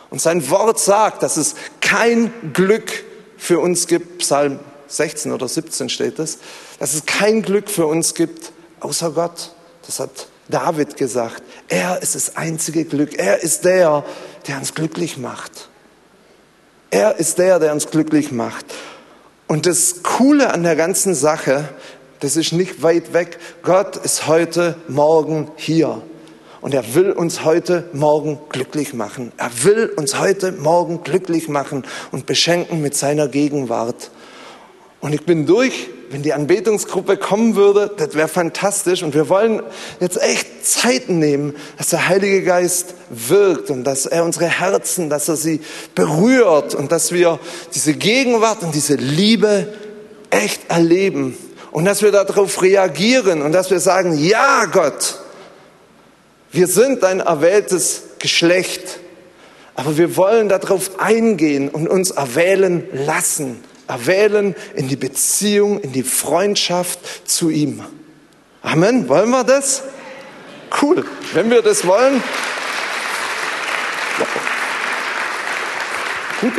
Und 0.09 0.21
sein 0.21 0.49
Wort 0.49 0.79
sagt, 0.79 1.23
dass 1.23 1.37
es 1.37 1.55
kein 1.81 2.31
Glück 2.53 2.91
für 3.37 3.59
uns 3.59 3.87
gibt, 3.87 4.19
Psalm 4.19 4.59
16 4.87 5.31
oder 5.31 5.47
17 5.47 5.89
steht 5.89 6.19
es, 6.19 6.39
dass 6.79 6.93
es 6.93 7.05
kein 7.05 7.41
Glück 7.41 7.69
für 7.69 7.87
uns 7.87 8.13
gibt 8.13 8.51
außer 8.79 9.11
Gott. 9.11 9.51
Das 9.85 9.99
hat 9.99 10.27
David 10.47 10.97
gesagt. 10.97 11.43
Er 11.67 12.01
ist 12.01 12.15
das 12.15 12.37
einzige 12.37 12.85
Glück. 12.85 13.17
Er 13.17 13.41
ist 13.41 13.65
der, 13.65 14.05
der 14.47 14.57
uns 14.57 14.73
glücklich 14.73 15.17
macht. 15.17 15.69
Er 16.89 17.17
ist 17.17 17.37
der, 17.37 17.59
der 17.59 17.73
uns 17.73 17.89
glücklich 17.89 18.31
macht. 18.31 18.65
Und 19.47 19.65
das 19.65 20.03
Coole 20.03 20.53
an 20.53 20.63
der 20.63 20.75
ganzen 20.75 21.15
Sache, 21.15 21.69
das 22.21 22.35
ist 22.37 22.53
nicht 22.53 22.81
weit 22.81 23.13
weg. 23.13 23.39
Gott 23.61 23.97
ist 23.97 24.27
heute 24.27 24.75
Morgen 24.87 25.51
hier. 25.55 26.01
Und 26.67 26.73
er 26.73 26.95
will 26.95 27.13
uns 27.13 27.45
heute 27.45 27.85
Morgen 27.93 28.39
glücklich 28.49 28.93
machen. 28.93 29.31
Er 29.37 29.51
will 29.63 29.85
uns 29.95 30.19
heute 30.19 30.51
Morgen 30.51 31.01
glücklich 31.01 31.47
machen 31.47 31.85
und 32.11 32.25
beschenken 32.25 32.81
mit 32.81 32.93
seiner 32.93 33.29
Gegenwart. 33.29 34.11
Und 34.99 35.13
ich 35.13 35.25
bin 35.25 35.45
durch 35.45 35.87
wenn 36.09 36.23
die 36.23 36.33
Anbetungsgruppe 36.33 37.15
kommen 37.15 37.55
würde, 37.55 37.89
das 37.95 38.15
wäre 38.15 38.27
fantastisch. 38.27 39.01
Und 39.01 39.13
wir 39.13 39.29
wollen 39.29 39.63
jetzt 40.01 40.21
echt 40.21 40.65
Zeit 40.65 41.07
nehmen, 41.07 41.55
dass 41.77 41.87
der 41.87 42.09
Heilige 42.09 42.43
Geist 42.43 42.95
wirkt 43.09 43.69
und 43.69 43.85
dass 43.85 44.05
er 44.05 44.25
unsere 44.25 44.47
Herzen, 44.47 45.09
dass 45.09 45.29
er 45.29 45.37
sie 45.37 45.61
berührt 45.95 46.75
und 46.75 46.91
dass 46.91 47.13
wir 47.13 47.39
diese 47.73 47.93
Gegenwart 47.93 48.63
und 48.63 48.75
diese 48.75 48.95
Liebe 48.95 49.73
echt 50.31 50.69
erleben 50.69 51.37
und 51.71 51.85
dass 51.85 52.01
wir 52.01 52.11
darauf 52.11 52.61
reagieren 52.61 53.41
und 53.41 53.53
dass 53.53 53.71
wir 53.71 53.79
sagen, 53.79 54.17
ja 54.17 54.65
Gott, 54.65 55.19
wir 56.57 56.67
sind 56.67 57.03
ein 57.03 57.19
erwähltes 57.19 58.01
Geschlecht, 58.17 58.99
aber 59.75 59.97
wir 59.97 60.17
wollen 60.17 60.49
darauf 60.49 60.99
eingehen 60.99 61.69
und 61.69 61.87
uns 61.87 62.11
erwählen 62.11 62.83
lassen 62.91 63.63
erwählen 63.87 64.55
in 64.75 64.87
die 64.87 64.95
Beziehung, 64.95 65.79
in 65.79 65.91
die 65.91 66.03
Freundschaft 66.03 67.29
zu 67.29 67.49
ihm. 67.49 67.81
Amen. 68.61 69.07
Wollen 69.07 69.29
wir 69.29 69.43
das? 69.43 69.83
Cool. 70.81 71.05
Wenn 71.33 71.49
wir 71.49 71.61
das 71.61 71.85
wollen. 71.85 72.21
Gut. 76.41 76.53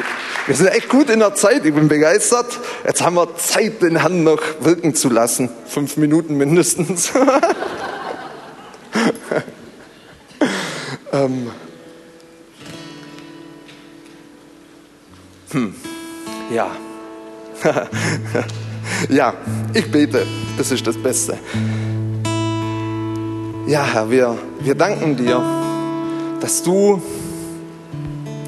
Wir 0.46 0.57
sind 0.57 0.68
echt 0.68 0.88
gut 0.88 1.11
in 1.11 1.18
der 1.18 1.34
Zeit. 1.34 1.66
Ich 1.66 1.74
bin 1.74 1.88
begeistert. 1.88 2.46
Jetzt 2.86 3.03
haben 3.03 3.16
wir 3.16 3.36
Zeit, 3.36 3.82
den 3.82 3.96
Herrn 4.01 4.24
noch 4.24 4.40
wirken 4.61 4.94
zu 4.94 5.11
lassen. 5.11 5.51
Fünf 5.66 5.99
Minuten 5.99 6.38
mindestens. 6.38 7.12
ähm. 11.25 11.51
hm. 15.51 15.75
Ja. 16.55 16.71
ja, 19.09 19.35
ich 19.75 19.91
bete. 19.91 20.27
Das 20.57 20.71
ist 20.71 20.87
das 20.87 20.97
Beste. 20.97 21.39
Ja, 23.66 23.85
Herr, 23.85 24.11
wir, 24.11 24.39
wir 24.61 24.75
danken 24.75 25.16
dir, 25.16 25.43
dass 26.41 26.62
du, 26.62 27.03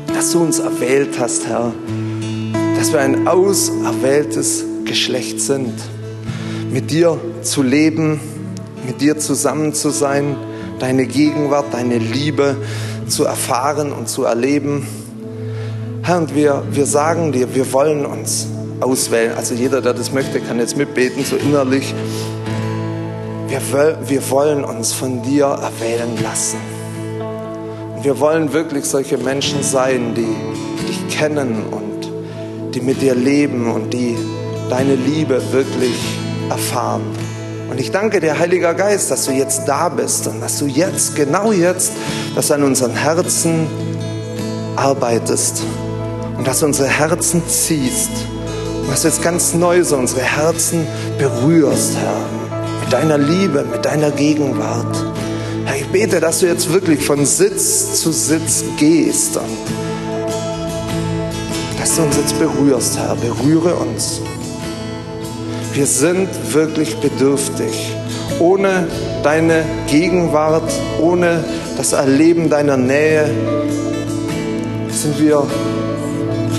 dass 0.06 0.32
du 0.32 0.40
uns 0.40 0.58
erwählt 0.58 1.18
hast, 1.18 1.46
Herr, 1.46 1.72
dass 2.76 2.92
wir 2.92 3.00
ein 3.00 3.28
auserwähltes 3.28 4.64
Geschlecht 4.84 5.40
sind, 5.40 5.74
mit 6.70 6.90
dir 6.90 7.20
zu 7.42 7.62
leben, 7.62 8.20
mit 8.86 9.00
dir 9.00 9.18
zusammen 9.18 9.74
zu 9.74 9.90
sein, 9.90 10.36
deine 10.80 11.06
Gegenwart, 11.06 11.66
deine 11.72 11.98
Liebe 11.98 12.56
zu 13.06 13.24
erfahren 13.24 13.92
und 13.92 14.08
zu 14.08 14.24
erleben. 14.24 14.86
Herr, 16.02 16.18
und 16.18 16.34
wir, 16.34 16.64
wir 16.70 16.86
sagen 16.86 17.32
dir, 17.32 17.54
wir 17.54 17.72
wollen 17.72 18.06
uns 18.06 18.48
auswählen. 18.80 19.34
Also 19.36 19.54
jeder, 19.54 19.82
der 19.82 19.94
das 19.94 20.12
möchte, 20.12 20.40
kann 20.40 20.58
jetzt 20.58 20.76
mitbeten, 20.76 21.24
so 21.24 21.36
innerlich. 21.36 21.94
Wir, 23.48 23.60
wir 24.06 24.30
wollen 24.30 24.64
uns 24.64 24.92
von 24.92 25.22
dir 25.22 25.44
erwählen 25.44 26.18
lassen. 26.22 26.58
Und 27.96 28.04
wir 28.04 28.18
wollen 28.18 28.52
wirklich 28.52 28.86
solche 28.86 29.18
Menschen 29.18 29.62
sein, 29.62 30.14
die 30.14 30.86
dich 30.86 31.16
kennen 31.16 31.64
und 31.70 32.74
die 32.74 32.80
mit 32.80 33.02
dir 33.02 33.14
leben 33.14 33.70
und 33.70 33.92
die 33.92 34.16
deine 34.70 34.94
Liebe 34.94 35.42
wirklich 35.52 35.96
erfahren. 36.48 37.02
Und 37.70 37.78
ich 37.78 37.92
danke 37.92 38.18
dir, 38.18 38.38
Heiliger 38.38 38.74
Geist, 38.74 39.12
dass 39.12 39.26
du 39.26 39.32
jetzt 39.32 39.66
da 39.66 39.88
bist 39.88 40.26
und 40.26 40.40
dass 40.40 40.58
du 40.58 40.66
jetzt, 40.66 41.14
genau 41.14 41.52
jetzt, 41.52 41.92
dass 42.34 42.50
an 42.50 42.64
unseren 42.64 42.96
Herzen 42.96 43.68
arbeitest 44.74 45.62
und 46.36 46.46
dass 46.46 46.60
du 46.60 46.66
unsere 46.66 46.88
Herzen 46.88 47.42
ziehst 47.46 48.10
und 48.82 48.90
dass 48.90 49.02
du 49.02 49.08
jetzt 49.08 49.22
ganz 49.22 49.54
neu 49.54 49.84
so 49.84 49.96
unsere 49.96 50.22
Herzen 50.22 50.84
berührst, 51.16 51.96
Herr, 51.96 52.60
mit 52.82 52.92
deiner 52.92 53.18
Liebe, 53.18 53.64
mit 53.70 53.84
deiner 53.84 54.10
Gegenwart. 54.10 55.04
Herr, 55.64 55.76
ich 55.76 55.86
bete, 55.86 56.18
dass 56.18 56.40
du 56.40 56.46
jetzt 56.46 56.72
wirklich 56.72 57.04
von 57.04 57.24
Sitz 57.24 58.02
zu 58.02 58.10
Sitz 58.10 58.64
gehst 58.78 59.36
und 59.36 59.44
dass 61.78 61.94
du 61.94 62.02
uns 62.02 62.16
jetzt 62.16 62.36
berührst, 62.38 62.98
Herr. 62.98 63.14
Berühre 63.14 63.76
uns. 63.76 64.20
Wir 65.72 65.86
sind 65.86 66.28
wirklich 66.52 66.96
bedürftig. 66.96 67.94
Ohne 68.40 68.88
deine 69.22 69.64
Gegenwart, 69.86 70.70
ohne 71.00 71.44
das 71.76 71.92
Erleben 71.92 72.50
deiner 72.50 72.76
Nähe 72.76 73.30
sind 74.90 75.20
wir, 75.20 75.46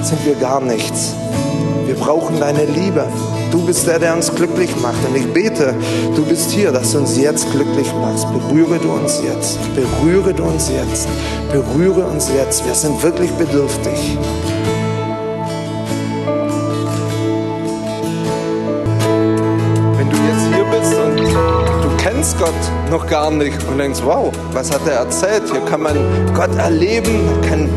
sind 0.02 0.26
wir 0.26 0.36
gar 0.36 0.62
nichts. 0.62 1.14
Wir 1.86 1.96
brauchen 1.96 2.40
deine 2.40 2.64
Liebe. 2.66 3.06
Du 3.52 3.66
bist 3.66 3.86
der, 3.86 4.00
der 4.00 4.16
uns 4.16 4.34
glücklich 4.34 4.70
macht. 4.82 5.06
Und 5.06 5.18
ich 5.18 5.28
bete, 5.34 5.76
du 6.16 6.26
bist 6.26 6.52
hier, 6.52 6.72
dass 6.72 6.94
du 6.94 7.00
uns 7.00 7.18
jetzt 7.18 7.52
glücklich 7.52 7.92
machst. 7.96 8.26
Berühre 8.32 8.80
du 8.80 8.94
uns 8.94 9.22
jetzt. 9.22 9.60
Berühre 9.76 10.34
du 10.34 10.44
uns 10.44 10.70
jetzt. 10.70 11.10
Berühre 11.52 12.06
uns 12.06 12.30
jetzt. 12.34 12.66
Wir 12.66 12.76
sind 12.76 13.04
wirklich 13.04 13.30
bedürftig. 13.32 14.18
Du 22.22 22.28
kennst 22.28 22.38
Gott 22.38 22.92
noch 22.92 23.08
gar 23.08 23.32
nicht 23.32 23.64
und 23.68 23.80
denkst, 23.80 24.02
wow, 24.04 24.32
was 24.54 24.72
hat 24.72 24.82
er 24.86 24.94
erzählt? 24.94 25.42
Hier 25.52 25.62
kann 25.62 25.82
man 25.82 25.96
Gott 26.36 26.56
erleben, 26.56 27.20
kann 27.50 27.68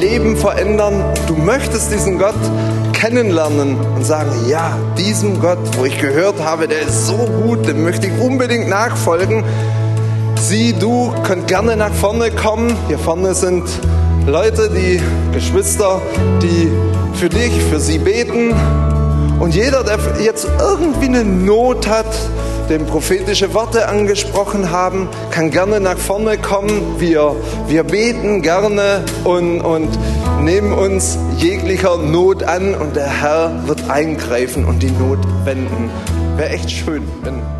Leben 0.00 0.38
verändern. 0.38 1.04
Du 1.26 1.34
möchtest 1.34 1.92
diesen 1.92 2.18
Gott 2.18 2.34
kennenlernen 2.94 3.76
und 3.76 4.06
sagen, 4.06 4.30
ja, 4.48 4.78
diesem 4.96 5.38
Gott, 5.38 5.58
wo 5.76 5.84
ich 5.84 5.98
gehört 5.98 6.40
habe, 6.42 6.66
der 6.66 6.80
ist 6.80 7.08
so 7.08 7.28
gut, 7.44 7.68
dem 7.68 7.84
möchte 7.84 8.06
ich 8.06 8.18
unbedingt 8.18 8.70
nachfolgen. 8.70 9.44
Sie, 10.36 10.72
du 10.72 11.12
könnt 11.22 11.46
gerne 11.46 11.76
nach 11.76 11.92
vorne 11.92 12.30
kommen. 12.30 12.74
Hier 12.88 12.98
vorne 12.98 13.34
sind 13.34 13.64
Leute, 14.26 14.70
die 14.70 14.98
Geschwister, 15.34 16.00
die 16.40 16.70
für 17.18 17.28
dich, 17.28 17.52
für 17.64 17.80
sie 17.80 17.98
beten. 17.98 18.54
Und 19.40 19.54
jeder, 19.54 19.84
der 19.84 19.98
jetzt 20.22 20.48
irgendwie 20.58 21.06
eine 21.06 21.22
Not 21.22 21.86
hat, 21.86 22.06
dem 22.70 22.86
prophetische 22.86 23.52
Worte 23.52 23.88
angesprochen 23.88 24.70
haben, 24.70 25.08
kann 25.30 25.50
gerne 25.50 25.80
nach 25.80 25.98
vorne 25.98 26.38
kommen. 26.38 27.00
Wir, 27.00 27.34
wir 27.66 27.82
beten 27.82 28.42
gerne 28.42 29.04
und, 29.24 29.60
und 29.60 29.88
nehmen 30.40 30.72
uns 30.72 31.18
jeglicher 31.36 31.98
Not 31.98 32.44
an 32.44 32.74
und 32.74 32.96
der 32.96 33.08
Herr 33.08 33.66
wird 33.66 33.90
eingreifen 33.90 34.64
und 34.64 34.82
die 34.82 34.90
Not 34.90 35.18
wenden. 35.44 35.90
Wäre 36.36 36.50
echt 36.50 36.70
schön, 36.70 37.02
wenn. 37.22 37.59